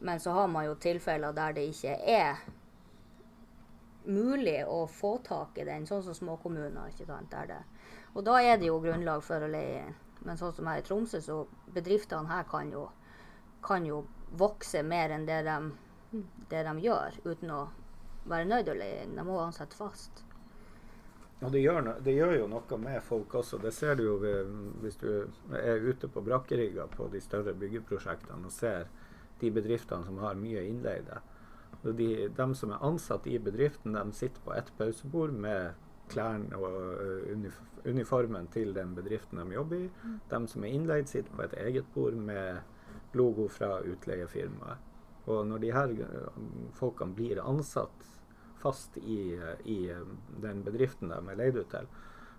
Men 0.00 0.20
så 0.20 0.34
har 0.36 0.48
man 0.48 0.66
jo 0.66 0.74
tilfeller 0.74 1.32
der 1.32 1.54
det 1.56 1.68
ikke 1.70 1.96
er 1.96 2.42
mulig 4.06 4.60
å 4.68 4.86
få 4.86 5.16
tak 5.26 5.58
i 5.58 5.64
den, 5.66 5.86
sånn 5.86 6.02
som 6.02 6.14
småkommuner. 6.14 6.88
ikke 6.88 7.06
sant, 7.06 7.30
der 7.30 7.46
det. 7.46 7.62
Og 8.14 8.24
da 8.24 8.38
er 8.42 8.58
det 8.58 8.68
jo 8.70 8.80
grunnlag 8.80 9.24
for 9.24 9.42
å 9.42 9.50
leie 9.50 9.82
inn. 9.86 9.96
Men 10.26 10.38
sånn 10.38 10.54
som 10.54 10.66
her 10.66 10.80
i 10.80 10.86
Tromsø, 10.86 11.20
så 11.22 11.46
bedriftene 11.74 12.30
her 12.30 12.46
kan 12.50 12.70
jo, 12.72 12.88
kan 13.62 13.86
jo 13.86 14.04
vokse 14.36 14.82
mer 14.82 15.14
enn 15.14 15.26
det 15.26 15.42
de, 15.46 15.56
det 16.50 16.62
de 16.66 16.76
gjør, 16.84 17.20
uten 17.24 17.52
å 17.54 17.64
være 18.26 18.48
nødt 18.50 18.66
til 18.66 18.74
å 18.74 18.80
leie 18.80 19.04
inn. 19.04 19.16
De 19.16 19.24
må 19.26 19.38
ansette 19.40 19.78
fast. 19.78 20.24
Og 21.44 21.52
det 21.52 21.60
gjør, 21.60 21.90
det 22.00 22.14
gjør 22.16 22.34
jo 22.38 22.46
noe 22.48 22.78
med 22.80 23.02
folk 23.04 23.34
også. 23.42 23.58
Det 23.60 23.72
ser 23.76 23.98
du 23.98 24.06
jo 24.06 24.16
ved, 24.22 24.52
hvis 24.80 24.96
du 25.02 25.08
er 25.52 25.84
ute 25.84 26.08
på 26.08 26.22
brakkerigger 26.24 26.88
på 26.94 27.10
de 27.12 27.20
større 27.20 27.52
byggeprosjektene 27.60 28.48
og 28.48 28.54
ser 28.54 28.88
de 29.42 29.50
bedriftene 29.52 30.06
som 30.06 30.22
har 30.24 30.38
mye 30.40 30.64
innleide. 30.64 31.20
De, 31.84 32.06
de, 32.32 32.46
som 32.56 32.72
er 32.72 32.86
ansatt 32.88 33.26
i 33.28 33.36
bedriften, 33.38 33.92
de 33.92 34.16
sitter 34.16 34.40
på 34.42 34.54
ett 34.56 34.72
pausebord 34.78 35.34
med 35.36 35.76
klærne 36.08 36.56
og 36.56 37.84
uniformen 37.84 38.48
til 38.54 38.72
den 38.74 38.94
bedriften 38.96 39.42
de 39.42 39.58
jobber 39.58 39.84
i. 39.84 39.90
De 40.30 40.40
som 40.48 40.64
er 40.64 40.72
innleid, 40.72 41.10
sitter 41.10 41.36
på 41.36 41.44
et 41.44 41.58
eget 41.66 41.92
bord 41.94 42.16
med 42.16 42.62
logo 43.12 43.48
fra 43.48 43.80
utleiefirmaet. 43.80 44.92
Og 45.26 45.46
når 45.46 45.62
de 45.62 45.70
her 45.74 45.94
folkene 46.78 47.16
blir 47.16 47.40
ansatt 47.42 48.04
fast 48.62 48.96
i, 48.98 49.34
i 49.64 49.78
den 50.42 50.62
bedriften 50.66 51.10
de 51.10 51.18
er 51.18 51.38
leid 51.38 51.58
ut 51.58 51.70
til, 51.70 51.88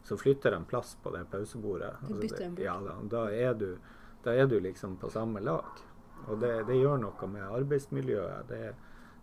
så 0.08 0.18
flytter 0.18 0.56
de 0.56 0.62
plass 0.70 0.96
på 1.04 1.12
det 1.12 1.26
pausebordet. 1.32 1.94
Bytter 2.08 2.46
de 2.46 2.50
bort. 2.56 2.64
ja, 2.64 2.78
da, 2.84 2.96
da, 3.12 3.24
er 3.32 3.54
du, 3.60 3.70
da 4.24 4.36
er 4.40 4.48
du 4.48 4.60
liksom 4.64 4.96
på 5.02 5.12
samme 5.12 5.44
lag. 5.44 5.84
Og 6.28 6.40
det, 6.40 6.54
det 6.70 6.80
gjør 6.80 7.02
noe 7.04 7.28
med 7.32 7.44
arbeidsmiljøet. 7.60 8.48
Det, 8.48 8.62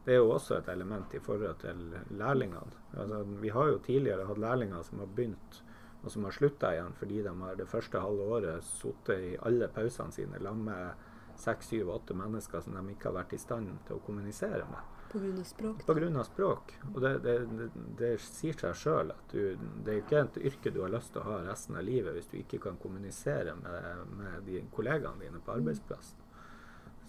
det 0.05 0.17
er 0.17 0.21
jo 0.21 0.35
også 0.35 0.59
et 0.59 0.69
element 0.69 1.17
i 1.17 1.23
forhold 1.25 1.57
til 1.65 1.87
lærlingene. 2.21 2.83
Altså, 2.93 3.23
vi 3.41 3.55
har 3.55 3.73
jo 3.73 3.81
tidligere 3.87 4.29
hatt 4.29 4.45
lærlinger 4.45 4.85
som 4.85 5.01
har 5.01 5.09
begynt 5.17 5.63
og 6.05 6.13
som 6.13 6.25
har 6.29 6.37
slutta 6.37 6.75
igjen 6.75 6.93
fordi 6.99 7.23
de 7.25 7.33
har 7.41 7.57
det 7.57 7.69
første 7.71 8.01
halve 8.01 8.29
året 8.37 8.65
sittet 8.69 9.29
i 9.31 9.35
alle 9.49 9.71
pausene 9.73 10.13
sine 10.13 10.41
sammen 10.43 10.69
med 10.69 11.13
seks, 11.41 11.71
syv, 11.73 11.91
åtte 11.95 12.17
mennesker 12.17 12.61
som 12.65 12.77
de 12.77 12.85
ikke 12.95 13.11
har 13.11 13.19
vært 13.21 13.37
i 13.37 13.41
stand 13.41 13.73
til 13.89 13.99
å 13.99 14.05
kommunisere 14.07 14.67
med 14.71 14.93
Pga. 15.15 15.45
språk? 15.45 15.87
pga. 15.87 16.25
språk. 16.25 16.75
Og 16.95 17.01
det, 17.01 17.13
det, 17.23 17.35
det, 17.59 17.69
det 17.99 18.11
sier 18.25 18.57
seg 18.59 18.75
sjøl 18.75 19.13
at 19.15 19.31
du, 19.31 19.55
det 19.85 19.93
er 19.93 20.03
ikke 20.03 20.23
et 20.25 20.39
yrke 20.51 20.73
du 20.75 20.81
har 20.83 20.91
lyst 20.95 21.13
til 21.15 21.23
å 21.23 21.29
ha 21.29 21.41
resten 21.47 21.79
av 21.79 21.87
livet 21.87 22.17
hvis 22.17 22.31
du 22.33 22.39
ikke 22.41 22.59
kan 22.67 22.79
kommunisere 22.83 23.55
med, 23.61 24.05
med 24.19 24.47
de 24.49 24.65
kollegaene 24.75 25.23
dine 25.23 25.43
på 25.45 25.55
arbeidsplassen. 25.55 26.21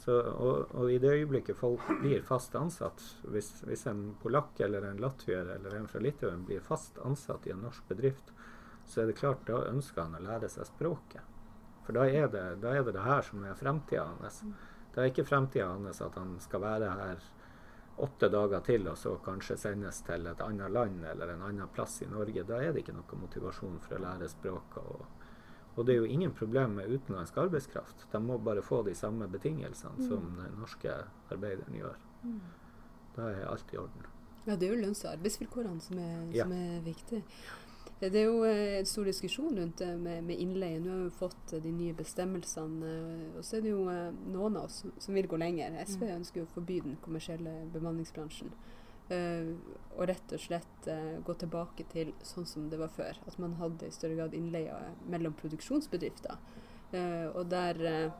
Så, 0.05 0.19
og, 0.21 0.75
og 0.75 0.91
i 0.91 0.99
det 1.01 1.13
øyeblikket 1.15 1.57
folk 1.57 1.85
blir 2.01 2.21
fast 2.27 2.53
ansatt, 2.59 3.01
hvis, 3.31 3.53
hvis 3.65 3.87
en 3.89 4.11
polakk 4.21 4.59
eller 4.61 4.85
en 4.85 4.99
latvier 5.01 5.47
eller 5.55 5.79
en 5.79 5.87
fra 5.89 6.01
Litauen 6.03 6.43
blir 6.45 6.61
fast 6.61 6.99
ansatt 7.01 7.47
i 7.47 7.55
en 7.55 7.63
norsk 7.65 7.87
bedrift, 7.89 8.33
så 8.85 9.01
er 9.01 9.09
det 9.09 9.17
klart 9.17 9.47
da 9.47 9.63
ønsker 9.71 10.03
han 10.03 10.19
å 10.19 10.21
lære 10.27 10.51
seg 10.51 10.67
språket. 10.69 11.34
For 11.85 11.93
da 11.93 12.05
er 12.09 12.27
det 12.33 12.43
da 12.61 12.73
er 12.73 12.83
det, 12.83 12.93
det 12.95 13.03
her 13.05 13.21
som 13.21 13.43
er 13.45 13.53
fremtida 13.59 14.05
hans. 14.19 14.41
Det 14.95 15.01
er 15.03 15.09
ikke 15.11 15.25
fremtida 15.27 15.67
hans 15.69 16.01
at 16.01 16.15
han 16.17 16.37
skal 16.39 16.61
være 16.61 16.89
her 16.97 17.19
åtte 17.97 18.27
dager 18.27 18.59
til 18.65 18.87
og 18.91 18.97
så 18.99 19.13
kanskje 19.23 19.55
sendes 19.57 20.01
til 20.03 20.25
et 20.27 20.41
annet 20.43 20.71
land 20.71 21.05
eller 21.07 21.29
en 21.35 21.43
annen 21.47 21.69
plass 21.75 22.01
i 22.03 22.07
Norge. 22.11 22.43
Da 22.43 22.57
er 22.63 22.73
det 22.73 22.81
ikke 22.83 22.95
noe 22.97 23.19
motivasjon 23.21 23.77
for 23.85 23.95
å 23.95 24.01
lære 24.03 24.27
språket. 24.31 24.81
Og, 24.83 25.05
og 25.75 25.85
det 25.85 25.93
er 25.95 26.01
jo 26.01 26.09
ingen 26.17 26.33
problem 26.35 26.75
med 26.79 26.91
utenlandsk 26.91 27.37
arbeidskraft. 27.37 28.07
De 28.11 28.19
må 28.23 28.37
bare 28.43 28.61
få 28.65 28.81
de 28.87 28.95
samme 28.95 29.27
betingelsene 29.31 30.09
som 30.09 30.27
den 30.41 30.57
norske 30.59 30.91
arbeideren 31.31 31.77
gjør. 31.79 31.95
Da 33.15 33.29
er 33.31 33.45
alt 33.47 33.71
i 33.73 33.77
orden. 33.79 34.09
Ja, 34.45 34.55
det 34.55 34.67
er 34.67 34.75
jo 34.75 34.81
lønns- 34.83 35.05
og 35.07 35.13
arbeidsvilkårene 35.15 35.81
som 35.81 35.97
er, 35.97 36.25
Ja. 36.35 36.43
som 36.43 36.51
er 36.51 36.81
viktig. 36.85 37.23
Det 37.99 38.11
er 38.19 38.25
jo 38.27 38.41
eh, 38.43 38.73
en 38.81 38.85
stor 38.89 39.07
diskusjon 39.07 39.55
rundt 39.57 39.77
det 39.79 39.93
med, 39.97 40.23
med 40.27 40.39
innleie. 40.43 40.81
Nå 40.83 40.91
har 40.91 41.03
vi 41.05 41.13
fått 41.15 41.53
eh, 41.55 41.61
de 41.63 41.71
nye 41.71 41.93
bestemmelsene. 41.95 42.89
eh, 42.91 43.37
Og 43.39 43.45
så 43.47 43.57
er 43.57 43.63
det 43.63 43.71
jo 43.71 43.85
noen 44.33 44.57
av 44.59 44.65
oss 44.67 44.81
som- 44.99 45.15
vil 45.15 45.27
gå 45.31 45.39
lenger. 45.39 45.77
SV 45.85 46.03
ønsker 46.17 46.41
jo 46.41 46.45
å 46.49 46.53
forby 46.57 46.81
den 46.83 46.97
kommersielle 47.01 47.53
bemanningsbransjen. 47.73 48.51
Og 49.95 50.07
rett 50.09 50.31
og 50.33 50.39
slett 50.41 50.87
gå 51.23 51.33
tilbake 51.37 51.83
til 51.91 52.11
sånn 52.25 52.47
som 52.49 52.69
det 52.71 52.79
var 52.79 52.87
før. 52.89 53.19
At 53.27 53.37
man 53.37 53.53
hadde 53.59 53.85
i 53.85 53.91
større 53.93 54.15
grad 54.17 54.33
innleie 54.33 54.73
mellom 55.07 55.35
produksjonsbedrifter. 55.37 56.39
Og 57.35 57.45
der 57.51 58.11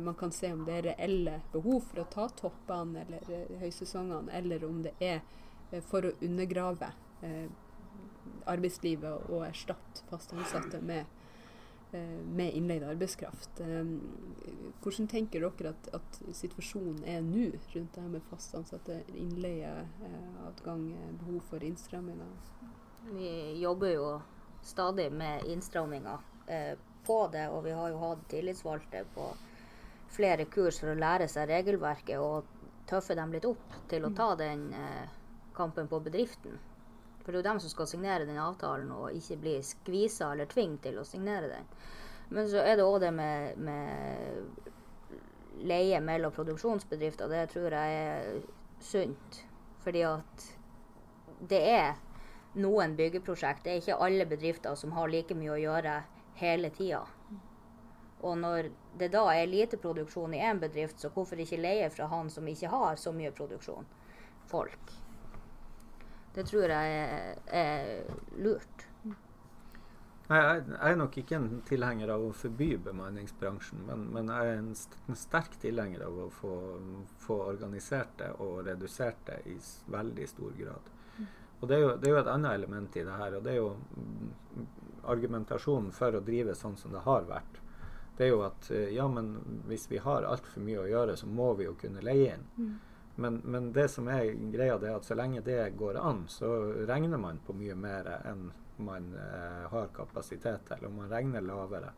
man 0.00 0.16
kan 0.18 0.32
se 0.34 0.50
om 0.52 0.64
det 0.66 0.74
er 0.80 0.88
reelle 0.88 1.36
behov 1.52 1.84
for 1.86 2.02
å 2.02 2.08
ta 2.10 2.26
toppene 2.28 3.04
eller 3.06 3.46
høysesongene, 3.60 4.32
eller 4.34 4.64
om 4.66 4.82
det 4.82 4.94
er 5.00 5.22
for 5.86 6.02
å 6.02 6.12
undergrave 6.20 6.90
arbeidslivet 8.50 9.30
og 9.30 9.44
erstatte 9.46 10.04
fast 10.10 10.32
ansatte 10.34 10.80
med, 10.82 11.06
eh, 11.92 12.18
med 12.26 12.54
innleid 12.54 12.84
arbeidskraft. 12.86 13.60
Eh, 13.60 13.94
hvordan 14.82 15.08
tenker 15.08 15.46
dere 15.46 15.74
at, 15.74 15.88
at 15.94 16.20
situasjonen 16.36 17.04
er 17.04 17.22
nå 17.26 17.50
rundt 17.74 17.94
det 17.94 18.02
her 18.02 18.08
med 18.08 18.26
fast 18.30 18.54
ansatte, 18.58 19.02
innleie, 19.14 19.72
eh, 20.04 20.46
adgang, 20.46 20.90
eh, 20.92 21.12
behov 21.24 21.40
for 21.50 21.64
innstramminger? 21.64 22.34
Vi 23.12 23.60
jobber 23.60 23.94
jo 23.94 24.20
stadig 24.62 25.12
med 25.12 25.44
innstramminger 25.50 26.18
på 27.06 27.16
det, 27.32 27.48
og 27.48 27.64
vi 27.64 27.70
har 27.70 27.90
jo 27.90 27.98
hatt 27.98 28.28
tillitsvalgte 28.30 29.04
på 29.14 29.30
flere 30.12 30.44
kurs 30.44 30.80
for 30.80 30.92
å 30.92 30.98
lære 30.98 31.28
seg 31.30 31.48
regelverket 31.50 32.20
og 32.20 32.46
tøffe 32.88 33.16
dem 33.16 33.32
litt 33.32 33.46
opp 33.48 33.78
til 33.90 34.04
å 34.06 34.12
ta 34.16 34.32
den 34.38 34.68
eh, 34.76 35.08
kampen 35.56 35.88
på 35.88 36.00
bedriften. 36.04 36.58
For 37.22 37.30
det 37.30 37.38
er 37.38 37.42
jo 37.42 37.50
dem 37.50 37.60
som 37.62 37.70
skal 37.70 37.90
signere 37.90 38.26
den 38.26 38.40
avtalen, 38.42 38.90
og 38.90 39.14
ikke 39.14 39.42
bli 39.42 39.54
skvisa 39.66 40.32
eller 40.32 40.46
tvunget 40.50 40.82
til 40.88 40.96
å 40.98 41.06
signere 41.06 41.48
den. 41.52 41.66
Men 42.32 42.48
så 42.50 42.58
er 42.64 42.74
det 42.78 42.86
òg 42.86 42.96
det 43.02 43.12
med, 43.14 43.58
med 43.60 43.78
leie 45.68 46.00
mellom 46.00 46.32
produksjonsbedrifter. 46.34 47.28
Det 47.28 47.50
tror 47.52 47.70
jeg 47.76 47.88
er 48.00 48.40
sunt. 48.82 49.42
Fordi 49.84 50.02
at 50.06 50.46
det 51.50 51.62
er 51.74 51.94
noen 52.62 52.96
byggeprosjekt. 52.96 53.64
Det 53.64 53.70
er 53.72 53.78
ikke 53.82 54.00
alle 54.06 54.26
bedrifter 54.28 54.74
som 54.78 54.92
har 54.96 55.12
like 55.12 55.34
mye 55.36 55.54
å 55.54 55.60
gjøre 55.60 55.94
hele 56.40 56.68
tida. 56.74 57.02
Og 58.22 58.38
når 58.38 58.70
det 58.98 59.10
da 59.12 59.24
er 59.34 59.50
lite 59.50 59.76
produksjon 59.82 60.34
i 60.36 60.42
én 60.46 60.60
bedrift, 60.62 61.00
så 61.00 61.10
hvorfor 61.10 61.40
ikke 61.42 61.60
leie 61.60 61.90
fra 61.90 62.06
han 62.12 62.30
som 62.30 62.48
ikke 62.48 62.70
har 62.70 62.96
så 63.00 63.10
mye 63.14 63.32
produksjon? 63.34 63.86
Folk. 64.50 65.01
Det 66.32 66.46
tror 66.48 66.72
jeg 66.72 66.96
er, 66.96 67.38
er 67.52 68.40
lurt. 68.40 68.86
Nei, 70.30 70.38
jeg, 70.38 70.62
jeg 70.70 70.92
er 70.94 70.96
nok 70.96 71.16
ikke 71.20 71.36
en 71.36 71.48
tilhenger 71.68 72.12
av 72.14 72.22
å 72.24 72.30
forby 72.36 72.70
bemanningsbransjen, 72.86 73.82
men, 73.88 74.06
men 74.14 74.30
jeg 74.32 74.52
er 74.52 74.60
en, 74.62 74.70
en 75.10 75.18
sterk 75.18 75.58
tilhenger 75.60 76.06
av 76.06 76.20
å 76.24 76.28
få, 76.32 76.54
få 77.20 77.36
organisert 77.50 78.14
det 78.22 78.30
og 78.40 78.62
redusert 78.68 79.20
det 79.28 79.42
i 79.52 79.58
veldig 79.92 80.28
stor 80.30 80.54
grad. 80.56 80.92
Og 81.62 81.68
det 81.68 81.76
er, 81.76 81.82
jo, 81.84 81.90
det 82.00 82.08
er 82.08 82.14
jo 82.16 82.22
et 82.22 82.30
annet 82.32 82.56
element 82.58 82.96
i 82.96 83.04
det 83.06 83.18
her, 83.20 83.34
og 83.38 83.44
det 83.44 83.52
er 83.52 83.58
jo 83.60 83.68
mm, 83.76 84.70
argumentasjonen 85.12 85.92
for 85.94 86.16
å 86.16 86.22
drive 86.24 86.56
sånn 86.58 86.78
som 86.80 86.94
det 86.96 87.04
har 87.04 87.28
vært. 87.28 87.60
Det 88.16 88.26
er 88.26 88.32
jo 88.32 88.40
at 88.46 88.70
eh, 88.74 88.88
ja, 88.96 89.06
men 89.08 89.34
hvis 89.68 89.84
vi 89.90 90.00
har 90.02 90.26
altfor 90.26 90.64
mye 90.64 90.80
å 90.82 90.88
gjøre, 90.90 91.14
så 91.20 91.28
må 91.30 91.52
vi 91.60 91.68
jo 91.68 91.76
kunne 91.78 92.02
leie 92.02 92.34
inn. 92.34 92.48
Men, 93.16 93.40
men 93.44 93.72
det 93.72 93.88
som 93.92 94.08
er 94.08 94.30
greia, 94.52 94.78
det 94.78 94.88
er 94.88 94.96
at 94.96 95.04
så 95.04 95.16
lenge 95.18 95.42
det 95.44 95.74
går 95.76 95.98
an, 96.00 96.24
så 96.28 96.48
regner 96.88 97.20
man 97.20 97.42
på 97.44 97.52
mye 97.56 97.76
mer 97.76 98.08
enn 98.24 98.46
man 98.82 99.12
eh, 99.14 99.68
har 99.70 99.92
kapasitet 99.94 100.64
til, 100.68 100.86
og 100.88 100.94
man 100.96 101.10
regner 101.12 101.44
lavere. 101.44 101.92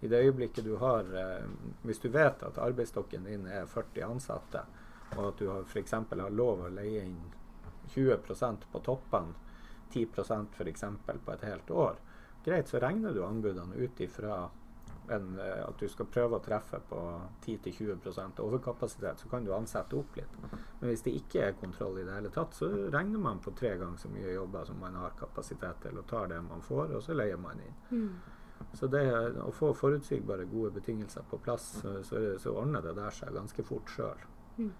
I 0.00 0.10
det 0.10 0.24
øyeblikket 0.26 0.64
du 0.64 0.74
har 0.76 1.06
eh, 1.16 1.46
Hvis 1.82 2.02
du 2.02 2.08
vet 2.12 2.42
at 2.42 2.58
arbeidsstokken 2.58 3.24
din 3.24 3.46
er 3.46 3.66
40 3.66 4.02
ansatte, 4.04 4.64
og 5.16 5.28
at 5.28 5.38
du 5.38 5.50
f.eks. 5.62 5.92
har 5.92 6.30
lov 6.34 6.66
å 6.66 6.74
leie 6.74 7.06
inn 7.06 7.20
20% 7.94 8.66
på 8.72 8.82
toppene, 8.82 9.34
10% 9.94 10.58
f.eks. 10.58 10.84
på 11.06 11.32
et 11.32 11.46
helt 11.46 11.70
år, 11.70 12.00
greit, 12.44 12.68
så 12.68 12.82
regner 12.82 13.14
du 13.14 13.22
anbudene 13.24 13.78
ut 13.78 14.00
ifra 14.00 14.48
en, 15.12 15.38
eh, 15.38 15.62
at 15.68 15.78
du 15.78 15.88
skal 15.88 16.08
prøve 16.12 16.38
å 16.38 16.44
treffe 16.44 16.80
på 16.88 17.00
10-20% 17.44 18.40
overkapasitet, 18.44 19.22
så 19.22 19.28
kan 19.30 19.44
du 19.44 19.52
ansette 19.54 19.96
opp 19.98 20.16
litt. 20.16 20.38
Men 20.80 20.90
hvis 20.90 21.04
det 21.06 21.16
ikke 21.20 21.44
er 21.48 21.58
kontroll 21.60 22.00
i 22.00 22.06
det 22.06 22.14
hele 22.14 22.32
tatt, 22.34 22.54
så 22.54 22.70
regner 22.92 23.22
man 23.22 23.42
på 23.44 23.54
tre 23.56 23.76
ganger 23.76 24.00
så 24.02 24.10
mye 24.12 24.34
jobber 24.34 24.64
som 24.68 24.80
man 24.80 24.98
har 24.98 25.16
kapasitet 25.18 25.82
til, 25.82 25.98
og 25.98 26.08
tar 26.10 26.32
det 26.32 26.40
man 26.44 26.64
får, 26.64 26.96
og 26.96 27.04
så 27.04 27.16
leier 27.16 27.40
man 27.40 27.62
inn. 27.62 27.76
Så 28.72 28.88
det 28.88 29.04
å 29.42 29.50
få 29.52 29.72
forutsigbare, 29.76 30.48
gode 30.48 30.72
betingelser 30.78 31.24
på 31.30 31.38
plass, 31.44 31.68
så, 31.82 31.98
så, 32.04 32.22
så 32.40 32.54
ordner 32.56 32.84
det 32.84 32.96
der 32.96 33.12
seg 33.14 33.34
ganske 33.36 33.64
fort 33.64 33.92
sjøl. 33.92 34.22
Mm. 34.56 34.72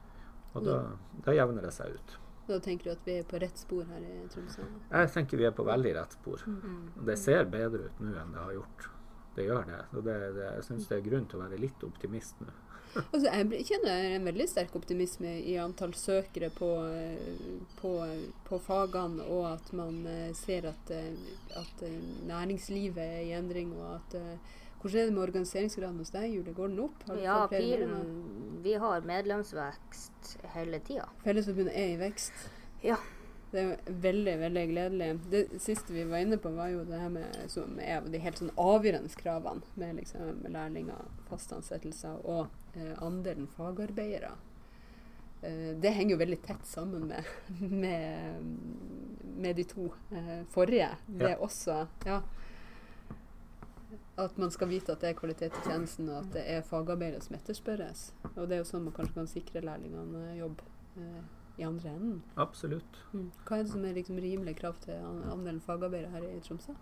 Og 0.56 0.64
da, 0.64 0.78
da 1.26 1.34
jevner 1.36 1.66
det 1.68 1.74
seg 1.76 1.96
ut. 1.96 2.16
Da 2.46 2.58
tenker 2.62 2.88
du 2.88 2.92
at 2.94 3.06
vi 3.06 3.16
er 3.20 3.24
på 3.26 3.38
rett 3.42 3.58
spor 3.58 3.86
her 3.90 4.02
i 4.06 4.26
Tromsø? 4.30 4.64
Jeg 4.90 5.08
tenker 5.14 5.40
vi 5.40 5.48
er 5.48 5.54
på 5.54 5.64
veldig 5.66 5.94
rett 5.96 6.12
spor. 6.14 6.44
Mm. 6.46 6.92
Det 7.08 7.16
ser 7.18 7.48
bedre 7.50 7.88
ut 7.88 8.04
nå 8.04 8.12
enn 8.20 8.36
det 8.36 8.44
har 8.44 8.54
gjort. 8.54 8.86
Det 9.36 9.44
gjør 9.44 9.66
det. 9.68 9.82
Og 9.92 10.04
det, 10.06 10.16
det, 10.36 10.46
jeg 10.58 10.68
syns 10.70 10.88
det 10.90 10.98
er 10.98 11.08
grunn 11.10 11.26
til 11.28 11.38
å 11.38 11.44
være 11.44 11.60
litt 11.60 11.84
optimist 11.86 12.40
nå. 12.44 12.54
Altså, 13.12 13.26
jeg 13.28 13.64
kjenner 13.68 14.06
en 14.16 14.24
veldig 14.24 14.46
sterk 14.48 14.76
optimisme 14.78 15.34
i 15.44 15.58
antall 15.60 15.92
søkere 15.98 16.48
på, 16.54 16.70
på, 17.80 17.90
på 18.46 18.60
fagene, 18.64 19.26
og 19.28 19.50
at 19.50 19.72
man 19.76 19.98
eh, 20.08 20.30
ser 20.38 20.70
at, 20.70 20.92
eh, 20.94 21.10
at 21.60 21.84
eh, 21.84 21.98
næringslivet 22.28 23.02
er 23.02 23.26
i 23.26 23.34
endring, 23.36 23.74
og 23.76 23.98
at 23.98 24.22
Hvordan 24.76 25.00
er 25.00 25.06
det 25.08 25.14
med 25.16 25.22
organiseringsgraden 25.22 25.96
hos 25.98 26.12
deg, 26.14 26.26
Julie? 26.30 26.52
Går 26.54 26.68
den 26.68 26.82
opp? 26.84 27.00
Har 27.08 27.16
Ja, 27.18 27.36
pilen? 27.50 28.60
Vi 28.62 28.76
har 28.78 29.06
medlemsvekst 29.08 30.36
hele 30.52 30.78
tida. 30.86 31.08
Fellesforbundet 31.24 31.74
er 31.74 31.94
i 31.94 31.96
vekst. 31.98 32.44
Ja. 32.84 33.00
Det 33.56 33.62
er 33.62 33.68
jo 33.70 33.94
veldig, 34.04 34.32
veldig 34.40 34.62
gledelig. 34.68 35.06
Det 35.32 35.60
siste 35.64 35.94
vi 35.94 36.02
var 36.04 36.20
inne 36.20 36.36
på, 36.36 36.50
var 36.52 36.68
jo 36.68 36.82
det 36.84 36.98
her 37.00 37.08
med 37.14 37.38
som 37.48 37.78
er 37.80 38.04
de 38.04 38.20
helt 38.20 38.42
sånn 38.42 38.50
avgjørende 38.60 39.16
kravene 39.16 39.78
med 39.80 39.96
liksom 39.96 40.42
lærlinger, 40.52 41.06
faste 41.30 41.56
ansettelser 41.56 42.18
og 42.28 42.50
eh, 42.76 42.92
andelen 43.00 43.48
fagarbeidere. 43.56 44.34
Eh, 45.40 45.72
det 45.80 45.94
henger 45.96 46.16
jo 46.16 46.18
veldig 46.20 46.38
tett 46.44 46.66
sammen 46.68 47.08
med, 47.08 47.24
med, 47.84 48.44
med 49.36 49.56
de 49.56 49.64
to 49.72 49.88
eh, 50.12 50.42
forrige. 50.52 50.90
Det 51.06 51.30
Ja. 51.30 51.38
også 51.38 51.86
Ja. 52.04 52.20
At 54.18 54.36
man 54.38 54.50
skal 54.50 54.68
vite 54.68 54.92
at 54.92 55.00
det 55.00 55.10
er 55.10 55.16
kvalitet 55.16 55.56
i 55.56 55.64
tjenesten, 55.68 56.08
og 56.08 56.18
at 56.24 56.30
det 56.32 56.44
er 56.50 56.62
fagarbeidere 56.64 57.20
som 57.20 57.36
etterspørres. 57.36 58.12
Og 58.34 58.48
det 58.48 58.56
er 58.56 58.62
jo 58.62 58.68
sånn 58.68 58.84
man 58.84 58.94
kanskje 58.96 59.14
kan 59.14 59.28
sikre 59.28 59.64
lærlingene 59.64 60.36
jobb 60.38 60.62
eh, 61.00 61.24
i 61.56 61.64
andre 61.64 61.94
enden. 61.94 62.22
Absolutt. 62.36 63.00
Mm. 63.12 63.30
Hva 63.46 63.58
er 63.58 63.64
det 63.64 63.72
som 63.72 63.84
er 63.84 63.96
liksom 63.96 64.20
rimelig 64.20 64.56
krav 64.60 64.76
til 64.84 65.00
andelen 65.32 65.62
fagarbeidere 65.64 66.12
her 66.12 66.28
i 66.28 66.40
Tromsø? 66.44 66.76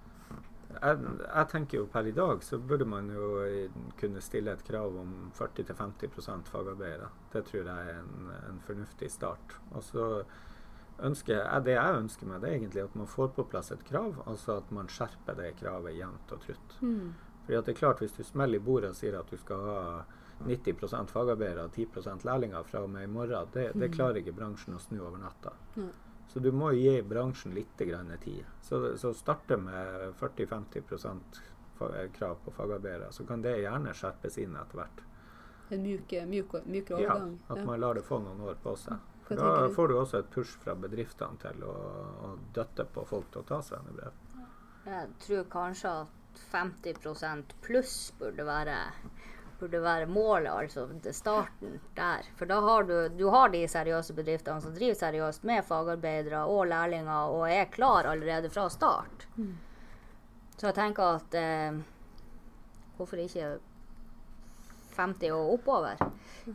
Jeg, 0.74 0.98
jeg 1.22 1.48
tenker 1.52 1.78
jo 1.78 1.90
per 1.90 2.08
i 2.08 2.14
dag 2.16 2.40
så 2.42 2.58
burde 2.58 2.86
man 2.88 3.10
jo 3.12 3.28
eh, 3.44 3.74
kunne 4.00 4.22
stille 4.24 4.54
et 4.54 4.64
krav 4.66 4.96
om 4.98 5.12
40-50% 5.36 6.50
fagarbeidere. 6.50 7.10
Det 7.32 7.44
tror 7.46 7.68
jeg 7.68 7.92
er 7.92 8.00
en, 8.00 8.32
en 8.48 8.58
fornuftig 8.66 9.10
start. 9.12 9.54
Og 9.70 9.84
så 9.86 10.08
ønsker 11.04 11.36
jeg, 11.36 11.62
Det 11.66 11.76
jeg 11.76 12.00
ønsker 12.00 12.26
meg, 12.30 12.42
det 12.42 12.50
er 12.50 12.58
egentlig 12.58 12.82
at 12.82 12.98
man 12.98 13.10
får 13.10 13.30
på 13.36 13.46
plass 13.50 13.70
et 13.74 13.86
krav. 13.86 14.18
Altså 14.26 14.58
at 14.58 14.74
man 14.74 14.90
skjerper 14.90 15.38
det 15.38 15.54
kravet 15.60 15.98
jevnt 15.98 16.34
og 16.34 16.42
trutt. 16.42 16.76
Fordi 17.44 17.58
at 17.58 17.66
det 17.66 17.74
er 17.74 17.78
klart 17.78 18.00
Hvis 18.00 18.12
du 18.16 18.22
smeller 18.24 18.58
i 18.58 18.64
bordet 18.64 18.90
og 18.90 18.96
sier 18.96 19.18
at 19.18 19.30
du 19.30 19.36
skal 19.36 19.66
ha 19.68 19.80
90 20.46 21.06
fagarbeidere 21.10 21.64
og 21.68 21.72
10 21.72 22.24
lærlinger 22.24 22.62
fra 22.68 22.82
og 22.84 22.90
med 22.90 23.04
i 23.04 23.10
morgen, 23.10 23.48
det, 23.52 23.70
det 23.74 23.92
klarer 23.94 24.20
ikke 24.20 24.36
bransjen 24.36 24.76
å 24.76 24.82
snu 24.82 25.00
over 25.00 25.18
natta. 25.18 25.52
Nei. 25.76 25.90
Så 26.28 26.40
du 26.40 26.50
må 26.52 26.72
gi 26.74 27.02
bransjen 27.02 27.54
litt 27.54 27.78
grann 27.78 28.10
tid. 28.22 28.44
Så, 28.62 28.96
så 28.98 29.12
starte 29.14 29.56
med 29.60 30.14
40-50 30.18 30.82
fa- 31.78 31.90
krav 32.16 32.38
på 32.44 32.50
fagarbeidere, 32.50 33.12
så 33.12 33.26
kan 33.26 33.42
det 33.42 33.58
gjerne 33.60 33.92
skjerpes 33.94 34.38
inn 34.42 34.56
etter 34.56 34.80
hvert. 34.80 35.02
En 35.70 35.82
mjuk, 35.82 36.12
mjuk, 36.28 36.54
overgang. 36.90 37.38
Ja, 37.48 37.54
at 37.54 37.64
man 37.64 37.80
lar 37.80 37.94
det 37.94 38.04
få 38.04 38.18
noen 38.22 38.40
år 38.40 38.58
på 38.62 38.74
seg. 38.76 38.98
For 39.24 39.40
da 39.40 39.52
du? 39.64 39.72
får 39.72 39.88
du 39.88 39.94
også 39.96 40.18
et 40.20 40.30
push 40.34 40.58
fra 40.60 40.74
bedriftene 40.76 41.40
til 41.40 41.62
å, 41.64 41.72
å 42.26 42.32
døtte 42.56 42.84
på 42.92 43.06
folk 43.08 43.30
til 43.32 43.40
å 43.40 43.48
ta 43.48 43.60
svennebrev. 43.64 44.18
Jeg 44.84 45.14
tror 45.24 45.46
kanskje 45.54 45.92
at 46.02 46.42
50% 46.52 47.54
pluss 47.64 47.94
burde 48.18 48.44
være, 48.44 48.76
burde 49.58 49.80
være 49.82 50.06
målet, 50.10 50.50
altså 50.52 50.86
starten 51.12 51.78
der. 51.96 52.26
For 52.38 52.48
da 52.50 52.60
har 52.60 52.86
du, 52.88 52.94
du 53.08 53.28
har 53.32 53.52
de 53.52 53.62
seriøse 53.68 54.14
bedriftene 54.16 54.60
som 54.60 54.74
driver 54.74 54.98
seriøst 54.98 55.44
med 55.44 55.64
fagarbeidere 55.68 56.44
og 56.50 56.66
lærlinger 56.72 57.34
og 57.34 57.46
er 57.50 57.70
klar 57.72 58.08
allerede 58.10 58.50
fra 58.50 58.68
start. 58.70 59.26
Så 60.56 60.68
jeg 60.68 60.74
tenker 60.74 61.18
at 61.18 61.36
eh, 61.38 61.78
hvorfor 62.96 63.20
ikke 63.20 63.56
50 64.96 65.30
og 65.34 65.54
oppover? 65.56 66.02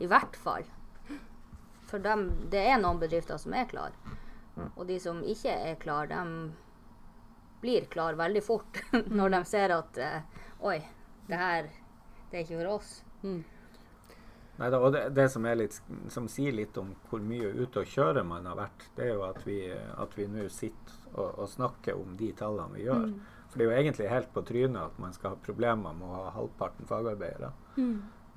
I 0.00 0.06
hvert 0.06 0.36
fall. 0.36 0.64
For 1.90 1.98
dem, 1.98 2.28
det 2.50 2.62
er 2.70 2.78
noen 2.80 3.00
bedrifter 3.02 3.40
som 3.40 3.54
er 3.54 3.68
klar. 3.70 3.96
Og 4.76 4.86
de 4.88 4.98
som 5.02 5.22
ikke 5.26 5.52
er 5.52 5.78
klar, 5.80 6.08
dem 6.10 6.52
blir 7.60 7.84
klar 7.92 8.16
veldig 8.16 8.42
fort 8.44 8.80
når 9.18 9.34
de 9.34 9.40
ser 9.48 9.74
at 9.74 9.98
eh, 10.00 10.22
Oi, 10.64 10.78
det 11.28 11.36
her 11.40 11.68
det 12.30 12.38
er 12.38 12.44
ikke 12.44 12.60
for 12.60 12.74
oss. 12.76 12.92
Mm. 13.22 13.40
Neida, 14.60 14.78
og 14.78 14.92
det, 14.92 15.02
det 15.16 15.26
som, 15.32 15.46
er 15.48 15.56
litt, 15.56 15.76
som 16.12 16.26
sier 16.28 16.52
litt 16.52 16.76
om 16.80 16.92
hvor 17.08 17.22
mye 17.24 17.48
ute 17.56 17.80
å 17.80 17.88
kjøre 17.88 18.24
man 18.28 18.48
har 18.48 18.58
vært, 18.58 18.86
det 18.96 19.06
er 19.06 19.14
jo 19.14 19.24
at 19.24 19.40
vi, 19.46 19.58
at 19.72 20.16
vi 20.18 20.26
nå 20.28 20.46
sitter 20.52 20.98
og, 21.14 21.28
og 21.40 21.48
snakker 21.48 21.96
om 21.96 22.12
de 22.20 22.28
tallene 22.36 22.76
vi 22.76 22.84
gjør. 22.84 23.06
For 23.50 23.58
det 23.58 23.64
er 23.64 23.70
jo 23.70 23.78
egentlig 23.78 24.10
helt 24.12 24.32
på 24.34 24.44
trynet 24.46 24.82
at 24.82 24.98
man 25.02 25.14
skal 25.16 25.32
ha 25.32 25.44
problemer 25.46 25.96
med 25.96 26.06
å 26.06 26.18
ha 26.18 26.34
halvparten 26.36 26.86
fagarbeidere. 26.90 27.50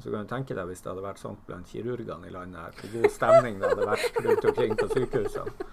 Så 0.01 0.11
kan 0.11 0.23
du 0.25 0.27
tenke 0.27 0.55
deg 0.57 0.65
hvis 0.67 0.81
det 0.83 0.89
hadde 0.89 1.03
vært 1.05 1.19
sånn 1.21 1.37
blant 1.47 1.67
kirurgene 1.69 2.27
i 2.27 2.31
landet 2.33 2.59
her, 2.59 2.73
hvor 2.79 2.89
god 3.01 3.11
stemning 3.13 3.59
det 3.61 3.69
hadde 3.69 3.85
vært 3.87 4.17
rundt 4.25 4.47
omkring 4.49 4.73
på 4.79 4.87
sykehusene. 4.91 5.67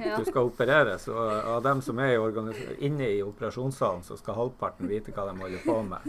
Ja. 0.00 0.16
Du 0.16 0.24
skal 0.24 0.48
opereres, 0.48 1.04
og 1.12 1.18
av 1.52 1.62
dem 1.66 1.82
som 1.84 1.98
er 2.02 2.14
i 2.16 2.76
inne 2.86 3.08
i 3.10 3.20
operasjonssalen, 3.22 4.02
så 4.06 4.16
skal 4.18 4.34
halvparten 4.38 4.88
vite 4.90 5.12
hva 5.14 5.26
de 5.28 5.34
holder 5.38 5.64
på 5.66 5.76
med. 5.86 6.06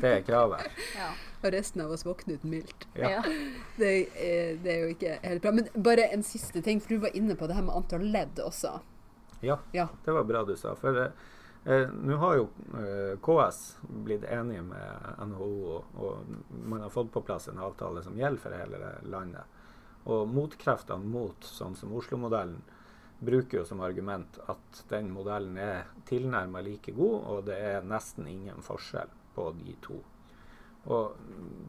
Det 0.00 0.12
er 0.12 0.22
kravet. 0.26 0.68
Ja. 0.96 1.10
Og 1.42 1.52
resten 1.54 1.82
av 1.84 1.90
oss 1.94 2.04
våkner 2.06 2.38
ut 2.38 2.44
mildt. 2.44 2.86
Ja. 2.96 3.22
Det, 3.76 3.90
er- 4.14 4.56
det 4.62 4.72
er 4.76 4.80
jo 4.84 4.92
ikke 4.94 5.16
helt 5.24 5.42
bra. 5.42 5.52
Men 5.58 5.68
bare 5.74 6.08
en 6.14 6.22
siste 6.26 6.62
ting, 6.62 6.80
for 6.80 6.94
du 6.94 7.02
var 7.08 7.16
inne 7.18 7.34
på 7.38 7.48
det 7.50 7.58
her 7.58 7.66
med 7.66 7.74
antall 7.76 8.06
ledd 8.14 8.38
også. 8.44 8.78
Ja, 9.42 9.58
Ja. 9.72 9.88
det 10.04 10.14
var 10.14 10.24
bra 10.24 10.44
du 10.44 10.54
sa. 10.56 10.74
For 10.74 11.10
eh, 11.68 11.92
nå 11.92 12.16
har 12.22 12.38
jo 12.38 12.48
eh, 12.80 13.14
KS 13.24 13.60
blitt 14.06 14.24
enige 14.24 14.64
med 14.66 15.20
NHO, 15.30 15.52
og, 15.74 16.00
og 16.00 16.58
man 16.64 16.82
har 16.86 16.92
fått 16.94 17.12
på 17.12 17.22
plass 17.26 17.48
en 17.48 17.62
avtale 17.62 18.02
som 18.02 18.18
gjelder 18.18 18.42
for 18.42 18.56
hele 18.56 18.92
landet. 19.12 19.56
Og 20.08 20.28
motkreftene 20.32 21.04
mot 21.04 21.44
sånn 21.44 21.76
som 21.76 21.92
Oslo-modellen 21.96 22.60
bruker 23.18 23.60
jo 23.60 23.64
som 23.66 23.80
argument 23.82 24.38
at 24.46 24.84
den 24.88 25.10
modellen 25.12 25.56
er 25.58 25.88
tilnærma 26.08 26.62
like 26.62 26.94
god, 26.94 27.18
og 27.32 27.42
det 27.50 27.58
er 27.72 27.86
nesten 27.86 28.28
ingen 28.30 28.62
forskjell 28.64 29.10
på 29.34 29.50
de 29.58 29.74
to. 29.82 29.98
Og 30.88 31.16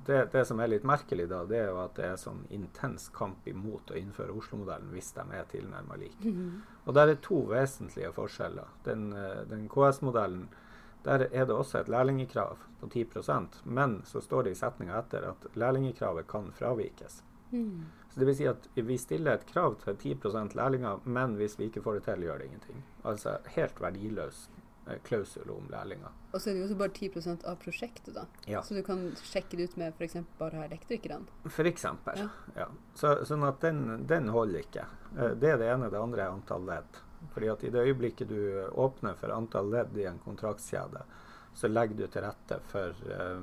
det, 0.05 0.29
det 0.31 0.45
som 0.47 0.61
er 0.63 0.71
litt 0.71 0.85
merkelig 0.87 1.25
da, 1.29 1.41
det 1.47 1.57
er 1.59 1.67
jo 1.73 1.81
at 1.83 1.97
det 1.99 2.05
er 2.07 2.15
sånn 2.21 2.45
intens 2.55 3.09
kamp 3.13 3.47
imot 3.51 3.91
å 3.91 3.97
innføre 3.99 4.31
Oslo-modellen 4.31 4.93
hvis 4.95 5.11
de 5.17 5.25
er 5.35 5.49
tilnærma 5.51 5.97
like. 5.99 6.31
Og 6.85 6.95
der 6.95 7.11
er 7.11 7.21
to 7.25 7.41
vesentlige 7.51 8.13
forskjeller. 8.15 8.71
Den, 8.87 9.11
eh, 9.13 9.43
den 9.49 9.67
KS-modellen, 9.69 10.47
der 11.03 11.27
er 11.31 11.45
det 11.45 11.55
også 11.55 11.79
et 11.79 11.91
lærlingekrav 11.91 12.57
på 12.79 12.87
10% 12.87 13.59
men 13.63 14.01
så 14.05 14.21
står 14.21 14.43
det 14.43 14.51
i 14.51 14.59
setninga 14.59 14.97
etter 14.99 15.27
at 15.29 15.45
lærlingekravet 15.55 16.27
kan 16.27 16.51
fravikes. 16.51 17.23
Mm. 17.51 17.85
Så 18.09 18.19
det 18.19 18.25
vil 18.25 18.35
si 18.35 18.47
at 18.47 18.67
vi 18.75 18.97
stiller 18.97 19.37
et 19.37 19.45
krav 19.45 19.77
til 19.83 19.95
10% 19.95 20.55
lærlinger, 20.55 20.99
men 21.03 21.35
hvis 21.35 21.59
vi 21.59 21.69
ikke 21.69 21.81
får 21.81 21.99
det 21.99 22.03
til, 22.07 22.25
gjør 22.25 22.39
det 22.39 22.49
ingenting. 22.49 22.83
Altså 23.03 23.37
helt 23.55 23.81
verdiløs 23.81 24.47
klausul 25.03 25.49
om 25.51 25.67
lærlinger. 25.71 26.15
Og 26.31 26.41
så 26.41 26.49
er 26.49 26.55
det 26.55 26.61
jo 26.61 26.67
også 26.67 26.77
bare 26.79 26.93
10% 26.95 27.45
av 27.49 27.55
prosjektet, 27.61 28.13
da. 28.15 28.25
Ja. 28.49 28.61
Så 28.63 28.77
du 28.77 28.83
kan 28.85 29.03
sjekke 29.23 29.57
det 29.57 29.69
ut 29.69 29.77
med 29.81 29.93
f.eks. 29.97 30.17
bare 30.37 30.61
ha 30.61 30.65
elektrikerne. 30.67 31.25
Eksempel. 31.69 32.23
Ja. 32.23 32.29
Ja. 32.55 32.67
Så, 32.95 33.15
sånn 33.29 33.45
at 33.47 33.61
den, 33.65 34.05
den 34.09 34.29
holder 34.33 34.63
ikke. 34.63 34.85
Eh, 35.17 35.35
Det 35.39 35.53
er 35.53 35.61
det 35.61 35.71
ene. 35.73 35.89
Det 35.89 36.01
andre 36.01 36.25
er 36.25 36.35
antall 36.35 36.65
ledd. 36.69 37.01
Fordi 37.33 37.49
at 37.51 37.63
i 37.63 37.73
det 37.73 37.83
øyeblikket 37.89 38.29
du 38.29 38.39
åpner 38.79 39.17
for 39.19 39.33
antall 39.35 39.69
ledd 39.73 39.97
i 39.97 40.05
en 40.07 40.21
kontraktskjede, 40.23 41.03
så 41.53 41.67
legger 41.67 41.97
du 41.97 42.07
til 42.07 42.23
rette 42.23 42.59
for 42.69 42.95
uh, 43.09 43.41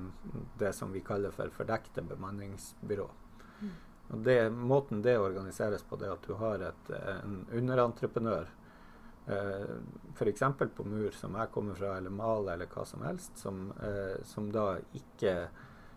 det 0.59 0.71
som 0.73 0.93
vi 0.95 1.03
kaller 1.05 1.35
for 1.35 1.51
fordekte 1.53 2.01
bemanningsbyrå. 2.07 3.09
Og 4.15 4.23
det, 4.25 4.51
Måten 4.51 5.03
det 5.03 5.19
organiseres 5.19 5.83
på, 5.83 5.99
det 5.99 6.07
er 6.07 6.15
at 6.15 6.27
du 6.27 6.35
har 6.39 6.63
et, 6.63 6.91
eh, 6.95 7.17
en 7.25 7.41
underentreprenør, 7.53 8.47
eh, 9.27 9.77
f.eks. 10.15 10.43
på 10.77 10.85
mur, 10.85 11.11
som 11.11 11.35
jeg 11.35 11.53
kommer 11.55 11.75
fra, 11.75 11.97
eller 11.99 12.11
maler, 12.11 12.55
eller 12.55 12.71
hva 12.73 12.85
som 12.87 13.03
helst, 13.07 13.39
som, 13.39 13.71
eh, 13.83 14.19
som 14.25 14.51
da 14.53 14.77
ikke 14.95 15.37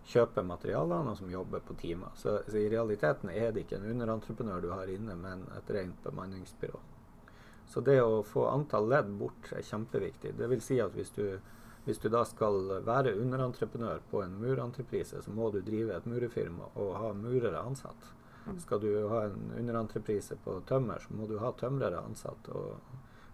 kjøper 0.09 0.45
materialene, 0.47 1.11
og 1.11 1.17
som 1.19 1.31
jobber 1.31 1.61
på 1.65 1.75
timer. 1.79 2.15
Så, 2.17 2.39
så 2.47 2.57
i 2.57 2.69
realiteten 2.71 3.29
er 3.29 3.51
det 3.53 3.65
ikke 3.65 3.77
en 3.77 3.89
underentreprenør 3.91 4.63
du 4.63 4.71
har 4.73 4.89
inne, 4.89 5.15
men 5.19 5.45
et 5.57 5.69
rent 5.75 6.01
bemanningsbyrå. 6.03 6.81
Så 7.69 7.83
det 7.85 7.99
å 8.01 8.23
få 8.25 8.47
antall 8.49 8.89
ledd 8.89 9.11
bort 9.19 9.51
er 9.53 9.65
kjempeviktig. 9.65 10.33
Det 10.37 10.47
vil 10.49 10.61
si 10.65 10.79
at 10.81 10.95
hvis 10.97 11.11
du, 11.13 11.25
hvis 11.85 12.01
du 12.01 12.07
da 12.09 12.23
skal 12.25 12.81
være 12.87 13.13
underentreprenør 13.21 14.01
på 14.09 14.23
en 14.23 14.39
murentreprise, 14.41 15.21
så 15.21 15.33
må 15.35 15.51
du 15.53 15.59
drive 15.61 15.93
et 15.93 16.07
murefirma 16.09 16.71
og 16.81 16.95
ha 16.97 17.11
murere 17.13 17.61
ansatt. 17.61 18.15
Skal 18.63 18.81
du 18.81 18.89
ha 19.11 19.27
en 19.27 19.51
underentreprise 19.59 20.39
på 20.41 20.55
tømmer, 20.65 21.03
så 21.03 21.13
må 21.13 21.27
du 21.29 21.37
ha 21.37 21.51
tømrere 21.59 22.01
ansatt 22.01 22.49
og 22.49 22.79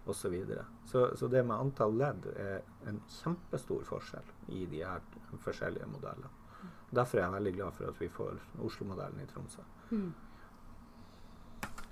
osv. 0.06 0.20
Så, 0.20 0.28
videre. 0.30 0.64
så 0.86 1.16
Så 1.16 1.28
det 1.28 1.42
med 1.46 1.56
antall 1.56 1.96
ledd 1.98 2.26
er 2.36 2.62
en 2.86 3.00
kjempestor 3.08 3.84
forskjell 3.84 4.28
i 4.48 4.66
de 4.66 4.84
her 4.84 5.00
forskjellige 5.42 5.86
modellene. 5.86 6.30
Derfor 6.94 7.18
er 7.18 7.22
jeg 7.26 7.32
veldig 7.32 7.54
glad 7.56 7.72
for 7.74 7.88
at 7.90 8.00
vi 8.00 8.08
får 8.08 8.38
Oslo-modellen 8.62 9.20
i 9.20 9.26
Tromsø. 9.26 9.62
Mm. 9.90 10.12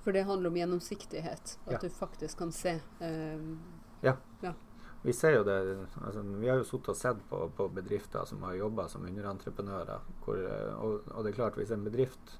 For 0.04 0.12
det 0.12 0.24
handler 0.28 0.50
om 0.50 0.56
gjennomsiktighet. 0.56 1.58
At 1.66 1.72
Ja. 1.72 1.78
du 1.78 1.88
faktisk 1.88 2.38
kan 2.38 2.52
se. 2.52 2.80
Ja, 4.02 4.16
Vi 5.02 5.12
ser 5.12 5.30
jo 5.36 5.42
det, 5.44 5.86
altså, 6.00 6.22
vi 6.22 6.48
har 6.48 6.56
jo 6.56 6.64
sittet 6.64 6.88
og 6.88 6.96
sett 6.96 7.18
på, 7.28 7.50
på 7.56 7.68
bedrifter 7.68 8.24
som 8.24 8.42
har 8.42 8.54
jobba 8.54 8.88
som 8.88 9.02
underentreprenører. 9.04 10.00
Hvor, 10.24 10.36
eh, 10.36 10.74
og, 10.80 11.00
og 11.12 11.24
det 11.24 11.32
er 11.32 11.36
klart, 11.36 11.54
hvis 11.60 11.70
en 11.70 11.84
bedrift 11.84 12.38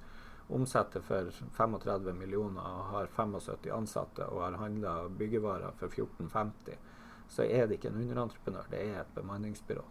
omsetter 0.55 1.03
for 1.05 1.31
35 1.57 2.13
millioner 2.19 2.63
og 2.63 2.91
har 2.93 3.11
75 3.17 3.71
ansatte 3.75 4.27
og 4.31 4.45
har 4.47 4.59
handla 4.61 4.95
byggevarer 5.09 5.75
for 5.81 5.93
1450, 5.93 6.79
så 7.29 7.43
er 7.43 7.67
det 7.67 7.79
ikke 7.79 7.91
en 7.91 8.03
underentreprenør, 8.03 8.71
det 8.71 8.81
er 8.85 9.01
et 9.01 9.15
bemanningsbyrå. 9.17 9.85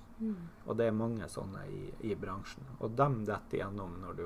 Og 0.65 0.77
det 0.77 0.87
er 0.87 0.95
mange 0.95 1.27
sånne 1.27 1.65
i, 1.67 1.81
i 2.07 2.15
bransjen. 2.15 2.67
Og 2.79 2.93
dem 2.95 3.23
detter 3.27 3.57
igjennom 3.57 3.97
når 4.03 4.19
du 4.19 4.25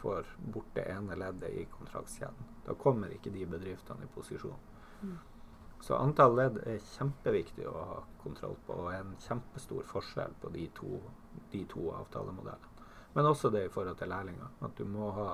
får 0.00 0.28
bort 0.52 0.74
det 0.76 0.84
ene 0.92 1.16
leddet 1.16 1.54
i 1.54 1.64
kontraktskjeden. 1.72 2.50
Da 2.66 2.74
kommer 2.76 3.14
ikke 3.14 3.32
de 3.32 3.46
bedriftene 3.48 4.04
i 4.04 4.12
posisjon. 4.12 4.58
Så 5.80 5.94
antall 5.94 6.34
ledd 6.34 6.58
er 6.66 6.82
kjempeviktig 6.82 7.68
å 7.70 7.84
ha 7.92 8.00
kontroll 8.22 8.56
på, 8.66 8.74
og 8.74 8.90
en 8.92 9.14
kjempestor 9.22 9.86
forskjell 9.86 10.34
på 10.42 10.50
de 10.56 10.66
to, 10.74 10.98
de 11.52 11.62
to 11.70 11.86
avtalemodellene. 11.94 12.74
Men 13.14 13.30
også 13.30 13.50
det 13.54 13.64
i 13.66 13.70
forhold 13.72 13.96
til 13.98 14.10
lærlinger. 14.10 14.50
At 14.66 14.74
du 14.76 14.84
må 14.84 15.12
ha 15.16 15.30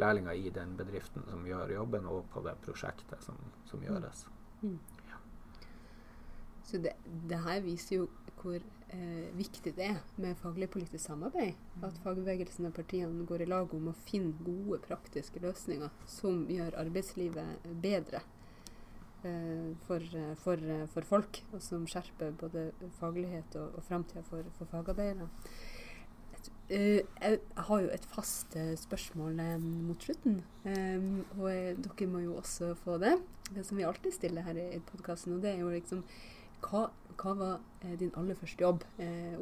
lærlinger 0.00 0.32
i 0.32 0.50
den 0.50 0.76
bedriften 0.76 1.24
som 1.28 1.46
gjør 1.46 1.74
jobben, 1.74 2.06
og 2.06 2.24
på 2.32 2.42
det 2.46 2.54
prosjektet 2.64 3.24
som, 3.24 3.38
som 3.68 3.82
gjøres. 3.84 4.26
Så 6.64 6.78
det, 6.78 6.94
det 7.28 7.40
her 7.44 7.60
viser 7.60 7.96
jo 7.96 8.08
hvor 8.42 8.56
eh, 8.56 9.26
viktig 9.38 9.74
det 9.76 9.84
er 9.86 9.98
med 10.16 10.38
faglig-politisk 10.40 11.04
samarbeid. 11.04 11.58
At 11.84 11.98
fagbevegelsen 12.02 12.66
og 12.66 12.74
partiene 12.74 13.26
går 13.26 13.44
i 13.44 13.50
lag 13.50 13.74
om 13.74 13.90
å 13.90 13.96
finne 14.06 14.34
gode, 14.42 14.80
praktiske 14.86 15.42
løsninger 15.42 15.92
som 16.10 16.46
gjør 16.50 16.78
arbeidslivet 16.82 17.68
bedre 17.84 18.22
eh, 19.22 19.68
for, 19.86 20.00
eh, 20.00 20.32
for, 20.42 20.64
eh, 20.74 20.86
for 20.94 21.06
folk, 21.12 21.42
og 21.52 21.62
som 21.62 21.86
skjerper 21.86 22.34
både 22.40 22.70
faglighet 22.98 23.60
og, 23.60 23.78
og 23.78 23.86
framtida 23.86 24.24
for, 24.26 24.48
for 24.58 24.70
fagarbeidere. 24.72 25.28
Eh, 26.68 27.02
jeg 27.20 27.38
har 27.56 27.80
jo 27.82 27.90
et 27.92 28.04
fast 28.14 28.54
eh, 28.56 28.72
spørsmål 28.78 29.40
eh, 29.42 29.56
mot 29.60 30.02
slutten, 30.02 30.38
og 30.64 31.48
dere 31.84 32.08
må 32.08 32.22
jo 32.22 32.36
også 32.38 32.72
få 32.84 32.98
det. 33.02 33.16
Det 33.52 33.64
som 33.66 33.76
vi 33.76 33.84
alltid 33.84 34.14
stiller 34.14 34.46
her 34.46 34.56
i, 34.56 34.80
podkasten, 34.92 35.36
og 35.36 35.42
det 35.42 35.52
er 35.52 35.64
jo 35.64 35.72
liksom 35.72 36.04
hva, 36.62 36.86
hva 37.18 37.32
var 37.36 37.56
din 37.98 38.12
aller 38.16 38.38
første 38.38 38.62
jobb? 38.62 38.84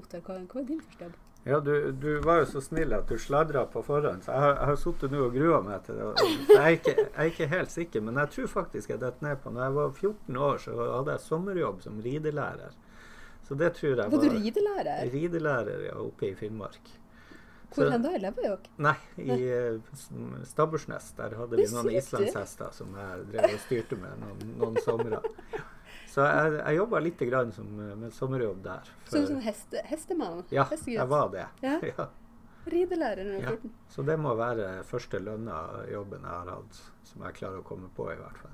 Ottar, 0.01 0.25
hva, 0.25 0.41
hva 0.41 0.63
var 0.63 0.67
din 0.67 0.81
første 0.81 1.07
jobb? 1.07 1.19
Ja, 1.45 1.57
du, 1.65 1.93
du 1.93 2.09
var 2.25 2.43
jo 2.43 2.49
så 2.51 2.61
snill 2.61 2.93
at 2.93 3.09
du 3.09 3.17
sladra 3.21 3.63
på 3.71 3.81
forhånd, 3.85 4.25
så 4.25 4.35
jeg 4.35 4.45
har, 4.45 4.55
jeg 4.59 4.69
har 4.71 4.79
sittet 4.83 5.15
nå 5.15 5.23
og 5.25 5.37
grua 5.37 5.61
meg 5.65 5.85
til 5.87 5.97
det. 5.97 6.09
Jeg 6.51 6.59
er, 6.59 6.75
ikke, 6.77 6.95
jeg 6.99 7.15
er 7.15 7.31
ikke 7.31 7.49
helt 7.55 7.73
sikker, 7.73 8.05
men 8.05 8.21
jeg 8.21 8.33
tror 8.35 8.51
faktisk 8.57 8.93
jeg 8.93 9.01
detter 9.01 9.29
ned 9.29 9.41
på 9.41 9.53
Når 9.55 9.65
jeg 9.65 9.77
var 9.79 9.93
14 9.95 10.41
år, 10.49 10.59
så 10.65 10.77
hadde 10.81 11.15
jeg 11.15 11.25
sommerjobb 11.29 11.85
som 11.85 12.01
ridelærer. 12.05 12.75
Så 13.49 13.57
det 13.59 13.73
tror 13.79 13.89
jeg 13.89 14.03
var 14.03 14.17
Var 14.17 14.27
du 14.27 14.37
ridelærer? 14.37 15.13
Ridelærer, 15.15 15.87
ja, 15.89 15.95
oppe 16.01 16.29
i 16.29 16.35
Finnmark. 16.35 17.00
Hvor 17.75 17.91
hen 17.91 18.03
da? 18.03 18.13
I 18.17 18.21
Levajock? 18.23 18.69
Nei, 18.83 18.95
i 19.23 19.37
eh, 19.55 19.99
Stabbursnes. 20.51 21.13
Der 21.19 21.37
hadde 21.39 21.59
vi 21.61 21.67
noen 21.71 21.91
islandshester 21.95 22.73
som 22.75 22.95
jeg 22.99 23.27
drev 23.33 23.55
og 23.55 23.61
styrte 23.67 23.99
med 24.01 24.23
noen, 24.25 24.55
noen 24.61 24.81
somre. 24.85 25.21
Så 26.11 26.25
jeg, 26.27 26.57
jeg 26.59 26.79
jobba 26.81 27.01
litt 27.05 27.21
grann 27.31 27.53
som, 27.55 27.69
eh, 27.85 27.93
med 28.01 28.15
sommerjobb 28.17 28.65
der. 28.65 28.91
Så 29.07 29.23
du 29.23 29.29
sånn 29.31 29.45
heste, 29.45 29.85
hestemann? 29.87 30.43
ja, 30.51 30.65
Hestegutt? 30.71 30.99
jeg 30.99 31.13
var 31.15 31.31
det. 31.37 31.47
Ja. 31.67 31.77
Ja. 31.95 32.09
Ridelærer 32.71 33.25
når 33.25 33.39
du. 33.41 33.47
14? 33.55 33.71
Så 33.89 34.03
det 34.05 34.19
må 34.21 34.35
være 34.37 34.67
første 34.85 35.19
lønna 35.23 35.61
jobben 35.89 36.27
jeg 36.27 36.35
har 36.35 36.51
hatt, 36.53 36.81
som 37.09 37.23
jeg 37.25 37.39
klarer 37.39 37.63
å 37.63 37.65
komme 37.67 37.89
på, 37.97 38.11
i 38.13 38.19
hvert 38.19 38.37
fall. 38.43 38.53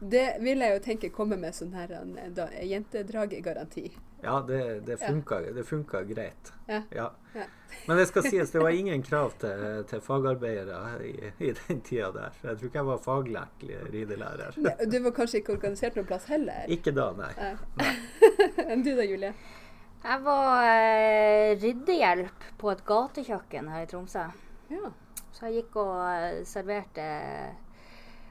Det 0.00 0.36
vil 0.40 0.58
jeg 0.62 0.76
jo 0.76 0.82
tenke 0.84 1.08
komme 1.10 1.36
med 1.40 1.54
sånn 1.56 1.72
her 1.74 1.90
en, 1.98 2.12
da, 2.34 2.44
jentedraggaranti. 2.62 3.88
Ja, 4.22 4.40
det, 4.46 4.80
det, 4.86 4.96
Ja. 5.00 5.40
det 5.54 5.64
funka 5.66 6.02
greit. 6.06 6.52
Ja. 6.66 6.82
Ja. 6.94 7.10
Ja. 7.34 7.44
Men 7.86 7.96
det 7.96 8.06
skal 8.08 8.22
sies, 8.22 8.50
det 8.50 8.62
var 8.62 8.70
ingen 8.74 9.02
krav 9.02 9.34
til, 9.38 9.84
til 9.90 10.00
fagarbeidere 10.00 11.02
i, 11.06 11.12
i 11.38 11.52
den 11.52 11.80
tida 11.86 12.10
der. 12.14 12.38
Jeg 12.42 12.58
tror 12.58 12.70
ikke 12.70 12.78
jeg 12.78 12.88
var 12.88 13.02
faglært 13.04 13.66
ridelærer. 13.92 14.58
Ne, 14.62 14.74
Du 14.90 14.98
var 15.04 15.14
kanskje 15.18 15.42
ikke 15.42 15.54
organisert 15.58 15.98
noen 15.98 16.06
plass 16.08 16.26
heller? 16.30 16.64
Ikke 16.68 16.94
da, 16.94 17.10
nei. 17.18 17.30
Nei. 17.78 17.92
Enn 18.70 18.82
du 18.86 18.94
da, 18.94 19.06
Julie? 19.06 19.34
Jeg 20.02 20.22
var 20.24 20.64
eh, 20.70 21.54
ryddehjelp 21.58 22.50
på 22.58 22.70
et 22.70 22.84
gatekjøkken 22.86 23.70
her 23.74 23.82
i 23.86 23.90
Tromsø. 23.90 24.28
Ja. 24.70 24.90
Så 25.34 25.46
jeg 25.48 25.62
gikk 25.62 25.78
og 25.82 25.94
eh, 26.06 26.42
serverte 26.48 27.06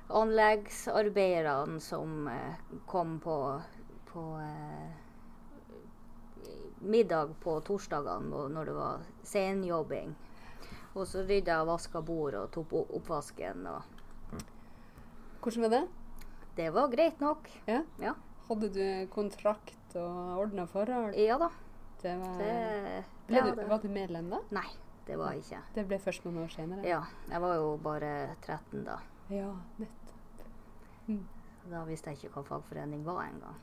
anleggsarbeiderne 0.10 1.80
som 1.84 2.28
eh, 2.28 2.56
kom 2.86 3.20
på, 3.20 3.38
på 4.12 4.24
eh, 4.40 4.92
middag 6.80 7.34
på 7.44 7.60
torsdagene 7.68 8.48
når 8.54 8.66
det 8.72 8.76
var 8.78 9.06
senjobbing. 9.28 10.16
Og 10.98 11.06
så 11.08 11.22
rydda 11.28 11.52
jeg 11.60 11.66
og 11.66 11.72
vaska 11.74 12.02
bord 12.02 12.34
og 12.40 12.52
tok 12.56 12.74
oppvasken. 12.80 13.68
Og 13.70 13.82
Hvordan 15.44 15.68
var 15.68 15.74
det? 15.76 15.84
det 16.58 16.70
var 16.74 16.88
greit 16.90 17.20
nok. 17.22 17.50
Ja. 17.68 17.84
Ja, 18.02 18.16
Hadde 18.48 18.70
du 18.74 19.08
kontrakt 19.14 19.96
og 20.00 20.40
ordna 20.42 20.66
forhold? 20.66 21.14
ja 21.20 21.38
da. 21.38 21.50
Det 22.02 22.14
var, 22.22 22.38
Det, 22.38 23.04
ble 23.28 23.38
ja, 23.38 23.44
du, 23.52 23.62
var 23.70 23.80
du 23.82 23.88
medlem 23.90 24.30
da? 24.30 24.40
Nei, 24.54 24.68
det 25.08 25.18
var 25.18 25.34
jeg 25.34 25.44
ikke. 25.46 25.62
Det 25.76 25.86
ble 25.90 25.98
først 26.00 26.26
noen 26.26 26.44
år 26.44 26.52
senere? 26.54 26.84
Ja, 26.88 27.00
jeg 27.30 27.42
var 27.42 27.56
jo 27.58 27.72
bare 27.82 28.12
13 28.46 28.84
da. 28.86 28.98
Ja, 29.30 29.50
nettopp. 29.78 30.46
Da 31.68 31.82
visste 31.88 32.14
jeg 32.14 32.22
ikke 32.22 32.38
hva 32.38 32.46
fagforening 32.48 33.04
var 33.08 33.26
engang. 33.26 33.58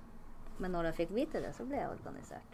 Men 0.61 0.75
når 0.77 0.91
jeg 0.91 0.99
fikk 1.03 1.15
vite 1.17 1.41
det, 1.43 1.55
så 1.57 1.65
ble 1.69 1.81
jeg 1.81 1.95
organisert. 1.95 2.51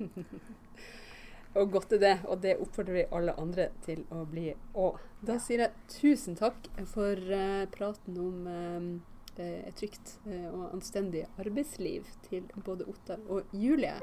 Og 1.58 1.72
godt 1.74 1.92
er 1.96 1.98
det, 1.98 2.12
og 2.30 2.42
det 2.44 2.52
oppfordrer 2.62 2.94
vi 2.94 3.08
alle 3.10 3.32
andre 3.42 3.64
til 3.82 4.04
å 4.14 4.22
bli 4.30 4.52
òg. 4.78 5.00
Da 5.26 5.34
sier 5.42 5.64
jeg 5.64 5.88
tusen 5.90 6.38
takk 6.38 6.70
for 6.92 7.18
uh, 7.18 7.66
praten 7.74 8.20
om 8.22 8.46
uh, 8.46 8.86
et 9.34 9.74
trygt 9.74 10.14
uh, 10.28 10.46
og 10.52 10.76
anstendig 10.76 11.26
arbeidsliv 11.42 12.06
til 12.28 12.46
både 12.62 12.86
Ottar 12.86 13.26
og 13.26 13.50
Julie. 13.50 13.98